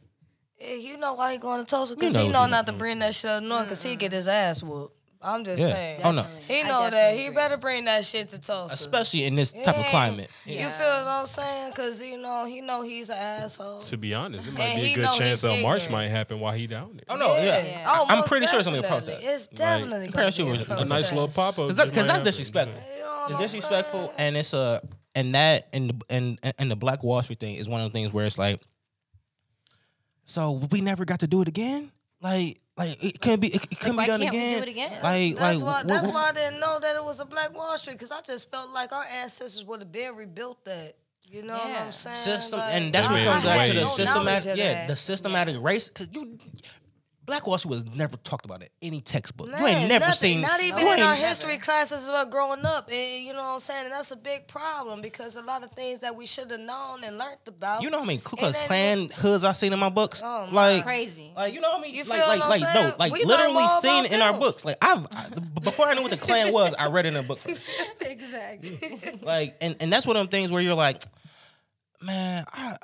[0.60, 1.96] Yeah, you know why he going to Tulsa?
[1.96, 4.28] Because know he know not to bring that shit up north because he get his
[4.28, 4.94] ass whooped.
[5.22, 5.68] I'm just Yeah.
[5.70, 6.02] saying.
[6.04, 6.26] Oh, no.
[6.48, 6.92] He know that.
[6.92, 7.36] definitely He agree.
[7.36, 8.74] better bring that shit to Tulsa.
[8.74, 9.90] especially in this type of Yeah.
[9.90, 10.30] climate.
[10.46, 11.72] You feel what I'm saying?
[11.72, 13.80] Because, you know, he know he's an asshole.
[13.80, 15.92] To be honest, it might And be a good chance he's a march ignorant.
[15.92, 17.06] might happen while he down there.
[17.10, 17.64] Oh no, yeah.
[17.64, 17.84] Yeah.
[17.88, 19.14] Oh, I'm most pretty sure it's gonna be a definitely.
[19.16, 19.34] protest.
[19.34, 21.68] It's definitely I'm gonna pretty sure be a, it's- A nice little pop up.
[21.68, 22.80] Because that, that's disrespectful.
[22.98, 24.12] You know It's disrespectful, saying?
[24.20, 24.82] and it's a
[25.16, 27.98] and that and the and and the Black Wall Street thing is one of the
[27.98, 28.62] things where it's like,
[30.28, 31.92] so we never got to do it again.
[32.22, 33.48] Like, like it couldn't be.
[33.48, 34.58] It, it couldn't why be done can't we again.
[34.58, 34.92] do it again?
[35.02, 35.72] Like, That's like why.
[35.80, 38.12] what- That's what- why I didn't know that it was a Black Wall Street because
[38.12, 40.96] I just felt like our ancestors would have been rebuilt that.
[41.30, 42.16] You know what I'm saying?
[42.16, 44.58] system, Like, and that's what comes I back to the systematic.
[44.58, 45.90] Yeah, the systematic race.
[45.90, 46.38] Because you,
[47.28, 49.50] Black Wall Street was never talked about in any textbook.
[49.50, 50.42] you ain't never nothing, seen.
[50.42, 52.90] Not even you in our ain't- history classes about growing up.
[52.90, 53.84] And you know what I'm saying?
[53.86, 57.04] And that's a big problem because a lot of things that we should have known
[57.04, 57.82] and learned about.
[57.82, 60.22] You know how many Ku And Klux Klan hoods I seen in my books?
[60.24, 60.76] Oh, my.
[60.76, 61.34] like, Crazy.
[61.36, 61.94] like you know what I mean?
[61.94, 62.94] You like, feel like, what I'm like, no, saying?
[62.98, 64.64] like We literally seen about it in our books.
[64.64, 65.28] Like I've I,
[65.62, 67.62] before I knew what the Klan was, I read it in a book first.
[68.02, 68.80] exactly.
[69.22, 71.04] Like, and and that's one of them things where you're like,
[72.02, 72.78] man, I,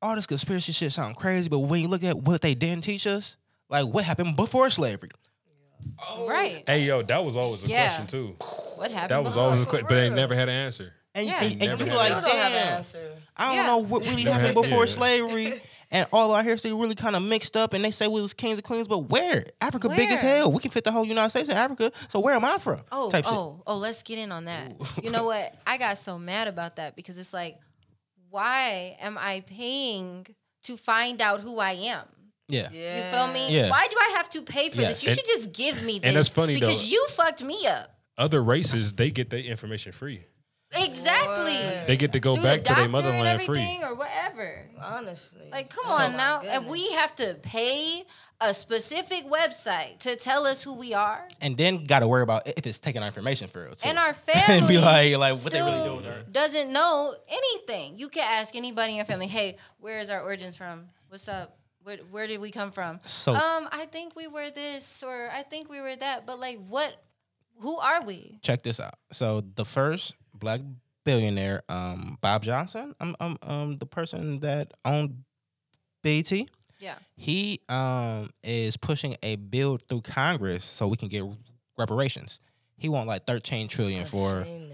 [0.00, 3.06] all this conspiracy shit sound crazy, but when you look at what they didn't teach
[3.06, 3.36] us,
[3.70, 5.10] like what happened before slavery,
[5.98, 6.28] oh.
[6.28, 6.62] right.
[6.66, 7.86] Hey yo, that was always a Yeah.
[7.96, 8.36] question too.
[8.76, 9.10] What happened?
[9.10, 10.92] That was always a question, but they never had an answer.
[11.14, 11.42] and Yeah.
[11.42, 12.76] and, and Never you had like, still have an damn.
[12.76, 13.12] answer.
[13.36, 13.66] I don't Yeah.
[13.66, 14.90] know what really happened before yeah.
[14.92, 15.60] slavery.
[15.90, 18.54] And all our history really kind of mixed up, and they say we was kings
[18.58, 19.44] and queens, but where?
[19.60, 20.50] Africa big as hell.
[20.50, 21.92] We can fit the whole United States in Africa.
[22.08, 22.80] So where am I from?
[22.90, 23.32] Oh, Type shit.
[23.32, 24.72] oh, oh, let's get in on that.
[25.04, 25.54] You know what?
[25.64, 27.58] I got so mad about that because it's like,
[28.30, 30.26] why am I paying
[30.64, 32.02] to find out who I am?
[32.48, 32.68] Yeah.
[32.72, 32.96] Yeah.
[32.96, 33.54] You feel me?
[33.56, 33.70] Yeah.
[33.70, 34.88] Why do I have to pay for Yeah.
[34.88, 35.02] this?
[35.02, 36.08] You And- should just give me this.
[36.08, 36.90] and that's funny, because though.
[36.90, 37.90] you fucked me up.
[38.18, 40.24] Other races, they get their information free.
[40.76, 41.56] Exactly.
[41.86, 43.78] They get to go Through back the to their motherland free.
[43.82, 44.66] or whatever.
[44.80, 45.48] Honestly.
[45.50, 46.40] Like, come Oh on my now.
[46.40, 48.04] And we have to pay
[48.40, 51.28] a specific website to tell us who we are.
[51.40, 53.74] And then got to worry about if it's taking our information for real.
[53.76, 53.88] Too.
[53.88, 56.22] And our and family be like, like what they really still doing there.
[56.30, 57.96] doesn't know anything.
[57.96, 60.88] You can ask anybody in your family, hey, where is our origins from?
[61.08, 61.56] What's up?
[61.84, 62.98] Where, where did we come from?
[63.06, 66.26] So- um, I think we were this or I think we were that.
[66.26, 66.94] But like what
[67.60, 68.38] who are we?
[68.42, 68.94] Check this out.
[69.12, 70.60] So the first black
[71.04, 75.22] billionaire, um, Bob Johnson, um, um, um, the person that owned
[76.02, 76.32] BET,
[76.80, 76.96] Yeah.
[77.16, 81.24] he um is pushing a bill through Congress so we can get
[81.78, 82.40] reparations.
[82.76, 84.72] He want like thirteen trillion I for seen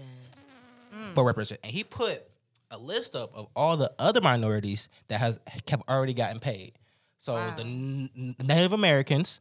[1.13, 2.23] for reparation, and he put
[2.71, 6.73] a list up of all the other minorities that has kept already gotten paid.
[7.21, 7.53] So Wow.
[7.55, 9.39] the n- Native Americans,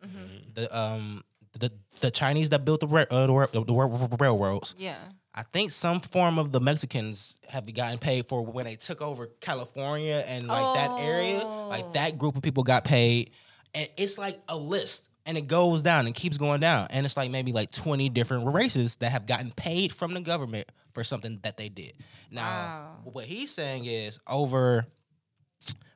[0.55, 1.25] the um
[1.59, 4.75] the the Chinese that built the ra- uh, the, ra- the ra- railroads.
[4.79, 4.97] Yeah.
[5.35, 9.29] I think some form of the Mexicans have gotten paid for when they took over
[9.41, 11.39] California and like that area.
[11.45, 11.93] Like Oh.
[11.95, 13.31] that group of people got paid,
[13.75, 17.17] and it's like a list, and it goes down and keeps going down, and it's
[17.17, 21.39] like maybe like twenty different races that have gotten paid from the government for something
[21.45, 21.95] that they did.
[22.31, 22.97] Now, Wow.
[23.05, 24.85] what he's saying is over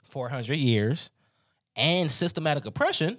[0.08, 1.10] four hundred years
[1.76, 3.18] and systematic oppression,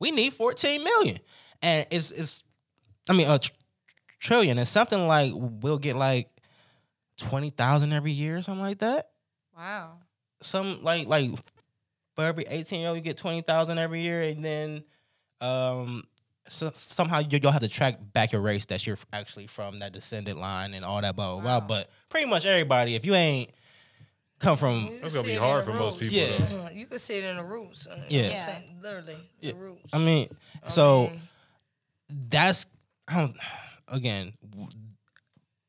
[0.00, 1.18] we need fourteen million,
[1.62, 2.42] and it's it's.
[3.08, 3.52] I mean, a tr-
[4.18, 6.28] trillion and something like we'll get like
[7.18, 9.10] twenty thousand every year or something like that.
[9.56, 9.98] Wow.
[10.40, 11.30] Some like like
[12.14, 14.84] for every eighteen year old you get twenty thousand every year, and then
[15.40, 16.02] um
[16.48, 19.92] so, somehow you, you'll have to track back your race that you're actually from that
[19.92, 21.60] descendant line and all that blah blah blah.
[21.60, 23.50] But pretty much everybody, if you ain't
[24.44, 26.38] come from You That's gonna be see it in hard for most people, Yeah.
[26.46, 26.68] though.
[26.72, 27.86] You can see it in the roots.
[27.88, 27.94] Yeah.
[28.08, 28.46] You know I'm Yeah.
[28.46, 28.78] saying?
[28.82, 29.52] Literally, Yeah.
[29.52, 29.88] the roots.
[29.92, 30.28] I mean,
[30.62, 31.20] I so mean,
[32.28, 32.66] that's
[33.08, 33.36] I don't,
[33.88, 34.32] again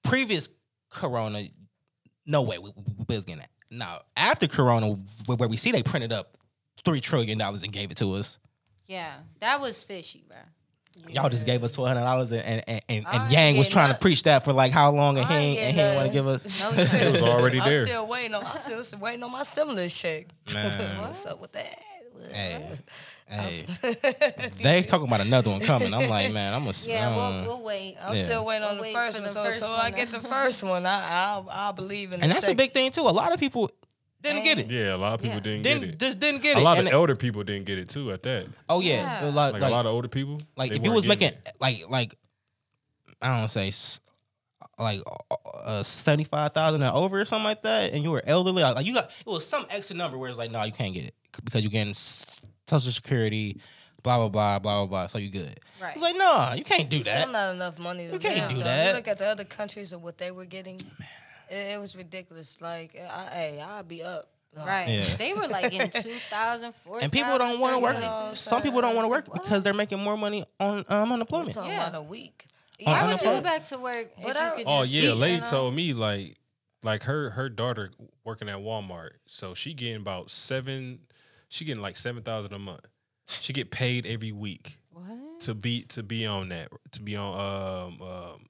[0.03, 0.49] previous
[0.89, 1.43] corona
[2.25, 2.71] no way we,
[3.07, 4.91] we was getting that now after corona
[5.27, 6.37] wh- where we see they printed up
[6.85, 8.39] three trillion dollars and gave it to us
[8.87, 9.13] Yeah.
[9.39, 10.37] That was fishy, bro.
[11.09, 13.71] Y'all just gave us twelve hundred dollars and and, and, and, I Yang was getting
[13.73, 15.75] trying to preach that for like how long and he ain't ain't, and he getting
[15.77, 17.85] didn't want to give us No It was already I'm there.
[17.85, 18.43] still waiting on.
[18.45, 20.27] I'm still waiting on my stimulus check.
[20.53, 21.01] Man.
[21.01, 21.75] What's up with that?
[22.31, 22.77] Hey.
[23.27, 23.65] Hey,
[24.61, 25.91] they talking about another one coming.
[25.95, 26.73] I'm like, man, I'm gonna.
[26.85, 27.97] Yeah, um, we'll, we'll wait.
[28.03, 28.23] I'm Yeah.
[28.23, 29.27] still waiting on We'll the wait first for one.
[29.27, 30.85] the So, first so one I to- get the first one.
[30.85, 32.23] I, I'll, I'll believe in it.
[32.23, 33.01] and the that's a big thing too.
[33.01, 33.71] A lot of people
[34.25, 34.69] didn't get it.
[34.69, 35.43] Yeah, a lot of people Yeah.
[35.43, 35.99] didn't, Didn't get it.
[35.99, 38.11] just didn't get a lot And of it- elder people didn't get it too.
[38.11, 39.29] At that, oh yeah, Yeah.
[39.29, 40.41] a lot, like, like, a lot of older people.
[40.57, 41.55] like they if you weren't was getting making it.
[41.61, 42.15] like like
[43.21, 43.99] I don't say s-
[44.77, 44.99] like
[45.63, 48.85] uh, seventy five thousand and over or something like that, and you were elderly, like
[48.85, 51.15] you got it was some extra number where it's like, no, you can't get it
[51.43, 53.59] because you're getting s- social security,
[54.03, 55.57] blah blah blah blah blah blah, so you good.
[55.81, 55.93] Right.
[55.93, 57.31] It's like, no, you can't do Still that.
[57.31, 58.63] not enough money to You can't live, do though.
[58.63, 58.87] that.
[58.89, 60.79] You look at the other countries and what they were getting.
[61.49, 62.59] It, it was ridiculous.
[62.61, 64.27] Like, I, hey, I'll be up.
[64.55, 64.87] Right.
[64.87, 65.15] Yeah.
[65.17, 65.89] They were like in
[66.29, 66.99] 2004.
[67.01, 67.97] And people don't want to work.
[67.97, 68.39] places.
[68.39, 69.43] Some people don't want to work What?
[69.43, 71.55] because they're making more money on um, I'm unemployment.
[71.57, 71.87] Yeah.
[71.87, 72.45] about a week.
[72.85, 75.15] On Why would you go back to work if you could Oh just yeah, a
[75.15, 76.37] lady told me like
[76.83, 77.91] like her her daughter
[78.23, 80.99] working at Walmart, so she getting about seven.
[81.49, 82.85] She getting like seven thousand a month.
[83.27, 85.39] She get paid every week What?
[85.41, 87.33] to be to be on that to be on
[87.97, 88.45] um um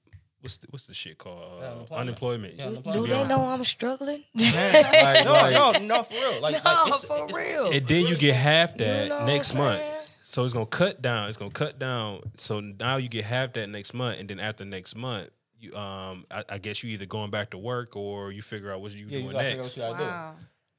[0.46, 1.92] what's the, what's the shit called uh, Unemployment.
[2.00, 2.54] unemployment.
[2.54, 2.92] Yeah, unemployment.
[3.08, 4.22] Do be they know I'm struggling?
[4.34, 6.40] Like, no, like- no, no, for real.
[6.40, 7.70] Like, no, like, it's- for it's- real.
[7.72, 9.82] And then you get half that You know next month.
[10.22, 11.28] So it's gonna cut down.
[11.28, 12.20] It's gonna cut down.
[12.36, 15.30] So now you get half that next month, and then after next month,
[15.60, 18.80] you um, I, I guess you either going back to work or you figure out
[18.80, 19.76] what you Yeah, doing gotta figure out next.
[19.76, 20.10] what you gotta do.
[20.10, 20.34] Wow.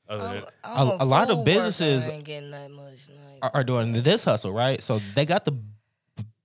[0.10, 3.08] Other I'm, than, I'm A- a lot of businesses worker, ain't getting that much.
[3.42, 4.82] Are, are doing this hustle, right?
[4.84, 5.58] So they got the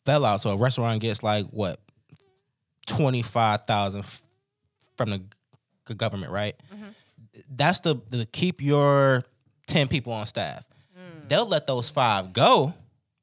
[0.05, 0.41] bell out.
[0.41, 1.81] So a restaurant gets like what
[2.87, 4.05] twenty five thousand
[4.97, 5.19] from the
[5.89, 6.55] g- government, right?
[6.75, 6.89] Mm-hmm.
[7.55, 9.23] That's the the keep your
[9.67, 10.65] ten people on staff.
[10.99, 11.29] Mm.
[11.29, 12.75] They'll let those five go,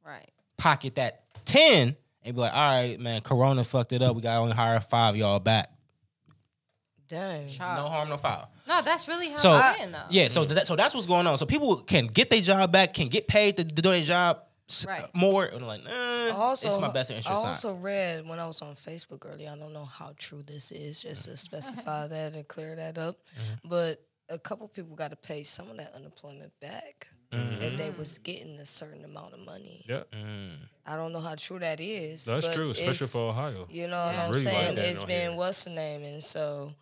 [0.05, 0.29] Right.
[0.57, 4.15] pocket that ten, and be like, "All right, man, Corona fucked it up.
[4.15, 5.71] We got to only hire five y'all back.
[7.07, 7.47] dang.
[7.47, 7.83] Child.
[7.85, 10.03] No harm, no foul." No, that's really how So it's been, though.
[10.11, 11.37] yeah, so that, so that's what's going on.
[11.39, 14.37] So people can get their job back, can get paid to, to do their job
[14.37, 14.43] s-
[14.87, 15.09] Right.
[15.15, 17.29] more, and like, eh, Also, it's my best interest.
[17.29, 17.45] I sign.
[17.47, 19.49] also read when I was on Facebook earlier.
[19.49, 23.17] I don't know how true this is, just to specify that and clear that up.
[23.35, 23.67] Mm-hmm.
[23.69, 27.61] But a couple people got to pay some of that unemployment back Mm-hmm.
[27.61, 29.85] if they was getting a certain amount of money.
[29.87, 30.53] yeah, Mm.
[30.83, 32.25] I don't know how true that is.
[32.25, 33.67] that's but true, especially for Ohio.
[33.69, 34.73] You know what I'm Really saying?
[34.75, 35.37] that it's on been here.
[35.37, 36.73] what's the name, and so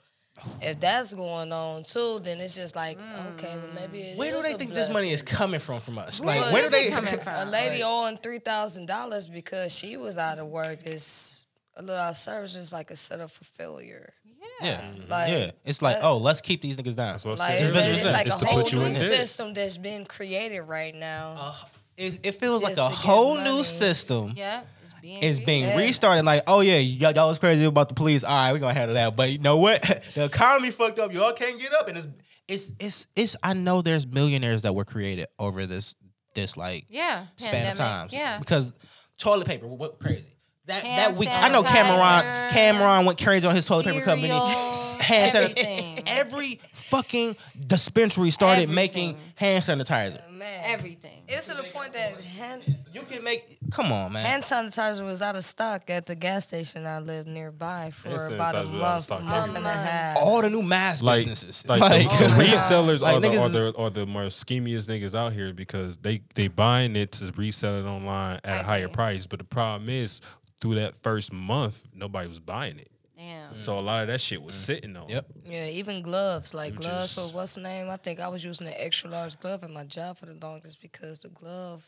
[0.62, 2.98] if that's going on too, then it's just like
[3.36, 5.98] okay, but maybe it Where do they a think this money is coming from from
[5.98, 6.22] us?
[6.22, 7.48] Where Like, where do they coming from?
[7.48, 11.82] A lady Like- owing three thousand dollars because she was out of work is a
[11.82, 14.14] little out of service is like a setup for failure.
[14.62, 15.52] Yeah, Like yeah.
[15.66, 17.14] It's like, uh, oh, let's keep these niggas down.
[17.14, 18.96] That's what like said it's, it's like It's a whole new in debt.
[18.96, 21.36] system that's been created right now.
[21.40, 21.54] Uh,
[21.96, 23.52] it, it feels like a whole money.
[23.58, 24.62] new system Yeah.
[25.08, 25.24] It's being.
[25.24, 25.78] is being Yeah.
[25.78, 26.26] restarted.
[26.26, 28.24] Like, oh yeah, y'all, y'all was crazy about the police.
[28.24, 29.16] All right, we're gonna handle that.
[29.16, 29.82] But you know what?
[30.16, 31.14] the economy fucked up.
[31.14, 32.08] Y'all can't get up, and it's
[32.48, 33.36] it's it's it's.
[33.44, 35.96] I know there's millionaires that were created over this
[36.36, 37.26] this like Yeah.
[37.38, 37.72] span Pandemic.
[37.74, 38.14] of times.
[38.14, 38.38] Yeah.
[38.40, 38.72] Because
[39.18, 40.26] toilet paper, what crazy.
[40.68, 42.52] That Hand that week, I know Cameron.
[42.52, 44.28] Cameron went crazy on his toilet paper company.
[44.28, 46.04] cereal, Hand sanitizer.
[46.08, 50.20] Every fucking dispensary started making hand sanitizer.
[50.38, 51.24] Man, Everything.
[51.28, 52.64] it's to the point that hand,
[52.94, 53.58] You can make.
[53.72, 54.26] Come on, man.
[54.26, 58.34] hand sanitizer was out of stock at the gas station I lived nearby for Hand
[58.34, 59.74] about a sanitizer was out of month, stock month and a everywhere.
[59.74, 60.18] half.
[60.18, 61.68] all the new mask like, businesses.
[61.68, 64.24] like, Like, the, the resellers Like, are, the, niggas are, is- the, are the more
[64.30, 68.58] schemiest niggas out here because they they buying it to resell it online at I
[68.60, 68.94] a higher agree.
[68.94, 69.26] price.
[69.28, 70.22] But the problem is,
[70.62, 72.92] through that first month, nobody was buying it.
[73.18, 73.60] Damn.
[73.60, 74.60] So a lot of that shit was mm.
[74.60, 75.10] sitting on.
[75.10, 75.26] Yep.
[75.46, 76.54] Yeah, even gloves.
[76.54, 77.90] Like You gloves just- for what's the name?
[77.90, 80.82] I think I was using an extra large glove at my job for the longest
[80.82, 81.84] because the glove,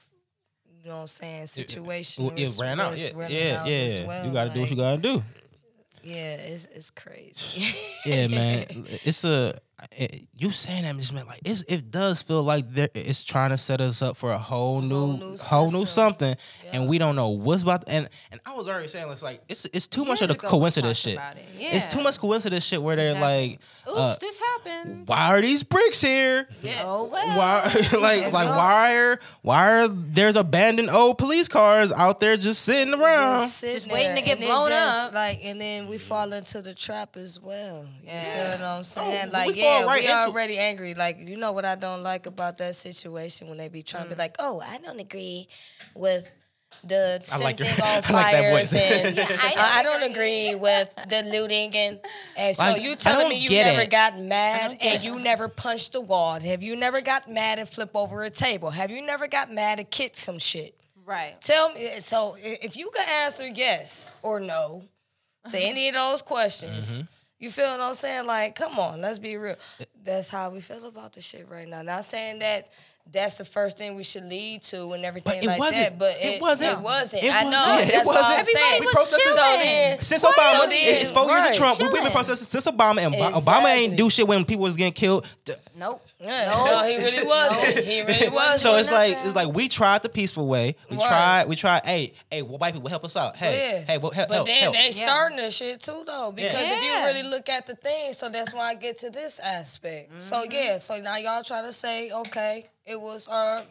[0.81, 2.91] you know what I'm saying, situation Well, it was- ran out.
[2.91, 4.07] was Yeah, running yeah, out yeah.
[4.07, 4.25] well.
[4.25, 5.23] you got to do what you Like, got to do.
[6.01, 7.75] Yeah, it's it's crazy.
[8.05, 8.65] Yeah, man.
[9.03, 9.59] It's a.
[9.95, 13.51] It, you saying that just meant like it's, it does feel like there- it's trying
[13.51, 16.69] to set us up for a whole new, new whole new something, Yeah.
[16.73, 17.85] and we don't know what's about.
[17.87, 20.47] And and I was already saying it's like it's it's too much of Years the
[20.47, 21.15] coincidence shit.
[21.15, 21.45] about it.
[21.57, 23.49] It's too much coincidence shit where they're Exactly.
[23.51, 23.59] like,
[23.89, 25.07] Oops, uh, this happened.
[25.07, 26.47] why are these bricks here?
[26.61, 26.83] yeah.
[26.85, 27.37] Oh well.
[27.37, 27.63] Why
[28.01, 28.55] like like no.
[28.57, 33.39] why are why are there's abandoned old police cars out there just sitting around?
[33.39, 35.13] Just, sitting Just waiting to get and it's blown just up.
[35.13, 37.83] Like, and then we fall into the trap as well.
[38.01, 38.51] You Yeah.
[38.57, 39.29] feel what I'm saying?
[39.29, 40.93] Oh, like, we fall yeah, right we already angry.
[40.93, 44.09] Like, you know what I don't like about that situation when they be trying Mm.
[44.09, 45.47] to be like, oh, I don't agree
[45.95, 46.29] with
[46.83, 48.03] the like setting your- on I like
[48.35, 51.99] fires and Yeah, I I, I don't don't agree with the looting and
[52.37, 53.89] and so Like, you telling me you never it.
[53.89, 56.39] got mad and you never punched a wall?
[56.39, 58.69] Have you never got mad and flip over a table?
[58.69, 60.75] Have you never got mad and kick some shit?
[61.05, 61.41] Right.
[61.41, 61.99] Tell me.
[62.01, 64.83] So if you can answer yes or no
[65.47, 67.01] to any of those questions,
[67.39, 68.25] you feel what I'm saying?
[68.27, 69.55] Like, come on, let's be real.
[70.03, 71.81] That's how we feel about the shit right now.
[71.81, 72.69] Not saying that
[73.11, 75.77] that's the first thing we should lead to and everything like wasn't.
[75.77, 75.99] that.
[75.99, 76.73] But It it, wasn't.
[76.73, 77.23] It wasn't.
[77.23, 77.51] It I wasn't.
[77.51, 77.65] know.
[77.65, 78.57] Yeah, it that's what I'm wasn't.
[78.57, 78.65] saying.
[78.75, 79.37] Everybody was protested- chilling.
[79.39, 81.79] So then, Since so Obama, then- it's four years of Trump.
[81.79, 82.11] We've been Chilling.
[82.13, 85.25] protesting since Obama, and Ob- Obama ain't do shit when people was getting killed.
[85.75, 86.05] Nope.
[86.21, 86.65] Yeah, No.
[86.65, 87.85] no, he really wasn't.
[87.85, 88.59] He really wasn't.
[88.61, 90.75] So it's like it's like we tried the peaceful way.
[90.89, 91.07] We Right.
[91.07, 91.45] tried.
[91.47, 91.85] We tried.
[91.85, 93.37] Hey, hey, well, white people help us out.
[93.37, 93.93] Hey, Yeah.
[93.93, 94.75] hey, well, help, But help, then help.
[94.75, 96.33] they starting this shit too though.
[96.35, 99.39] Because if you really look at the thing, so that's why I get to this
[99.39, 100.21] aspect.
[100.21, 100.51] So Mm-hmm.
[100.51, 103.61] yeah, so now y'all try to say, okay, it was our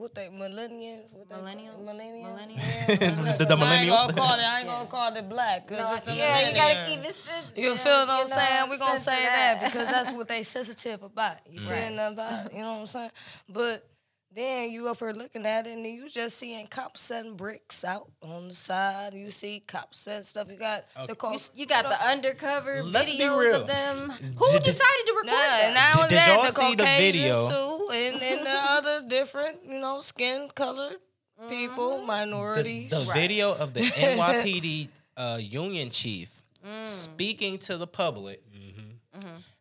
[0.00, 1.00] what they millennium
[1.30, 1.78] Millennials?
[1.84, 2.26] millennium.
[3.38, 3.62] The- Millennials?
[3.62, 4.42] I ain't gonna call it.
[4.42, 6.74] I ain't gonna call it black because it's the yeah, you millennium.
[6.74, 7.64] gotta keep it sensitive.
[7.64, 8.68] You feel what I'm know, saying?
[8.70, 9.60] We're gonna say of that.
[9.64, 11.36] because that's what they sensitive about.
[11.48, 11.92] You feel Right.
[11.92, 12.52] nothing about?
[12.52, 13.10] You know what I'm saying?
[13.48, 13.86] But
[14.32, 18.08] then you up here looking at it and you just seeing cops setting bricks out
[18.22, 19.12] on the side.
[19.14, 20.48] You see cops setting stuff.
[20.50, 21.34] You got the You, cops.
[21.36, 23.60] s- you got the undercover Let's be videos real.
[23.62, 24.10] of them.
[24.36, 25.62] Who Did- decided to record Nah, that?
[25.64, 27.48] and not only Did that, y'all the see the Caucasians video?
[27.48, 30.96] too, and, and the other different, you know, skin colored
[31.48, 32.06] people, Mm-hmm.
[32.06, 32.90] minorities.
[32.90, 36.42] the video of the NYPD uh, union chief
[36.84, 38.42] speaking to the public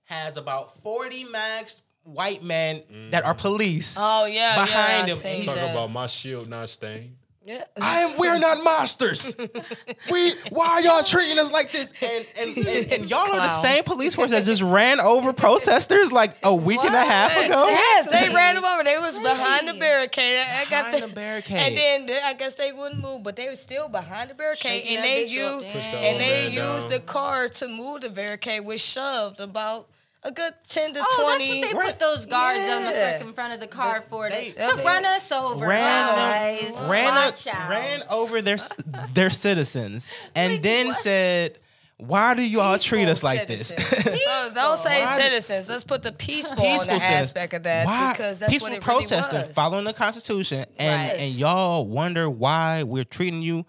[0.04, 2.82] has about 40 masked white men
[3.12, 3.40] that are mm.
[3.40, 3.96] police.
[3.98, 5.72] oh yeah, Behind yeah, I him, seen Talk that.
[5.72, 7.16] about my shield not stained.
[7.46, 7.64] yeah.
[7.82, 8.18] I am.
[8.18, 9.36] We're not monsters.
[10.12, 10.32] we.
[10.52, 11.94] Why are y'all treating us like this?
[12.02, 16.12] And and, and, and y'all are the same police force that just ran over protesters
[16.12, 17.68] like a week and a half ago.
[17.68, 18.84] Yes, they ran them over.
[18.84, 19.80] They was behind the Really?
[19.80, 20.46] barricade.
[20.48, 21.58] I got the, the barricade.
[21.58, 24.98] And then I guess they wouldn't move, but they were still behind the barricade, Shaking
[24.98, 27.00] and they used Push the and they man used down.
[27.00, 29.88] the car to move the barricade, which shoved about
[30.24, 31.62] a good ten to Oh, twenty.
[31.62, 34.50] that's what they put those guards on the fucking front of the car for they-
[34.52, 35.66] to, to they- run us over.
[35.66, 36.82] ran guys.
[36.82, 37.70] ran Watch out.
[37.70, 38.58] ran over their
[39.14, 40.96] their citizens and Like, then what?
[40.98, 41.58] said,
[41.98, 43.72] "Why do you all treat us like this?"
[44.32, 45.70] Oh, don't, don't say Why- citizens.
[45.70, 48.78] Let's put the peaceful, on the Peaceful aspect of that Why because that's peaceful what
[48.78, 49.52] it really protesting, was.
[49.54, 51.20] following the Constitution, and Right.
[51.20, 53.66] and y'all wonder why we're treating you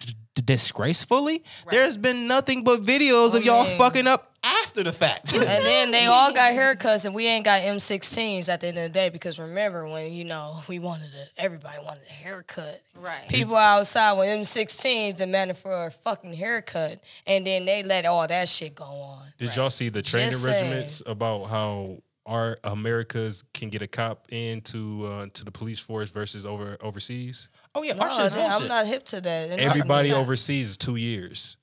[0.00, 1.44] d- d- disgracefully.
[1.70, 4.31] There's been nothing but videos of y'all mean- fucking up
[4.72, 5.32] after the fact.
[5.34, 8.84] And then they all got haircuts, and we ain't got M16s at the end of
[8.84, 9.10] the day.
[9.10, 12.80] Because remember when you know we wanted a, everybody wanted a haircut.
[12.94, 13.28] Right.
[13.28, 18.48] People outside with M16s demanding for a fucking haircut, and then they let all that
[18.48, 19.26] shit go on.
[19.38, 20.70] Did y'all see the training Just saying.
[20.70, 26.10] regiments about how our Americas can get a cop into uh, to the police force
[26.10, 27.48] versus over overseas?
[27.74, 29.50] oh yeah, No, shit's damn, I'm not hip to that.
[29.50, 31.56] And Everybody overseas is two years.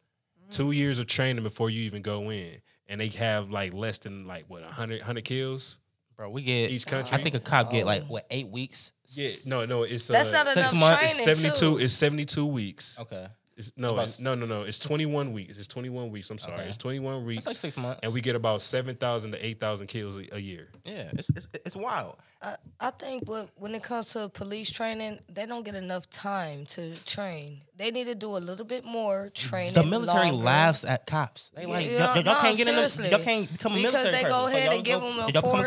[0.52, 2.60] Two years of training before you even go in.
[2.90, 5.80] And they have like less than like what 100, 100 kills.
[6.18, 7.18] Bro, we get Each country?
[7.18, 7.86] I think a cop get Oh.
[7.86, 8.92] like what eight weeks.
[9.12, 11.02] Yeah, no, no, it's That's uh, not enough months.
[11.04, 11.36] It's training.
[11.36, 11.78] seventy too.
[11.78, 12.98] It's seventy two weeks.
[13.00, 13.28] Okay,
[13.60, 14.62] It's, no, About it's, no, no, no.
[14.64, 15.58] It's twenty one weeks.
[15.58, 16.30] It's twenty one weeks.
[16.30, 16.62] I'm sorry.
[16.62, 16.70] Okay.
[16.70, 17.44] It's twenty one weeks.
[17.44, 18.00] that's like six months.
[18.04, 20.70] and we get about seven thousand to eight thousand kills a, a year.
[20.86, 22.16] yeah, it's it's, it's wild.
[22.42, 26.66] I, I think what, when it comes to police training, they don't get enough time
[26.68, 27.60] to train.
[27.76, 29.74] They need to do a little bit more training.
[29.74, 30.46] The military longer.
[30.46, 31.52] laughs at cops.
[31.54, 32.76] They Yeah, like you y'all, y'all no, can't get in.
[32.78, 33.10] The, seriously.
[33.12, 34.12] y'all can't become a Because military.
[34.16, 34.30] they person.
[34.40, 35.66] go So ahead y'all and give go- them a y'all become four-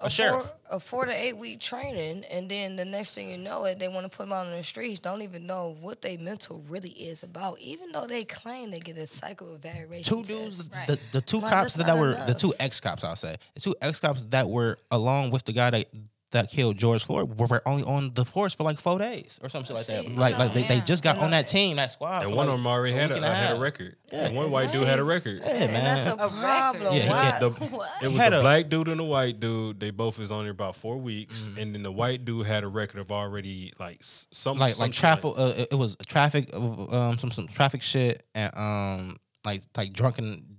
[0.00, 0.42] a a, a sheriff.
[0.44, 3.78] four, a four to eight week training, and then the next thing you know it,
[3.78, 5.00] they want to put them out on the streets.
[5.00, 8.96] Don't even know what they mental really is about, even though they claim they get
[8.96, 10.04] a psycho evaluation.
[10.04, 10.72] two dudes, test.
[10.72, 10.86] Right.
[10.86, 13.36] the, the two Like, cops that's that not were the two ex cops, I'll say,
[13.54, 15.86] the two ex cops that were along with the guy that
[16.32, 19.74] that killed George Floyd were only on the force for like four days or something
[19.74, 20.04] like that.
[20.04, 22.24] See, Like like they, they just got on that team, that squad.
[22.24, 23.96] And one like of them already had a, a had a record.
[24.12, 25.40] Yeah, And one white dude had a record.
[25.42, 26.12] Yeah, and that's a.
[26.14, 26.94] A problem.
[26.94, 27.90] Yeah, he The, What?
[28.02, 29.80] it was Had a- black dude and a white dude.
[29.80, 32.68] They both was on there about four weeks, and then the white dude had a
[32.68, 35.32] record of already like s- some like some like shit traffic.
[35.36, 36.58] Uh, it it was traffic, uh,
[36.94, 39.16] um, some some traffic shit, and um,
[39.46, 40.58] like like drunken,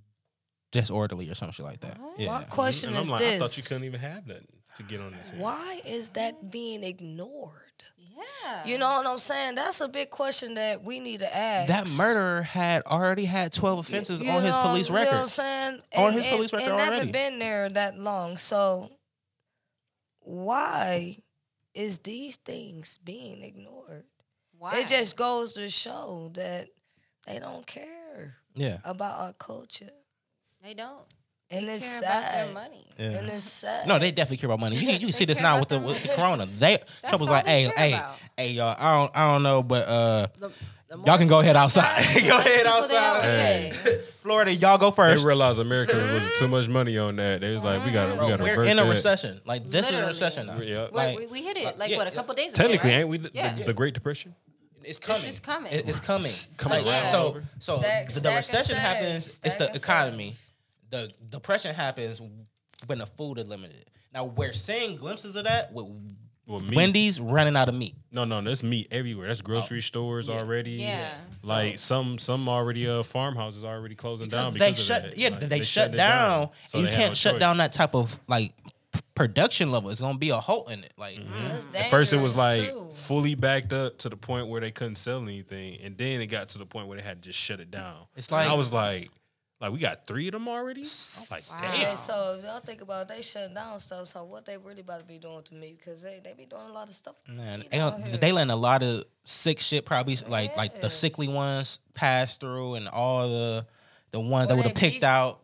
[0.71, 1.99] disorderly or some shit like that.
[1.99, 4.41] My Yeah, question And I'm is like, this: I thought you couldn't even have that
[4.79, 5.31] to get on this.
[5.35, 7.53] Why is that being ignored?
[7.97, 8.65] Yeah.
[8.65, 9.55] You know what I'm saying?
[9.55, 11.67] That's a big question that we need to ask.
[11.69, 15.07] that murderer had already had twelve offenses You on his know- police you know what
[15.09, 15.29] I'm record.
[15.29, 15.79] saying?
[15.95, 16.95] On his police record and already.
[16.97, 18.35] never been there that long.
[18.37, 18.89] So
[20.19, 21.17] why
[21.73, 24.05] is these things being ignored?
[24.57, 24.79] Why?
[24.79, 26.67] It just goes to show that
[27.25, 29.91] they don't care Yeah, about our culture.
[30.61, 31.05] they don't.
[31.51, 32.53] And They it's care their sad.
[32.53, 32.85] money.
[32.97, 33.05] yeah.
[33.11, 33.87] And it's sad.
[33.87, 34.75] No, they definitely care about money.
[34.75, 36.45] You can, you can see this now with the with the corona.
[36.45, 36.77] They
[37.07, 38.15] Trump was like, they hey, care hey, about.
[38.37, 38.75] hey, y'all.
[38.77, 40.51] I don't I don't know, but uh, The,
[40.89, 42.03] the y'all can go ahead outside.
[42.27, 42.95] go ahead outside.
[42.95, 43.73] outweigh.
[44.21, 45.09] Florida, y'all go first.
[45.09, 45.25] They first.
[45.25, 47.41] realized America was too much money on that.
[47.41, 48.89] They was like, we got to we got to we're in a that.
[48.89, 49.41] recession.
[49.45, 50.57] Like this is a recession now.
[50.57, 50.77] Yeah.
[50.81, 52.61] We're- Like, we, we hit it like, like yeah, what a couple days ago.
[52.63, 52.99] Technically, right?
[52.99, 53.53] ain't we the, Yeah.
[53.53, 54.35] the, the Great Depression?
[54.83, 55.25] It's coming.
[55.25, 55.71] It's coming.
[55.73, 56.31] It- it's coming.
[56.57, 57.11] Coming Like, around.
[57.11, 58.77] So, so Stack- the, the recession save.
[58.77, 59.39] happens.
[59.43, 60.35] It's the and economy.
[60.89, 62.21] The depression happens
[62.87, 63.85] when the food is limited.
[64.13, 65.85] Now we're seeing glimpses of that with
[66.47, 67.95] Well, meat, Wendy's running out of meat.
[68.11, 69.27] No, no, there's meat everywhere.
[69.27, 70.71] That's grocery stores already.
[70.71, 71.07] Yeah.
[71.43, 75.17] Like some some already uh farmhouses already closing down they because of shut that.
[75.17, 77.39] yeah Like, they, shut shutting it down, So and you can't no shut choice.
[77.39, 78.53] down that type of like
[79.15, 81.19] production level it's gonna be a halt in it like
[81.51, 82.89] That's At first, it was like too.
[82.93, 86.49] fully backed up to the point where they couldn't sell anything, and then it got
[86.49, 87.95] to the point where they had to just shut it down.
[88.15, 89.09] It's And I was like,
[89.61, 90.81] like we got three of them already.
[90.81, 91.71] I was like, Wow.
[91.71, 91.81] damn.
[91.81, 94.07] Yeah, so if y'all think about it, they shut down stuff.
[94.07, 95.75] So what they really about to be doing to me?
[95.77, 97.15] Because they, they be doing a lot of stuff.
[97.27, 101.27] man they, down they letting a lot of sick shit probably like like the sickly
[101.27, 103.65] ones pass through and all the
[104.11, 105.39] the ones that would have picked beef- out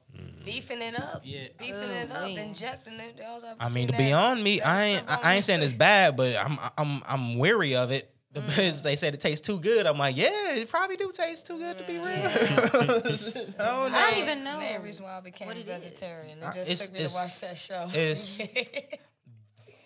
[0.46, 1.42] beefing it up, Yeah.
[1.60, 2.38] beefing it up, Ooh-wee.
[2.38, 3.20] injecting it.
[3.60, 3.98] I mean, to that?
[3.98, 7.38] be on me, I ain't, stuff I ain't saying it's bad, but I'm, I'm, I'm
[7.38, 8.48] weary of it Mm.
[8.48, 9.86] because they said it tastes too good.
[9.86, 12.04] I'm like, yeah, it probably do taste too good to be real.
[12.06, 12.30] I
[12.68, 13.98] don't know.
[13.98, 14.60] I don't even know.
[14.60, 16.44] The reason why I became what a vegetarian.
[16.44, 17.88] Uh, It just it's- took me to watch that show.
[17.94, 18.42] it's-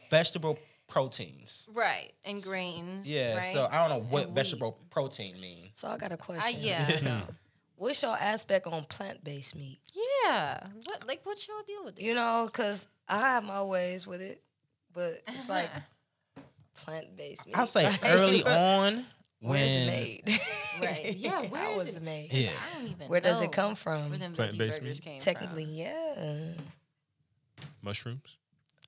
[0.09, 1.67] Vegetable proteins.
[1.71, 2.11] Right.
[2.25, 3.07] And grains.
[3.09, 3.53] Yeah, Right?
[3.53, 5.69] so I don't know what vegetable protein means.
[5.79, 6.55] so I got a question.
[6.59, 6.89] yeah.
[6.97, 7.21] I know.
[7.75, 9.79] What's your aspect on plant based meat?
[10.25, 10.65] yeah.
[10.85, 12.03] What like what's y'all deal with it?
[12.03, 14.41] You know, because I have my ways with it,
[14.93, 15.69] but it's like
[16.85, 17.57] plant based meat.
[17.57, 18.57] I'll say Like, early where-
[18.87, 19.05] on
[19.41, 20.39] Where's it when made?
[20.81, 21.15] Right.
[21.17, 21.41] Yeah.
[21.43, 22.27] Where How is was it it made?
[22.33, 22.49] Yeah.
[22.49, 24.09] I don't even Where does know it come from?
[24.09, 25.01] Where them Plant-based burgers meat?
[25.11, 25.73] came Technically, from.
[25.73, 26.53] yeah.
[27.81, 28.37] Mushrooms.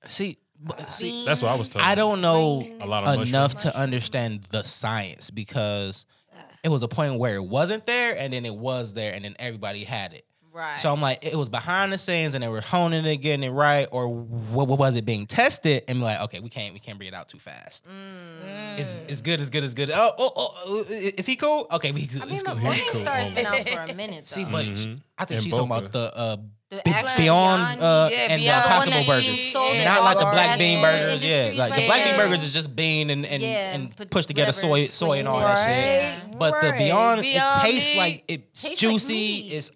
[0.08, 0.36] see,
[0.68, 1.84] uh, see, That's what I was told.
[1.84, 3.74] I don't know A lot of enough mushrooms.
[3.74, 6.04] to understand the science because
[6.36, 6.42] ah.
[6.62, 9.34] it was a point where it wasn't there and then it was there and then
[9.38, 10.26] everybody had it.
[10.52, 10.78] Right.
[10.78, 13.50] So I'm like, it was behind the scenes and they were honing it, getting it
[13.50, 15.84] right, or what, what was it being tested?
[15.88, 17.86] And be like, okay, we can't we can't bring it out too fast.
[17.86, 18.78] Mm.
[18.78, 19.90] It's, it's good, it's good, it's good.
[19.92, 21.66] Oh, oh, oh, oh, is he cool?
[21.72, 22.62] Okay, we, I mean, it's look, cool.
[22.64, 22.94] Morning Cool.
[22.94, 24.34] Star's been out for a minute though.
[24.34, 25.00] See, but Mhm.
[25.18, 26.36] I think And she's talking about the uh,
[26.70, 29.52] the Be- actual Beyond, uh, Yeah, and Beyond the the one Impossible Burgers.
[29.52, 31.22] being Yeah, not like the the black bean burgers.
[31.24, 34.10] Yeah, industries like the black bean burgers is just bean and and, Yeah, and put
[34.10, 36.24] pushed together soy soy and all that shit.
[36.30, 36.72] Right, But the.
[36.72, 37.98] Beyond, Beyond it tastes meat.
[37.98, 39.12] like it's Tastes juicy.
[39.12, 39.52] meat.
[39.52, 39.70] it's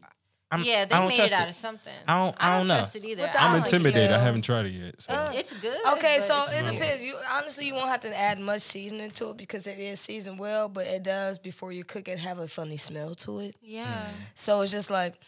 [0.51, 1.93] I'm, yeah, they I don't made trust it out of something.
[2.07, 2.75] I don't- I don't know.
[2.77, 3.23] trust it either.
[3.23, 4.13] What I I'm I like like intimidated.
[4.13, 5.03] I haven't tried it yet.
[5.03, 5.13] So.
[5.13, 5.87] Uh, It's good.
[5.95, 6.73] Okay, so it good.
[6.73, 7.03] depends.
[7.03, 10.39] You honestly, you won't have to add much seasoning to it because it is seasoned
[10.39, 13.57] well, but it does before you cook it have a funny smell to it.
[13.61, 14.07] Yeah.
[14.37, 15.19] So it's just like, mm,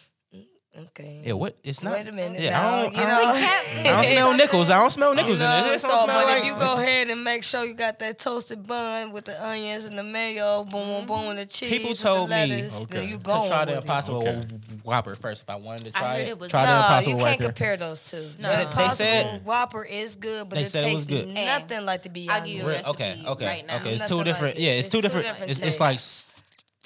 [0.87, 1.23] okay.
[1.25, 1.57] Yeah, what?
[1.65, 1.93] It's not.
[1.95, 2.41] Wait a minute.
[2.41, 4.71] Yeah, now, I don't, you I know, don't, cat I don't smell nickels.
[4.71, 5.61] I don't smell nickels You in it.
[5.67, 6.39] know, It so, don't smell but like.
[6.41, 9.85] if you go ahead and make sure you got that toasted bun with the onions
[9.87, 12.85] and the mayo, boom, boom, boom, and the cheese, People with told the me Okay.
[12.89, 13.77] then you to going to try the.
[13.79, 14.43] Impossible Okay.
[14.85, 15.43] Whopper first.
[15.43, 17.19] If I wanted to try I heard it, it was try the No, Impossible you
[17.19, 17.45] can't Whopper.
[17.53, 18.31] compare those two.
[18.39, 18.51] No.
[18.51, 21.37] The They Impossible said- Whopper is good, but They it said it was tastes good.
[21.39, 21.45] Eh.
[21.59, 22.31] nothing like the Beyond.
[22.31, 23.77] I'll give you a recipe okay, okay, right now.
[23.77, 23.91] okay.
[23.93, 24.59] It's Nothing two different.
[24.59, 25.27] yeah, it's, It's two two different.
[25.27, 25.99] different it's, it's like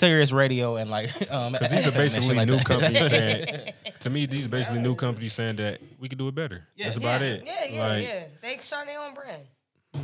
[0.03, 0.11] tastes.
[0.11, 1.53] Sirius radio and like um.
[1.53, 2.67] Because these are FM and shit basically like new that.
[2.67, 6.35] companies saying, to me, these are basically new companies saying that we could do it
[6.35, 6.67] better.
[6.79, 7.27] That's about Yeah.
[7.29, 7.43] it.
[7.47, 8.25] Yeah, yeah, like, yeah.
[8.43, 9.43] They start their own brand.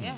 [0.00, 0.16] Yeah.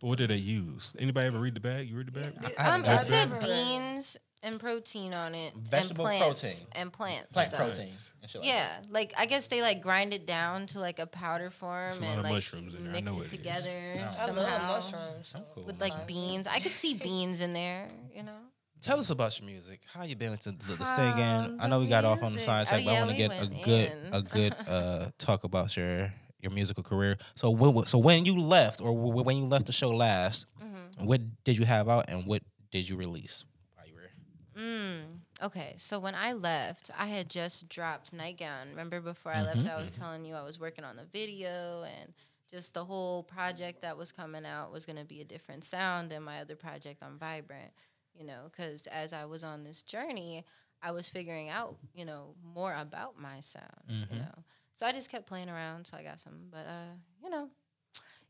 [0.00, 0.94] But what did they use?
[0.98, 1.88] Anybody ever read the bag?
[1.88, 2.34] You read the bag?
[2.58, 6.68] I haven't Um, heard said never beans and protein on it, Vegetable and plants protein.
[6.72, 7.60] and plant, Plant stuff.
[7.60, 7.92] protein.
[8.20, 11.06] and shit like Yeah, like I guess they like grind it down to like a
[11.06, 12.90] powder form There's a and like mushrooms in there.
[12.90, 13.32] I mix know it it is.
[13.32, 14.60] together I somehow love
[14.92, 15.28] mushrooms.
[15.30, 15.64] so- cool.
[15.64, 16.46] with like beans.
[16.46, 18.36] I could see beans in there, you know.
[18.84, 19.80] Tell us about your music.
[19.92, 21.56] How you been with the, the, the Um, singing?
[21.58, 22.46] I know we got off on the music.
[22.46, 24.14] side track, Oh, but I want to we get a good in.
[24.14, 27.16] a good uh talk about your your musical career.
[27.34, 31.06] So when so when you left or when you left the show last, Mm-hmm.
[31.06, 33.46] what did you have out and what did you release?
[33.74, 34.10] While you were
[34.56, 38.68] Mm, okay, so when I left, I had just dropped Nightgown.
[38.70, 42.12] Remember before I left, I was telling you I was working on the video and
[42.50, 46.10] just the whole project that was coming out was going to be a different sound
[46.10, 47.72] than my other project on Vibrant,
[48.14, 50.44] you know, because as I was on this journey,
[50.82, 54.44] I was figuring out, you know, more about my sound, you know.
[54.76, 57.48] So I just kept playing around till I got some, but uh, you know,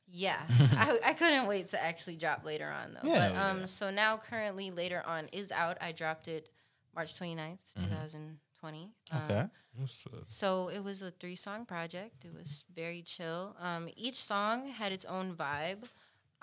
[0.07, 0.41] yeah,
[0.77, 3.09] I, I couldn't wait to actually drop later on though.
[3.09, 3.51] Yeah, but yeah.
[3.51, 5.79] um, so now currently later on is out.
[5.81, 6.51] I dropped it
[6.95, 8.91] March 29th, 2020.
[9.11, 9.45] Um, okay.
[9.77, 12.25] What's so it was a three song project.
[12.25, 13.57] It was very chill.
[13.61, 15.85] Um, each song had its own vibe.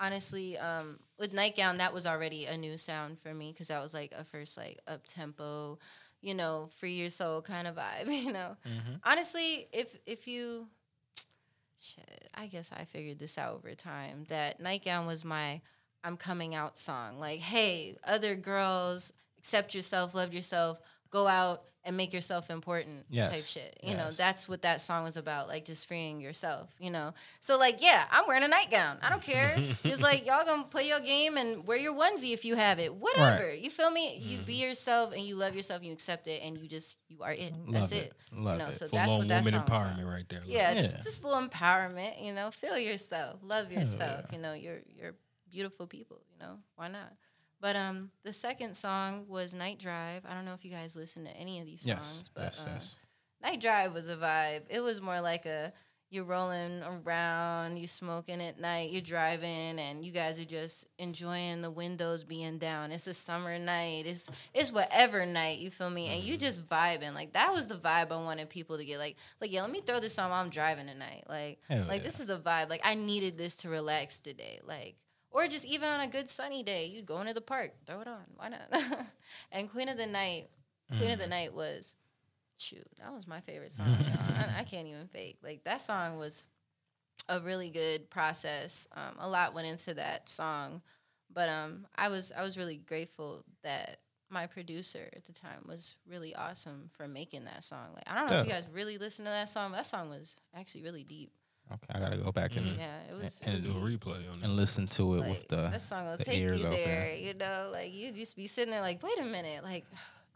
[0.00, 3.94] Honestly, um, with Nightgown, that was already a new sound for me because that was
[3.94, 5.78] like a first like up tempo,
[6.20, 8.06] you know, free your soul kind of vibe.
[8.24, 8.56] You know,
[9.04, 10.66] honestly, if if you,
[11.78, 15.60] shit, I guess I figured this out over time that Nightgown was my
[16.04, 17.18] I'm coming out song.
[17.18, 20.80] Like, hey, other girls, accept yourself, love yourself,
[21.10, 23.30] go out and make yourself important Yes.
[23.30, 23.80] type shit.
[23.82, 27.12] You know, that's what that song was about, like just freeing yourself, you know.
[27.40, 28.98] So like, yeah, I'm wearing a nightgown.
[29.02, 29.56] I don't care.
[29.84, 32.94] just like y'all gonna play your game and wear your onesie if you have it.
[32.94, 33.52] Whatever.
[33.54, 34.16] You feel me?
[34.16, 34.68] You be mm-hmm.
[34.68, 37.56] yourself and you love yourself, you accept it and you just you are it.
[37.68, 37.96] That's it.
[38.04, 38.12] it.
[38.32, 38.74] Love you know, it.
[38.74, 39.96] so Full that's what that woman song was about.
[39.98, 40.40] empowerment right there.
[40.40, 41.02] Like, Yeah, Just, Yeah.
[41.02, 42.50] just a little empowerment, you know.
[42.50, 44.26] Feel yourself, love yourself.
[44.32, 45.14] You know, you're you're
[45.50, 46.20] beautiful people.
[46.32, 47.12] You know, why not?
[47.62, 50.24] But um, the second song was Night Drive.
[50.28, 52.30] I don't know if you guys listen to any of these songs, Yes.
[52.34, 52.60] but Yes.
[52.66, 52.98] uh, Yes.
[53.42, 54.62] Night Drive was a vibe.
[54.68, 55.72] It was more like a
[56.10, 61.62] you're rolling around, you smoking at night, you're driving, and you guys are just enjoying
[61.62, 62.92] the windows being down.
[62.92, 64.04] It's a summer night.
[64.06, 66.08] It's it's whatever night, you feel me?
[66.08, 67.14] And you just vibing.
[67.14, 68.98] Like that was the vibe I wanted people to get.
[68.98, 71.24] Like, like yeah, let me throw this on while I'm driving tonight.
[71.28, 72.06] Like, Hell like yeah.
[72.08, 72.68] this is a vibe.
[72.68, 74.60] Like I needed this to relax today.
[74.66, 74.96] Like
[75.32, 78.08] or just even on a good sunny day, you'd go into the park, throw it
[78.08, 78.24] on.
[78.36, 79.06] Why not?
[79.52, 80.48] and Queen of the Night,
[80.98, 81.94] Queen of the Night was
[82.58, 83.96] shoot, that was my favorite song.
[84.36, 85.38] I, I can't even fake.
[85.42, 86.46] Like that song was
[87.28, 88.86] a really good process.
[88.94, 90.82] Um, a lot went into that song,
[91.32, 93.98] but um, I was I was really grateful that
[94.30, 97.88] my producer at the time was really awesome for making that song.
[97.94, 99.70] Like I don't know if you guys really listen to that song.
[99.70, 101.32] But that song was actually really deep.
[101.74, 103.40] Okay, I gotta go back and, Yeah, it was.
[103.40, 104.44] it and Do a replay on that.
[104.46, 106.78] and listen to it Like, with the that song will the take ears you open.
[106.78, 107.14] there.
[107.14, 109.84] You know, like you just be sitting there like, wait a minute, like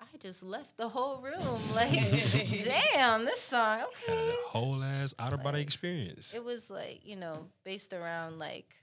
[0.01, 1.61] I just left the whole room.
[1.75, 1.91] Like,
[2.95, 4.31] damn, this song, okay.
[4.31, 6.33] a whole ass out of body Like, experience.
[6.35, 8.75] It was like you know based around like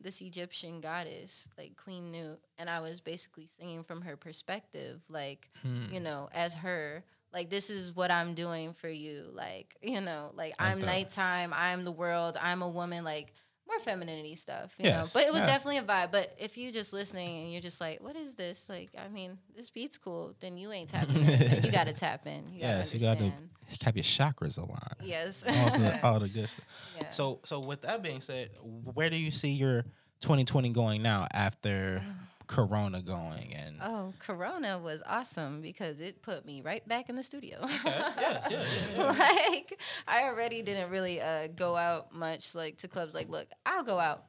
[0.00, 5.48] this Egyptian goddess, like Queen Nut, and I was basically singing from her perspective, like
[5.62, 5.92] Hmm.
[5.92, 7.02] you know, as her.
[7.32, 9.24] Like this is what I'm doing for you.
[9.32, 10.86] Like you know, like That's I'm dope.
[10.86, 11.52] nighttime.
[11.54, 12.36] I'm the world.
[12.40, 13.04] I'm a woman.
[13.04, 13.32] Like
[13.68, 14.74] more femininity stuff.
[14.78, 15.46] You Yes, know, but it was yeah.
[15.48, 16.10] definitely a vibe.
[16.10, 18.66] But if you just listening and you're just like, what is this?
[18.68, 20.34] Like, I mean, this beat's cool.
[20.40, 21.62] Then you ain't tapping in.
[21.62, 22.44] You got to tap in.
[22.52, 24.80] You yes, gotta you gotta have your chakras aligned.
[25.02, 25.44] Yes.
[25.48, 26.64] all the all the good stuff.
[26.96, 27.10] Yeah.
[27.10, 29.82] So so with that being said, where do you see your
[30.20, 32.14] 2020 going now after mm.
[32.48, 37.22] Corona going and Oh, Corona was awesome because it put me right back in the
[37.22, 37.58] studio.
[37.62, 38.46] yes,
[38.96, 43.14] yeah, like I already didn't really uh, go out much like to clubs.
[43.14, 44.24] Like, look, I'll go out,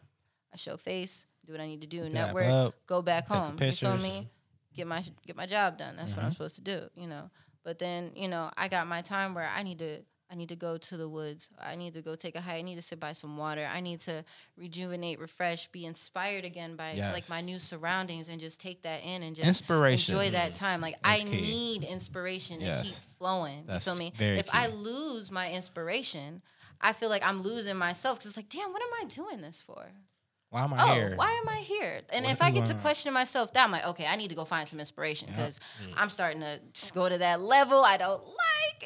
[0.54, 3.58] I show face, do what I need to do, network, up, go back home.
[3.60, 4.30] You feel me?
[4.76, 5.96] Get my get my job done.
[5.96, 6.34] That's what I'm Mhm.
[6.34, 6.90] supposed to do.
[6.96, 7.32] You know.
[7.64, 10.02] But then you know I got my time where I need to.
[10.32, 11.50] I need to go to the woods.
[11.60, 12.60] I need to go take a hike.
[12.60, 13.68] I need to sit by some water.
[13.72, 14.24] I need to
[14.58, 17.14] rejuvenate, refresh, be inspired again by Yes.
[17.14, 20.14] like my new surroundings and just take that in and just Inspiration.
[20.16, 20.82] enjoy that time.
[20.82, 21.42] Like That's I key.
[21.42, 22.82] need inspiration Yes.
[22.82, 23.64] to keep flowing.
[23.66, 24.14] That's you feel me?
[24.20, 26.44] if I lose my inspiration,
[26.80, 29.62] I feel like I'm losing myself because it's like, damn, what am I doing this
[29.62, 29.84] for?
[30.52, 31.16] Why am I Oh, here?
[31.16, 32.02] why am I here?
[32.12, 34.36] And What if I get to question myself, that I'm like, okay, I need to
[34.36, 35.94] go find some inspiration because Mm.
[35.98, 38.36] I'm starting to just go to that level I don't like,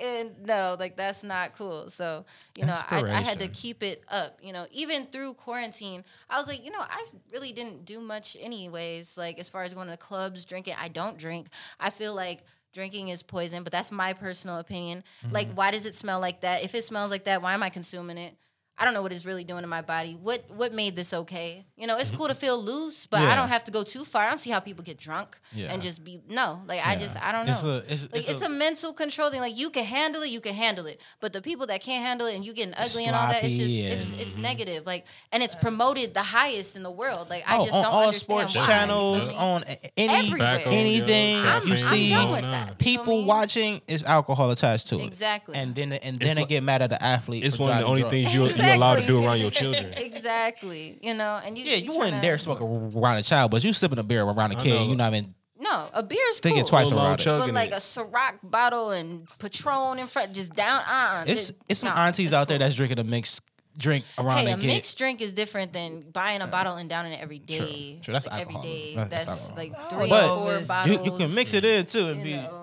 [0.01, 1.89] and no, like that's not cool.
[1.89, 4.37] So you know, I, I had to keep it up.
[4.41, 8.35] You know, even through quarantine, I was like, you know, I really didn't do much
[8.39, 9.17] anyways.
[9.17, 11.47] Like as far as going to clubs, drinking, I don't drink.
[11.79, 12.39] I feel like
[12.73, 15.03] drinking is poison, but that's my personal opinion.
[15.29, 15.55] Like, Mm-hmm.
[15.55, 16.63] why does it smell like that?
[16.63, 18.35] If it smells like that, why am I consuming it?
[18.75, 20.17] I don't know what it's really doing to my body.
[20.19, 21.65] What what made this okay?
[21.77, 22.17] You know, it's mm-hmm.
[22.17, 23.31] cool to feel loose, but Yeah.
[23.31, 24.23] I don't have to go too far.
[24.23, 25.71] I don't see how people get drunk Yeah.
[25.71, 26.61] and just be no.
[26.65, 27.51] Like I just I don't know.
[27.51, 29.41] It's a it's, like it's, a, mental control thing.
[29.41, 31.01] Like you can handle it, you can handle it.
[31.19, 33.57] But the people that can't handle it and you getting ugly and all that, it's
[33.57, 34.87] just Sloppy it's and- it's negative.
[34.87, 37.29] Like and it's promoted the highest in the world.
[37.29, 38.61] Like I oh, just don't all understand sports why.
[38.61, 39.35] you channels feel me?
[39.35, 39.63] on
[39.97, 40.61] any Everywhere.
[40.65, 42.61] Anything yeah, I'm, you caffeine, I'm see done all with that.
[42.61, 43.25] You feel people me?
[43.25, 45.05] watching is alcohol attached to it.
[45.05, 45.55] Exactly.
[45.55, 47.45] And then and It's then they like- get mad at the athlete.
[47.45, 48.11] It's one of the only drunk.
[48.11, 49.93] things you you're allowed to do around your children.
[49.97, 50.97] exactly.
[51.01, 53.73] You know, and you Yeah, you, wouldn't tryna- dare smoke around a child, but you
[53.73, 54.81] sipping a beer around a kid, know.
[54.81, 56.69] and you not even No, a beer's thinking cool.
[56.69, 57.23] twice Full on it.
[57.25, 57.73] But like it.
[57.73, 60.81] a Ciroc bottle and Patron in front, just down.
[60.87, 63.41] Uh, It's it's some aunties out there that's drinking a mixed
[63.77, 64.67] drink around Hey, a kid.
[64.67, 67.57] mixed drink is different than buying a bottle and downing it every day.
[67.57, 67.99] True.
[68.03, 68.61] True, that's like alcohol.
[68.61, 68.93] day.
[68.95, 71.05] That's That's like Oh, three but or four you- bottles.
[71.07, 72.33] you, you can mix it in too and you be.
[72.35, 72.59] know.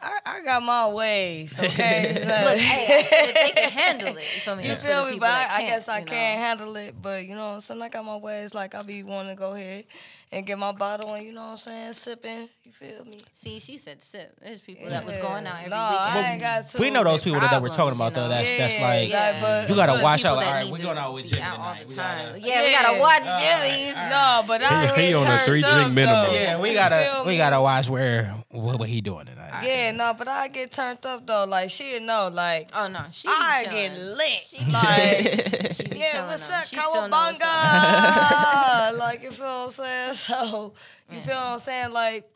[0.00, 2.12] I, I got my ways, okay?
[2.14, 4.64] Look, hey, I said if they can handle it, you feel me?
[4.64, 5.18] You It's for the feel me?
[5.18, 6.10] But I, I guess I you know.
[6.12, 6.94] can't handle it.
[7.00, 7.82] But you know what I'm saying?
[7.82, 8.54] I got my ways.
[8.54, 9.84] Like I be wanting to go ahead
[10.30, 12.48] and get my bottle and you know what I'm saying, sipping.
[12.64, 13.18] You feel me?
[13.32, 14.32] See, she said sip.
[14.40, 16.78] There's people that was going out every no, I ain't got to.
[16.80, 18.22] We know those people that, that we're talking about you though.
[18.22, 18.28] know?
[18.28, 20.36] That's that's Yeah, like yeah, but- you gotta watch out.
[20.36, 21.82] Like, all right, we're going out with Jimmy out all tonight.
[21.82, 22.40] the We gotta- time.
[22.40, 23.94] Yeah, we gotta watch Uh, Jimmy's.
[23.96, 26.28] No, but I He- on a three drink minimum.
[26.32, 29.40] Yeah, we gotta we gotta watch where what, what he doing tonight.
[29.64, 31.44] Yeah, no, but I get turned up though.
[31.44, 33.94] Like she know, like Oh no, she I chilling.
[33.94, 34.40] get lit.
[34.42, 37.46] She like She yeah, what's up, She still know what's up.
[37.48, 38.98] Cowabunga?
[38.98, 40.14] like you feel what I'm saying?
[40.22, 40.72] So
[41.10, 41.92] you feel what I'm saying?
[41.92, 42.28] Like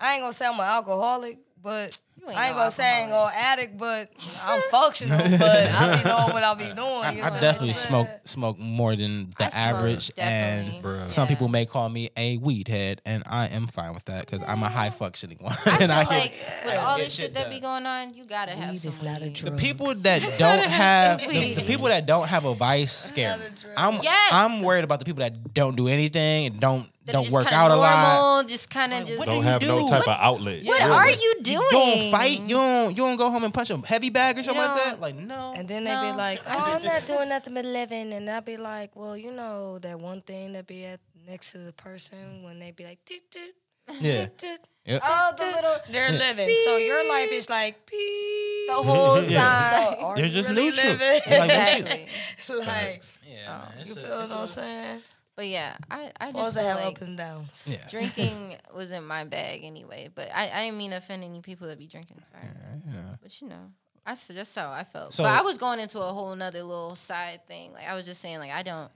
[0.00, 2.84] I ain't gonna say I'm an alcoholic, but You ain't I ain't no gonna say
[2.86, 3.34] I ain't alcoholic.
[3.34, 4.08] gonna addict, but
[4.46, 5.18] I'm functional.
[5.18, 6.78] But I be knowing what I'll be doing.
[6.78, 10.66] I, you I know definitely I'm smoke smoke more than the I smoke, average, and
[10.66, 10.90] definitely.
[10.90, 11.10] Bruh.
[11.10, 11.28] some Yeah.
[11.28, 14.62] people may call me a weed head, and I am fine with that because I'm
[14.62, 15.52] a high functioning one.
[15.52, 16.32] I feel and I can- like
[16.64, 19.02] with all this shit shit that be going on, you gotta have Weed some is
[19.02, 19.34] not a weed.
[19.34, 19.52] drug.
[19.52, 23.36] the people that don't have have the, the people that don't have a vice scare
[23.36, 23.42] me.
[23.44, 23.74] Not a drug.
[23.76, 24.30] I'm Yes.
[24.32, 27.44] I'm worried about the people that don't do anything and don't That are don't work
[27.44, 28.48] kinda out a lot.
[28.48, 29.24] Just kind of just.
[29.24, 30.64] Don't do you have no type What- of outlet.
[30.64, 30.92] What really.
[30.92, 31.58] are you doing?
[31.60, 32.40] You don't fight.
[32.40, 32.90] You don't.
[32.90, 35.00] You don't go home and punch a heavy bag or something like know, that.
[35.00, 35.54] Like no.
[35.56, 38.12] And then they No, be like, I "Oh, I'm just- not doing nothing but living,"
[38.12, 41.58] and I be like, "Well, you know that one thing that be at next to
[41.58, 43.54] the person when they be like, doot, doot,
[44.00, 44.12] yeah.
[44.26, 45.02] doot, doot, Yep.
[45.04, 46.48] Oh, the little they're living.
[46.64, 48.68] So your life is like, beep.
[48.68, 49.40] the whole Yeah.
[49.40, 49.94] time.
[49.98, 50.86] So are They're just really neutral.
[50.92, 51.20] living?
[51.26, 51.42] Like, it.
[51.88, 52.56] exactly.
[52.58, 53.78] like, Yeah, oh, man.
[53.80, 55.02] It's you a- feel what I'm saying?
[55.36, 57.68] But yeah, I I just Supposed to feel have like ups and downs.
[57.70, 57.86] yeah.
[57.90, 60.08] drinking wasn't my bag anyway.
[60.14, 62.22] But I I didn't mean to offend any people that be drinking.
[62.32, 62.50] Sorry.
[62.92, 63.00] yeah.
[63.22, 63.70] But you know,
[64.06, 65.12] I s- that's how I felt.
[65.14, 67.72] So- but I was going into a whole nother little side thing.
[67.74, 68.90] Like I was just saying, like I don't,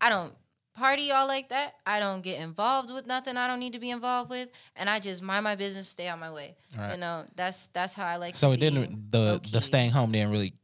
[0.00, 0.32] I don't
[0.76, 1.74] party all like that.
[1.84, 5.00] I don't get involved with nothing I don't need to be involved with, and I
[5.00, 6.54] just mind my business, stay on my way.
[6.78, 6.92] Right.
[6.94, 8.36] You know, that's that's how I like.
[8.36, 10.54] So to it be didn't the the staying home didn't really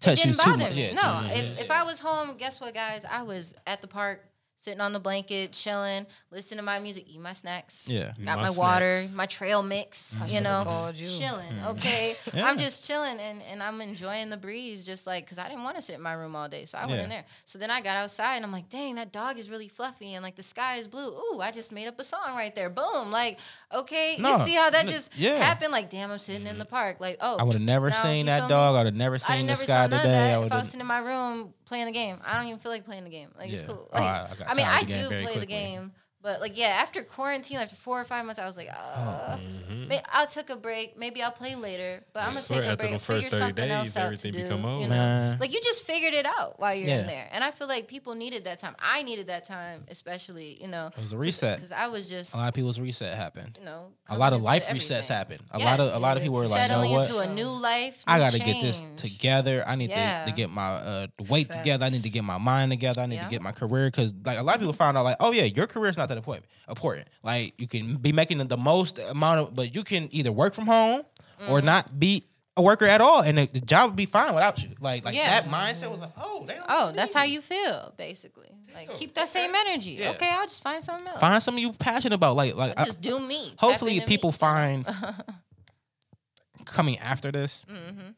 [0.00, 0.76] touch you didn't too bother much.
[0.76, 0.86] me.
[0.86, 3.04] Yeah, no, too- if, if I was home, guess what, guys?
[3.04, 4.24] I was at the park,
[4.60, 7.88] sitting on the blanket, chilling, listening to my music, eat my snacks.
[7.88, 8.12] Yeah.
[8.24, 9.14] Got My my, water, snacks.
[9.14, 10.18] my trail mix.
[10.22, 11.06] You should've know, you.
[11.06, 11.52] chilling.
[11.62, 11.70] Mm.
[11.76, 12.44] Okay, Yeah.
[12.46, 15.76] I'm just chilling and, and I'm enjoying the breeze, just like because I didn't want
[15.76, 17.04] to sit in my room all day, so I went Yeah.
[17.04, 17.24] in there.
[17.44, 20.22] So then I got outside and I'm like, dang, that dog is really fluffy and
[20.24, 21.08] like the sky is blue.
[21.08, 22.68] Ooh, I just made up a song right there.
[22.68, 23.12] Boom.
[23.12, 23.38] Like,
[23.72, 25.36] okay, No, you see how that n- just yeah.
[25.36, 25.70] happened?
[25.70, 26.98] Like, damn, I'm sitting in the park.
[27.00, 28.50] Like, oh, I would have never seen that feel me?
[28.50, 28.74] dog.
[28.74, 30.32] I would have never seen the never sky saw none of today.
[30.32, 32.58] I If would I was sitting in my room playing the game, I don't even
[32.58, 33.28] feel like playing the game.
[33.38, 33.68] Like it's Yeah.
[33.68, 33.88] cool.
[33.92, 35.92] Oh, I- I I mean, I of the game do play the game,
[36.28, 39.88] but like yeah, after quarantine, after four or five months, I was like, uh, Mhm.
[39.88, 40.98] may- I'll take a break.
[40.98, 42.92] Maybe I'll play later, but I'm gonna swear, take a after break.
[42.92, 44.42] the first figure something days, else out to do.
[44.42, 44.88] become You know?
[44.88, 45.38] Man.
[45.40, 47.00] Like you just figured it out while you're Yeah.
[47.00, 48.76] in there, and I feel like people needed that time.
[48.78, 51.56] I needed that time, especially you know, It was a reset.
[51.56, 53.56] because I was just A lot of people's reset happened.
[53.58, 55.16] you know A lot of life into resets everything.
[55.16, 55.42] happened.
[55.52, 57.08] A lot of a lot of people were like, you know settling what?
[57.08, 58.02] into a new life.
[58.06, 59.64] I got to get this together.
[59.66, 60.24] I need Yeah.
[60.26, 61.58] to, to get my uh, weight Facts.
[61.58, 61.86] together.
[61.86, 63.00] I need to get my mind together.
[63.02, 63.24] I need Yeah.
[63.24, 65.44] to get my career because like a lot of people found out like, oh yeah,
[65.44, 66.44] your career is not that important.
[66.68, 67.08] Important.
[67.22, 70.66] Like you can be making the most amount of, but you can either work from
[70.66, 71.02] home
[71.40, 71.52] Mm-hmm.
[71.52, 72.24] or not be
[72.56, 74.70] a worker at all, and the, the job would be fine without you.
[74.80, 75.40] Like like Yeah.
[75.40, 77.18] that mindset was like, oh, they don't Oh, that's me.
[77.20, 78.48] how you feel, basically.
[78.74, 79.92] Like keep that same energy.
[79.92, 80.10] Yeah.
[80.10, 81.20] Okay, I'll just find something else.
[81.20, 82.34] find something you passionate about.
[82.34, 83.54] Like like I- Just do me.
[83.58, 84.36] Hopefully people me.
[84.36, 84.84] find
[86.64, 88.14] coming after this Mhm.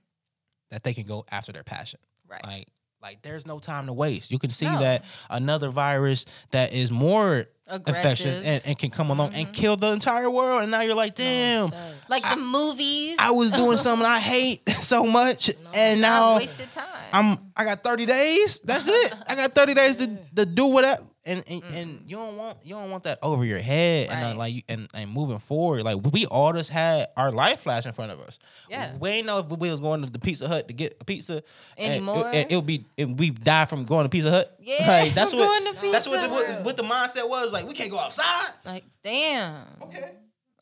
[0.71, 2.01] that they can go after their passion.
[2.27, 2.45] Right.
[2.45, 2.69] Like
[3.03, 4.31] like there's no time to waste.
[4.31, 4.79] You can see No.
[4.79, 8.43] that another virus that is more Aggressive.
[8.45, 9.53] and, and can come along and mm-hmm.
[9.53, 10.63] kill the entire world.
[10.63, 11.71] And now you're like, damn,
[12.09, 13.17] like the movies.
[13.19, 16.85] I was doing something I hate so much, and now wasted time.
[17.13, 18.61] I'm I got 30 days.
[18.65, 19.15] That's it.
[19.29, 21.03] I got 30 days to, to do whatever.
[21.27, 24.39] And and, and you don't want you don't want that over your head and uh,
[24.39, 28.11] like and, and moving forward like we all just had our life flash in front
[28.11, 28.39] of us.
[28.71, 28.97] Yeah.
[28.99, 31.43] we ain't know if we was going to the Pizza Hut to get a pizza
[31.77, 32.31] and Anymore.
[32.33, 34.57] It, will be and we die from going to Pizza Hut.
[34.61, 36.65] Yeah, like, that's from what going to that's what Pizza the, what, Hut.
[36.65, 37.53] what the mindset was.
[37.53, 38.53] Like we can't go outside.
[38.65, 39.67] like, damn.
[39.83, 40.13] Okay,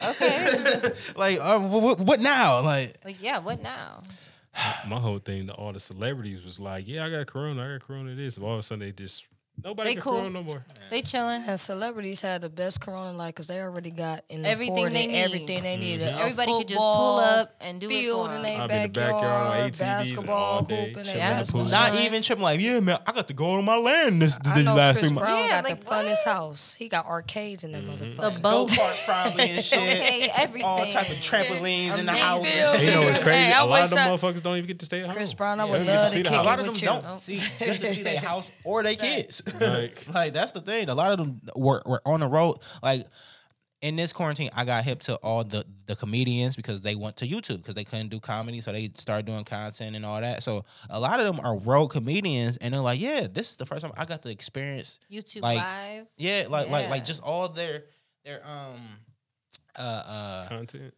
[0.02, 0.78] Okay.
[1.16, 2.60] like um, what, what now?
[2.60, 4.02] Like like, yeah, what now?
[4.86, 7.64] My whole thing, to all the celebrities was like, "Yeah, I got corona.
[7.64, 8.14] I got corona.
[8.14, 9.26] This." All of a sudden, they just
[9.64, 10.12] nobody They got cool.
[10.20, 10.64] corona no more.
[10.90, 11.42] They chilling.
[11.46, 15.16] And celebrities had the best corona life because they already got in Everything they need.
[15.24, 16.08] everything they needed.
[16.08, 16.18] Mm-hmm.
[16.18, 18.42] A Everybody could just pull up and do it field for in 'em.
[18.42, 21.06] their I'll in the backyard, backyard on ATVs basketball all day, hoop in their in
[21.06, 21.62] the basketball.
[21.64, 21.70] pool.
[21.72, 22.42] not even tripping.
[22.42, 24.98] Like yeah, man, I got to go on my land this I these know last
[24.98, 25.30] Chris three months.
[25.30, 26.34] Brown Yeah, got like, the funnest what?
[26.34, 26.74] house.
[26.74, 28.16] He got arcades in that mm-hmm.
[28.16, 28.42] The motherfucker.
[28.42, 28.68] boat.
[28.70, 29.78] Go-kart probably and shit.
[29.78, 30.66] Okay, everything.
[30.68, 32.44] all type of trampolines in the house.
[32.80, 33.52] You know what's crazy?
[33.52, 35.14] A lot of wish them motherfuckers don't even get to stay at home.
[35.16, 36.64] Chris Brown, I would you get to love see to the kick A lot of
[36.66, 39.42] them don't see get to see their house or their kids.
[39.60, 40.88] Like- like that's the thing.
[40.88, 42.58] A lot of them were, were on the road.
[42.82, 43.06] Like
[43.80, 47.26] in this quarantine, I got hip to all the the comedians because they went to
[47.28, 50.42] YouTube because they couldn't do comedy, so they started doing content and all that.
[50.42, 53.66] So a lot of them are road comedians, and they're like, "Yeah, this is the
[53.66, 56.06] first time I got to experience YouTube Like, Live.
[56.16, 57.84] Yeah, like like like just all their
[58.24, 58.80] their um
[59.78, 60.92] uh uh Content.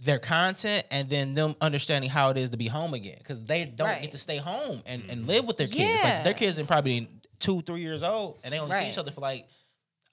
[0.00, 3.66] their content and then them understanding how it is to be home again because they
[3.66, 4.00] don't Right.
[4.00, 6.02] get to stay home and, and live with their kids.
[6.02, 6.38] Like their Yeah.
[6.38, 7.08] kids are probably
[7.38, 8.90] two three years old and they only see Right.
[8.92, 9.46] each other for like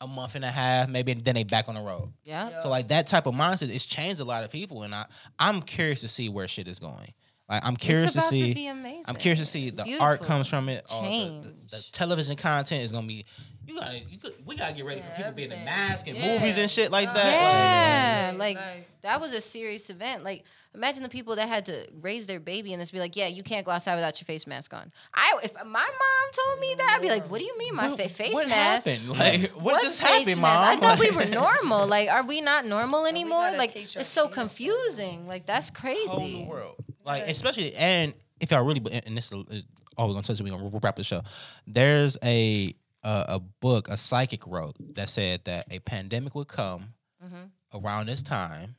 [0.02, 2.12] a month and a half, maybe and then they back on the road.
[2.24, 2.62] Yeah.
[2.62, 5.06] So like that type of mindset, it's changed a lot of people, and I
[5.40, 7.14] I'm curious to see where shit is going.
[7.48, 8.54] Like I'm curious it's about to see.
[8.54, 9.04] be amazing.
[9.08, 10.84] I'm curious to see the art comes from it.
[10.90, 11.92] all the- the, the Change.
[11.92, 13.26] television content is gonna be
[13.68, 15.66] You gotta, you could, we gotta get ready for Yeah, people being in everything.
[15.66, 16.34] masks and Yeah.
[16.40, 17.32] movies and shit like Uh, that.
[17.32, 20.24] Yeah, Like, like like- that was a serious event.
[20.24, 20.44] Like
[20.76, 23.44] imagine the people that had to raise their baby and just be like, "Yeah, you
[23.44, 26.96] can't go outside without your face mask on." I if my mom told me that,
[26.96, 29.10] I'd be like, "What do you mean my What- fa- face what mask?" happened?
[29.16, 30.40] Like, what, just happened, mask?
[30.42, 30.64] mom?
[30.64, 31.88] I thought we were normal.
[31.96, 33.46] Like, are we not normal anymore?
[33.52, 34.32] gotta Like, it's so kids that.
[34.34, 35.28] confusing.
[35.28, 36.08] Like, that's crazy.
[36.08, 36.76] whole new world.
[37.06, 39.66] Like especially and if y'all really and this is
[39.98, 40.42] all we're gonna touch.
[40.42, 41.22] We're gonna wrap the show.
[41.68, 42.74] There's a
[43.04, 47.78] a, a book a psychic wrote that said that a pandemic would come mm-hmm.
[47.78, 48.76] around this time,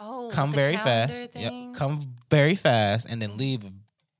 [0.00, 1.12] Oh, come very fast.
[1.32, 1.42] thing?
[1.70, 3.62] Yep, come very fast and then leave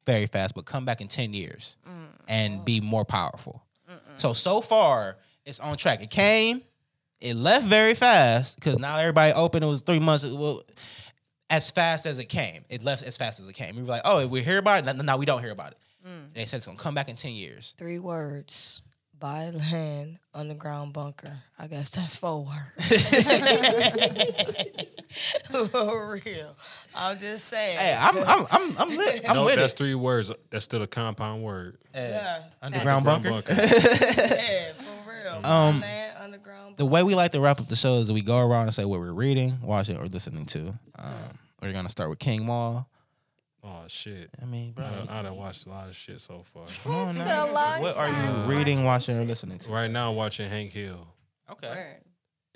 [0.06, 2.06] very fast, but come back in ten years Mm.
[2.28, 3.62] and be more powerful.
[4.16, 6.02] So so far it's on track.
[6.02, 6.62] It came,
[7.20, 9.62] it left very fast because now everybody open.
[9.62, 10.24] It was three months.
[10.24, 10.62] Well,
[11.50, 13.76] as fast as it came, it left as fast as it came.
[13.76, 14.96] We were like, oh, we hear about it.
[14.96, 15.78] No, no, we don't hear about it.
[16.06, 16.34] Mm.
[16.34, 17.74] They said it's gonna come back in ten years.
[17.78, 18.82] Three words.
[19.20, 21.38] Buy land, underground bunker.
[21.58, 23.10] I guess that's four words.
[25.70, 26.56] For real.
[26.94, 27.78] I'm just saying.
[27.78, 29.28] Hey, I'm I'm I'm I'm, lit.
[29.28, 29.76] I'm no, with that's it.
[29.78, 30.30] three words.
[30.50, 31.78] That's still a compound word.
[31.94, 32.44] yeah.
[32.62, 33.30] Underground bunker.
[33.30, 33.54] Bunker.
[33.58, 35.40] Yeah, for real.
[35.42, 38.22] Buy Um, land, underground The way we like to wrap up the show is we
[38.22, 40.78] go around and say what we're reading, watching, or listening to.
[40.98, 41.12] Um,
[41.62, 42.88] we're gonna start with King Mall.
[43.64, 44.30] oh shit.
[44.40, 46.66] I mean, bro, I done, I done watched a lot of shit so far.
[46.84, 47.50] come on been now.
[47.50, 49.70] a long What are you reading, watching, or listening to?
[49.70, 51.06] Right now, I'm watching Hank Hill.
[51.50, 51.68] Okay.
[51.68, 52.00] Word.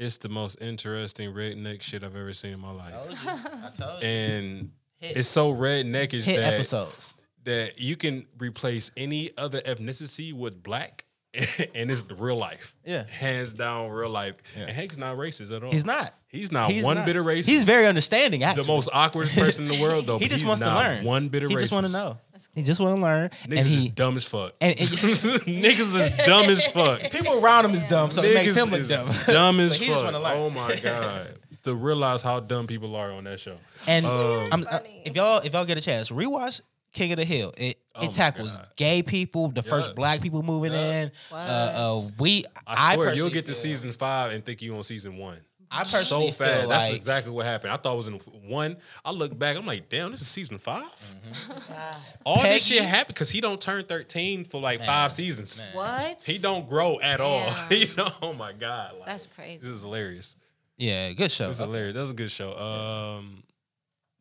[0.03, 2.93] It's the most interesting redneck shit I've ever seen in my life.
[2.93, 3.17] Told you.
[3.31, 4.09] I told you.
[4.09, 7.15] And Hit, it's so redneckish hit that episodes.
[7.45, 11.05] that you can replace any other ethnicity with black,
[11.75, 12.75] and it's the real life.
[12.85, 13.05] Yeah.
[13.05, 14.37] hands down, real life.
[14.57, 14.65] Yeah.
[14.65, 15.71] And Hank's not racist at all.
[15.73, 16.13] He's not.
[16.29, 17.07] He's not He's one not.
[17.07, 17.47] bit of racist.
[17.47, 18.43] He's very understanding.
[18.43, 18.65] Actually.
[18.65, 20.19] The most awkward person in the world, though.
[20.23, 21.05] He just wants to learn.
[21.05, 21.61] One bit of He racist.
[21.61, 22.19] just want to know.
[22.55, 24.53] He just want to learn, Niggas and is dumb as fuck.
[24.61, 27.01] and, and Niggas is dumb as fuck.
[27.11, 29.11] people around him is dumb, so it makes him look dumb.
[29.27, 29.95] Dumb as But he fuck.
[29.95, 30.37] just wanna learn.
[30.39, 31.39] Oh my god.
[31.65, 33.57] To realize how dumb people are on that show.
[33.87, 36.61] And Um, I'm, uh, if y'all if y'all get a chance, rewatch
[36.93, 37.55] King of the Hill.
[37.57, 38.69] It Oh it tackles God.
[38.77, 41.03] gay people, the first black people moving Yeah.
[41.03, 41.13] in.
[41.31, 45.17] Uh, uh, we I swear you'll get to season five and think you on season
[45.19, 45.39] one.
[45.75, 46.61] I So personally fast.
[46.61, 47.73] feel That's like exactly what happened.
[47.73, 48.15] I thought it was in
[48.47, 48.77] one.
[49.07, 49.57] I look back.
[49.57, 51.99] I'm like, damn, this is season 5 Mm-hmm.
[52.25, 55.67] All Peggy- this shit happened because he don't turn 13 for like five seasons.
[55.73, 56.23] What?
[56.25, 57.51] He don't grow at all.
[57.51, 57.69] Damn.
[57.71, 59.59] he don't, oh my god, like, That's crazy.
[59.63, 60.37] This is hilarious.
[60.77, 61.49] yeah, good show.
[61.49, 61.95] It's hilarious.
[61.97, 62.55] That's a good show.
[62.59, 63.43] Um,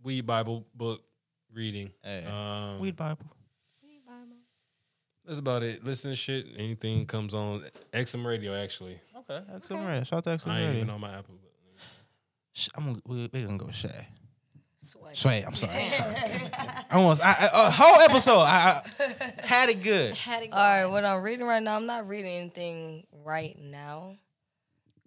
[0.03, 1.01] Weed Bible book
[1.53, 1.91] reading.
[2.01, 2.23] Hey.
[2.25, 3.25] Um, Weed Bible.
[5.31, 5.81] That's about it.
[5.85, 6.45] Listen to shit.
[6.57, 7.63] Anything comes on
[7.93, 8.53] XM Radio.
[8.53, 9.87] Actually, Okay, excellent.
[9.87, 10.03] Radio.
[10.03, 10.31] Shout out to XM Radio.
[10.31, 10.59] I excellent.
[10.59, 10.81] ain't Radio.
[10.81, 11.35] even on my Apple.
[11.41, 11.51] But
[12.51, 14.07] Sh- I'm gonna, we, we gonna go with Shay.
[14.81, 15.11] Sway.
[15.13, 15.73] Sway, I'm sorry.
[15.85, 16.13] I'm sorry.
[16.15, 16.85] Damn it, damn it.
[16.91, 20.15] I almost, I, I, a whole episode, I, I had it good.
[20.17, 20.57] Had to go.
[20.57, 24.17] All right, what I'm reading right now, I'm not reading anything right now.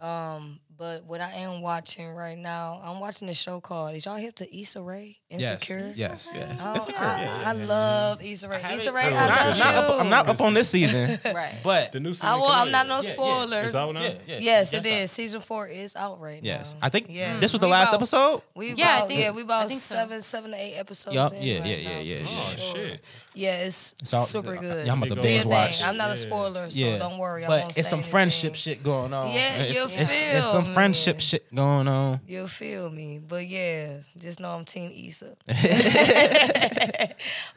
[0.01, 3.95] Um, but what I am watching right now, I'm watching a show called.
[3.95, 5.19] Is y'all hip to Issa Rae?
[5.31, 5.93] Insecure.
[5.95, 6.63] yes, yes.
[6.65, 7.65] Oh, Insecure, I, yeah, I yeah.
[7.67, 8.27] love mm-hmm.
[8.33, 8.63] Issa Rae.
[8.75, 9.81] Issa Rae, I'm I not, love not you.
[9.95, 11.55] up, I'm not up on this season, Right.
[11.63, 12.29] but the new season.
[12.29, 12.89] I will, I'm not yet?
[12.89, 13.13] no Yeah, yeah.
[13.13, 13.63] spoiler.
[13.63, 14.03] It's out now.
[14.03, 14.39] yeah, yeah.
[14.39, 15.09] Yes, That's it out.
[15.11, 16.81] Season four is out right Yes, now.
[16.83, 17.41] I think Yes.
[17.41, 18.43] this was the We last about- episode.
[18.55, 19.95] We Yeah, I think- yeah, we I about think so.
[19.97, 21.15] seven, seven to eight episodes.
[21.15, 23.01] Yup, in yeah, right yeah, yeah, now, yeah, Oh shit.
[23.37, 24.87] Yeah, it's So- super good.
[24.87, 25.51] Yeah, I'm about to Do Do binge thing.
[25.53, 25.83] watch.
[25.83, 27.45] I'm not a spoiler, so yeah, don't worry.
[27.45, 28.11] I but won't it's say some anything.
[28.13, 29.31] friendship shit going on.
[29.33, 31.23] Yeah, it's, you it's, it's some feel friendship me.
[31.23, 32.21] shit going on.
[32.29, 35.35] You'll feel me, but yeah, just know I'm Team Issa.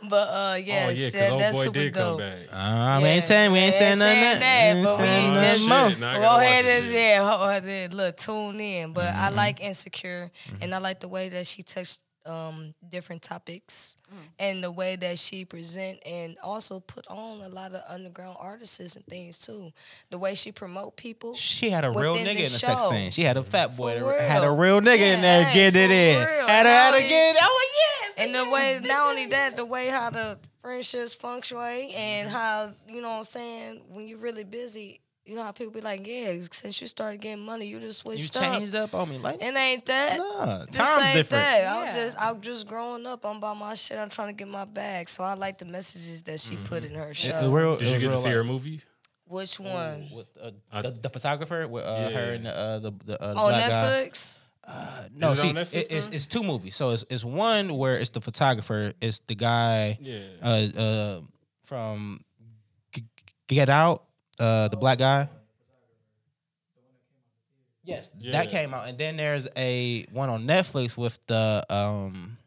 [0.09, 2.19] but uh, yeah, oh yeah, that, that's boy super did dope.
[2.19, 2.37] come back.
[2.51, 4.21] Uh, we ain't saying we ain't yeah, saying nothing.
[4.23, 6.11] saying that, ain't but we saying just- nothing more.
[6.13, 8.93] Shit, Go ahead and yeah, ho- ho- then look, tune in.
[8.93, 9.35] But I Mm-hmm.
[9.35, 14.17] like Insecure, and I like the way that she touched um, different topics, mm.
[14.39, 18.95] and the way that she present, and also put on a lot of underground artists
[18.95, 19.71] and things too.
[20.11, 21.33] The way she promote people.
[21.35, 23.11] She had a real nigga the in the sex scene.
[23.11, 23.47] She had a mm.
[23.47, 23.99] fat boy.
[23.99, 24.79] For that had a real.
[24.79, 26.17] real nigga in there Yeah, getting it in.
[26.17, 26.47] real.
[26.47, 28.23] Had her had Now to get like, yeah.
[28.23, 32.35] And the way, not only that, the way how the friendships fluctuate and mm-hmm.
[32.35, 35.81] how, you know what I'm saying, when you're really busy, you know how people be
[35.81, 38.43] like, yeah, since you started getting money, you just You switched up.
[38.43, 39.17] changed up on me.
[39.17, 40.17] Like, It ain't that.
[40.17, 41.43] nah, This time's ain't different.
[41.43, 41.67] that.
[41.67, 43.25] I'm just I'm just growing up.
[43.25, 43.97] I'm about my shit.
[43.97, 45.09] I'm trying to get my bag.
[45.09, 47.29] So I like the messages that she put in her show.
[47.37, 48.81] It- it real, Did you get to real see her movie?
[49.25, 50.09] Which one?
[50.13, 52.09] With, uh, I- the, the photographer with uh, Yeah.
[52.17, 53.83] her and the, uh, the, the uh, On black guy.
[54.07, 54.39] Netflix?
[55.13, 56.75] No, Is it see, it- it's it's two movies.
[56.75, 60.19] So it's it's one where it's the photographer, it's the guy Yeah.
[60.41, 61.21] uh, uh,
[61.65, 62.21] from
[62.93, 64.03] G- G- Get Out,
[64.39, 65.29] uh, the black guy.
[67.83, 68.33] Yes, Yeah.
[68.33, 72.37] that came out, and then there's a one on Netflix with the um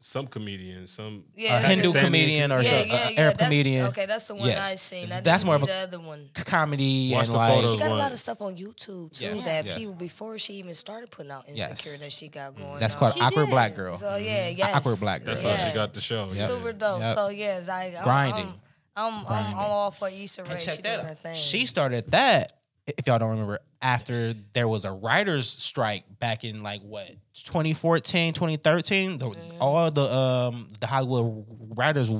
[0.00, 3.20] some comedian, some Yeah, a Hindu comedian or yeah, so, yeah, uh, yeah.
[3.20, 3.86] Arab that's, comedian.
[3.86, 4.58] Okay, that's the one Yes.
[4.72, 5.12] I seen.
[5.12, 6.28] I That's didn't more see of a- the other one.
[6.34, 7.64] comedy Watch and the like.
[7.64, 9.78] She got a lot of stuff on YouTube too Yes, that yes.
[9.78, 11.70] people before she even started putting out Yes.
[11.70, 12.78] insecure that she got going.
[12.80, 12.98] that's on.
[13.00, 13.50] called She awkward did.
[13.50, 13.96] black girl.
[13.96, 14.74] So yeah, yes.
[14.74, 15.28] Awkward black girl.
[15.34, 15.56] That's Yeah.
[15.56, 16.24] how she got the show.
[16.24, 16.46] yeah.
[16.46, 17.02] Super dope.
[17.02, 17.14] Yep.
[17.14, 18.46] So yeah, like I'm, Grinding.
[18.48, 18.60] I'm,
[18.96, 20.50] I'm, I'm, I'm all for Issa Rae.
[20.50, 21.34] And She check doing that her thing.
[21.34, 22.54] She started that,
[22.86, 27.08] if y'all don't remember, after there was a writer's strike back in like what
[27.44, 29.18] 2014, 2013.
[29.18, 29.56] The, Mm-hmm.
[29.60, 31.46] All the um the Hollywood
[31.76, 32.10] writers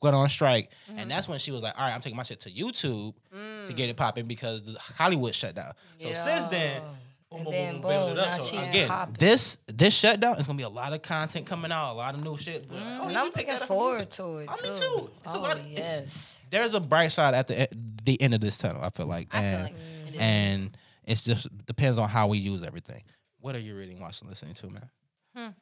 [0.00, 2.40] went on strike, and that's when she was like, "All right, I'm taking my shit
[2.40, 3.14] to YouTube
[3.68, 6.82] to get it popping because the Hollywood shut down." So since then.
[7.34, 7.38] Yeah.
[7.38, 8.40] boom, And boom, then boom, build boom, it up.
[8.40, 9.16] So she again, popping.
[9.18, 12.22] this this shutdown is gonna be a lot of content coming out, a lot of
[12.22, 12.68] new shit.
[12.68, 13.08] But, oh, Mm-hmm.
[13.08, 14.70] and I'm can pick looking that forward to it Oh, too.
[14.72, 15.10] me too.
[15.24, 16.38] It's a oh, lot of- yes.
[16.50, 17.68] there's a bright side at the
[18.04, 18.82] the end of this tunnel.
[18.84, 19.74] I feel like, I and feel like
[20.08, 20.20] it is.
[20.20, 23.02] and it's just depends on how we use everything.
[23.40, 25.54] What are you reading, watching, listening to, man?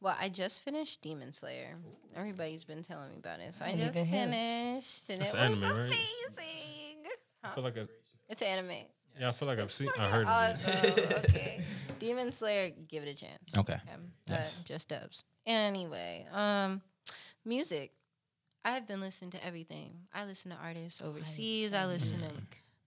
[0.00, 1.74] Well, I just finished Demon Slayer.
[2.14, 4.30] Everybody's been telling me about it, so I didn't just even hear it.
[4.30, 5.72] finished, and That's it was anime, right?
[6.28, 7.04] amazing.
[7.42, 7.86] I feel like I,
[8.28, 8.70] It's anime.
[9.18, 10.84] Yeah, I feel like I've seen, I heard of it.
[10.86, 11.14] Awesome.
[11.28, 11.62] okay,
[11.98, 13.56] Demon Slayer, give it a chance.
[13.56, 13.74] Okay.
[13.74, 13.96] Uh,
[14.28, 14.62] Yes.
[14.62, 15.24] just dubs.
[15.46, 16.82] Anyway, um,
[17.44, 17.92] music.
[18.64, 19.92] I've been listening to everything.
[20.12, 21.72] I listen to artists overseas.
[21.72, 22.30] I listen to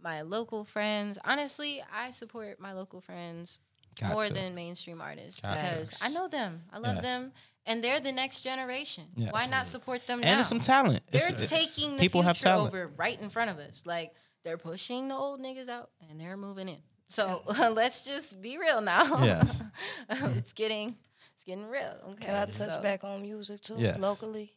[0.02, 1.18] my local friends.
[1.26, 3.60] Honestly, I support my local friends
[4.00, 4.34] Got more to.
[4.34, 5.62] than mainstream artists Got to.
[5.62, 6.64] because I know them.
[6.72, 7.04] I love Yes.
[7.04, 7.32] them,
[7.66, 9.06] and they're the next generation.
[9.16, 9.34] Yes.
[9.34, 10.40] Why not support them And now?
[10.42, 11.02] it's some talent.
[11.10, 12.68] they're It's- it's- taking the people have future talent.
[12.74, 13.84] over right in front of us.
[13.86, 14.14] Like
[14.44, 16.78] they're pushing the old niggas out and they're moving in.
[17.08, 17.42] So
[17.72, 19.24] let's just be real now.
[19.24, 19.64] Yes.
[20.10, 20.96] it's getting
[21.34, 21.96] it's getting real.
[22.12, 22.26] Okay.
[22.28, 23.76] Can I touch So- back on music too?
[23.78, 24.00] Yes.
[24.00, 24.52] Locally,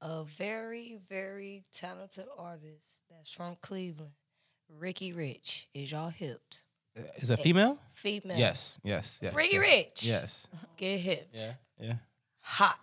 [0.00, 4.12] a very, very talented artist that's from Cleveland,
[4.68, 5.68] Ricky Rich.
[5.74, 6.62] Is y'all hipped?
[6.96, 7.78] Uh, is it female?
[7.94, 8.38] Female.
[8.38, 8.78] Yes.
[8.84, 9.18] Yes.
[9.22, 9.34] Yes.
[9.34, 9.60] Ricky yes.
[9.60, 10.04] Rich.
[10.04, 10.48] Yes.
[10.76, 11.34] Get hipped.
[11.34, 11.52] Yeah.
[11.80, 11.94] Yeah.
[12.42, 12.78] Hot.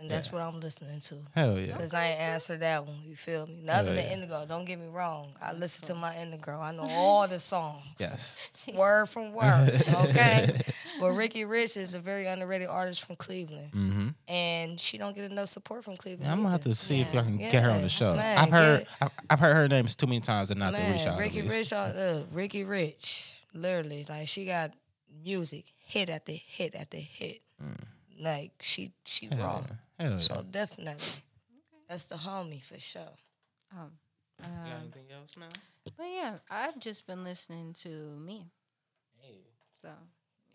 [0.00, 0.32] And that's Yeah.
[0.32, 1.16] what I'm listening to.
[1.34, 1.76] Hell yeah.
[1.76, 2.96] Cause I ain't answered that one.
[3.04, 3.60] You feel me?
[3.62, 4.02] Nothing yeah.
[4.02, 4.46] to Indigo.
[4.48, 5.34] Don't get me wrong.
[5.42, 6.58] I listen to my Indigo.
[6.58, 7.84] I know all the songs.
[7.98, 8.38] Yes.
[8.74, 9.82] Word from word.
[10.06, 10.62] Okay.
[11.00, 14.08] but Ricky Rich is a very underrated artist from Cleveland, Mm-hmm.
[14.28, 16.30] and she don't get enough support from Cleveland.
[16.30, 17.20] I'm gonna have to see if Yeah.
[17.20, 18.14] y'all can get her on the show.
[18.16, 21.06] Man, I've heard I've, I've heard her name too many times and not to reach
[21.06, 21.18] out.
[21.18, 21.50] Ricky at.
[21.50, 24.72] Rich, on, uh, Ricky Rich, literally, like she got
[25.22, 27.42] music hit after hit after hit.
[28.20, 29.26] Like she she.
[29.28, 29.60] Hell raw.
[29.66, 29.76] yeah.
[29.98, 30.18] Hell yeah.
[30.18, 31.22] So definitely,
[31.88, 33.16] that's the homie for sure.
[33.72, 33.92] Um,
[34.38, 35.48] You got anything else, man?
[35.96, 38.50] but yeah, I've just been listening to me.
[39.20, 39.40] Hey.
[39.80, 39.88] So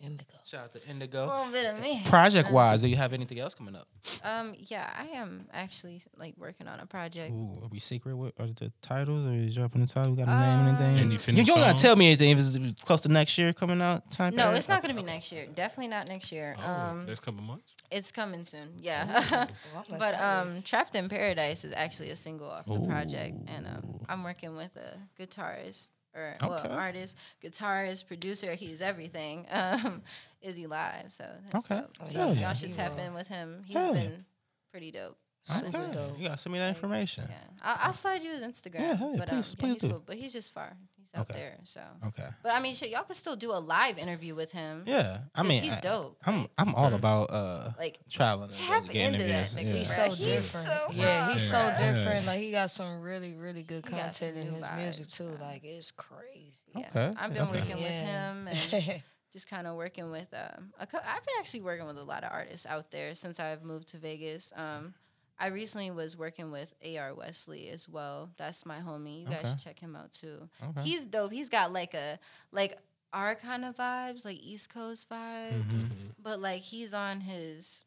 [0.05, 0.33] Indigo.
[0.45, 1.25] Shout out to Indigo.
[1.25, 2.01] a little bit of me.
[2.05, 3.87] Project wise, do you have anything else coming up?
[4.23, 7.31] Um, yeah, I am actually like working on a project.
[7.33, 10.11] Ooh, are we secret with are the titles or is dropping the title?
[10.11, 10.97] We got a name Uh, anything?
[10.99, 13.81] Any you finished don't gotta tell me anything if it's close to next year coming
[13.81, 14.11] out.
[14.11, 14.57] Time No, period?
[14.59, 15.47] it's not going to be next year.
[15.53, 16.55] Definitely not next year.
[16.59, 17.73] Oh, Um, next couple months.
[17.89, 18.73] it's coming soon.
[18.79, 19.47] Yeah.
[19.73, 23.99] Well, but um, Trapped in Paradise is actually a single off the project, and um,
[24.07, 28.53] I'm working with a guitarist or well, artist, guitarist, producer.
[28.55, 29.45] He's everything.
[29.51, 30.01] Um,
[30.41, 31.11] Izzy Live.
[31.11, 31.81] So that's Okay.
[31.81, 32.07] dope.
[32.07, 33.63] So Hell y'all should tap in with him.
[33.65, 34.01] He's Hell yeah.
[34.03, 34.25] been
[34.71, 35.17] pretty dope.
[35.43, 35.91] Super Okay.
[35.93, 36.19] dope.
[36.19, 37.25] You gotta send me that information.
[37.29, 38.79] Yeah, I'll, I'll slide you his Instagram.
[38.79, 39.89] Yeah, hell yeah, but please- um, please yeah, he's do.
[39.89, 40.03] cool.
[40.05, 40.73] But he's just far.
[41.15, 41.39] He's out Okay.
[41.39, 41.57] there.
[41.63, 42.27] So, Okay.
[42.43, 44.83] but I mean, shit, y'all could still do a live interview with him.
[44.85, 46.17] Yeah, I mean, he's I- dope.
[46.25, 48.49] I'm I'm all about uh Like traveling.
[48.49, 49.53] and Tap getting into that interviews.
[49.55, 49.73] nigga, Yeah.
[49.79, 50.67] He's so He's different.
[50.67, 51.77] so yeah, he's so raw.
[51.77, 52.25] different.
[52.25, 55.29] Like he got some really, really good He content in new his music too.
[55.31, 55.39] man.
[55.41, 56.51] Like it's crazy.
[56.75, 57.59] yeah, Okay, I've been okay.
[57.59, 59.01] working with him and
[59.33, 62.23] just kind of working with um a cou- I've been actually working with a lot
[62.23, 64.51] of artists out there since I've moved to Vegas.
[64.55, 64.93] Um
[65.37, 68.29] I recently was working with AR Wesley as well.
[68.37, 69.21] That's my homie.
[69.23, 69.49] You guys Okay.
[69.49, 70.49] should check him out too.
[70.63, 70.81] Okay.
[70.81, 71.31] He's dope.
[71.31, 72.19] He's got like a
[72.51, 72.77] like
[73.11, 75.51] our kind of vibes, like East Coast vibes.
[75.71, 75.85] Mm-hmm.
[76.21, 77.83] But like he's on his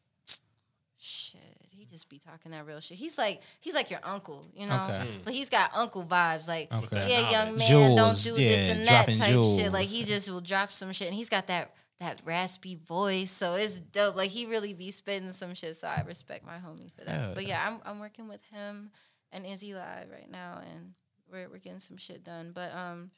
[0.97, 1.41] shit.
[1.69, 2.97] He just be talking that real shit.
[2.97, 4.83] He's like he's like your uncle, you know.
[4.89, 5.07] Okay.
[5.23, 7.09] But he's got uncle vibes, like Okay.
[7.09, 9.71] yeah, young man, Jewels, don't do yeah, this and that dropping type shit.
[9.71, 13.55] Like he just will drop some shit, and he's got that that raspy voice, so
[13.55, 14.15] it's dope.
[14.15, 15.75] Like he really be spitting some shit.
[15.77, 17.09] So I respect my homie for that.
[17.21, 17.49] Hell but yeah.
[17.63, 18.91] yeah, I'm I'm working with him
[19.31, 20.93] and Izzy Live right now, and
[21.31, 22.51] we're we're getting some shit done.
[22.53, 23.11] But um,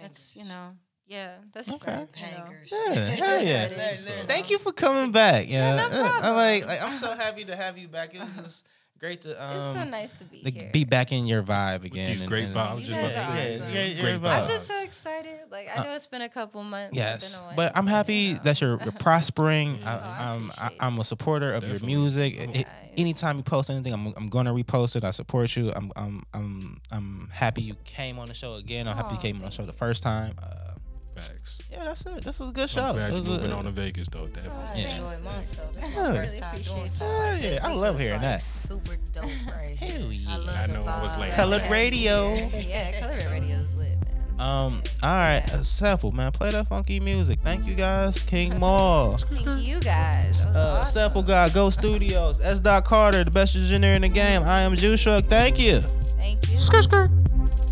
[0.00, 0.72] that's you know.
[1.06, 2.06] Yeah, that's Okay.
[2.16, 2.50] you know.
[2.70, 3.64] Yeah, hell yeah.
[3.64, 5.48] It is, you Thank you for coming back.
[5.48, 6.34] Yeah, no Uh, I problem.
[6.36, 8.14] like, like I'm so happy to have you back.
[8.14, 8.66] It was just
[8.98, 10.70] great to It's so um nice to be like, here.
[10.72, 12.06] be back in your vibe again.
[12.08, 12.80] these and- great and- vibes.
[12.82, 13.74] You guys about are awesome.
[13.74, 14.30] yeah, yeah, Great vibe.
[14.30, 14.48] I'm vibes.
[14.48, 15.40] just so excited.
[15.50, 16.96] Like I know it's been a couple months.
[16.96, 18.40] Uh, Yes, been but I'm happy you know.
[18.44, 19.78] that you're, you're prospering.
[19.84, 20.70] I I, I'm I.
[20.80, 21.92] I'm a supporter of Definitely.
[21.92, 22.36] your music.
[22.38, 22.66] It- Nice.
[22.96, 25.04] anytime you post anything, I'm I'm gonna repost it.
[25.04, 25.72] I support you.
[25.74, 28.88] I'm I'm I'm I'm happy you came on the show again.
[28.88, 30.34] I'm happy you came on the show the first time.
[30.42, 30.72] Uh,
[31.20, 31.58] Facts.
[31.70, 32.24] Yeah, that's it.
[32.24, 32.92] This was a good I'm show.
[32.92, 34.26] glad you're was a- moving on to Vegas though.
[34.26, 34.58] Definitely.
[34.72, 34.88] I Yeah.
[34.96, 35.72] enjoyed myself.
[35.74, 35.88] This Yeah.
[36.02, 37.32] my Really first time doing appreciate something that.
[37.34, 37.64] like Yeah, this.
[37.64, 38.42] I love was, hearing like, that.
[38.42, 39.24] Super dope
[39.54, 39.76] right.
[39.76, 40.30] Hell yeah.
[40.30, 41.18] I, love I know I was vibe.
[41.18, 42.34] like- Colored radio.
[42.54, 44.04] Yeah, Color Radio is lit, man.
[44.40, 47.40] Um, all right, uh, sample man, play that funky music.
[47.42, 49.16] Thank you guys, King Maul.
[49.18, 50.46] Thank you guys.
[50.46, 50.92] Uh, awesome.
[50.94, 52.60] sample guy, Go Studios, S.
[52.60, 54.44] Dot Carter, the best engineer in the game.
[54.44, 55.26] I am Juice Shrug.
[55.26, 55.80] Thank you.
[55.80, 57.67] Thank you.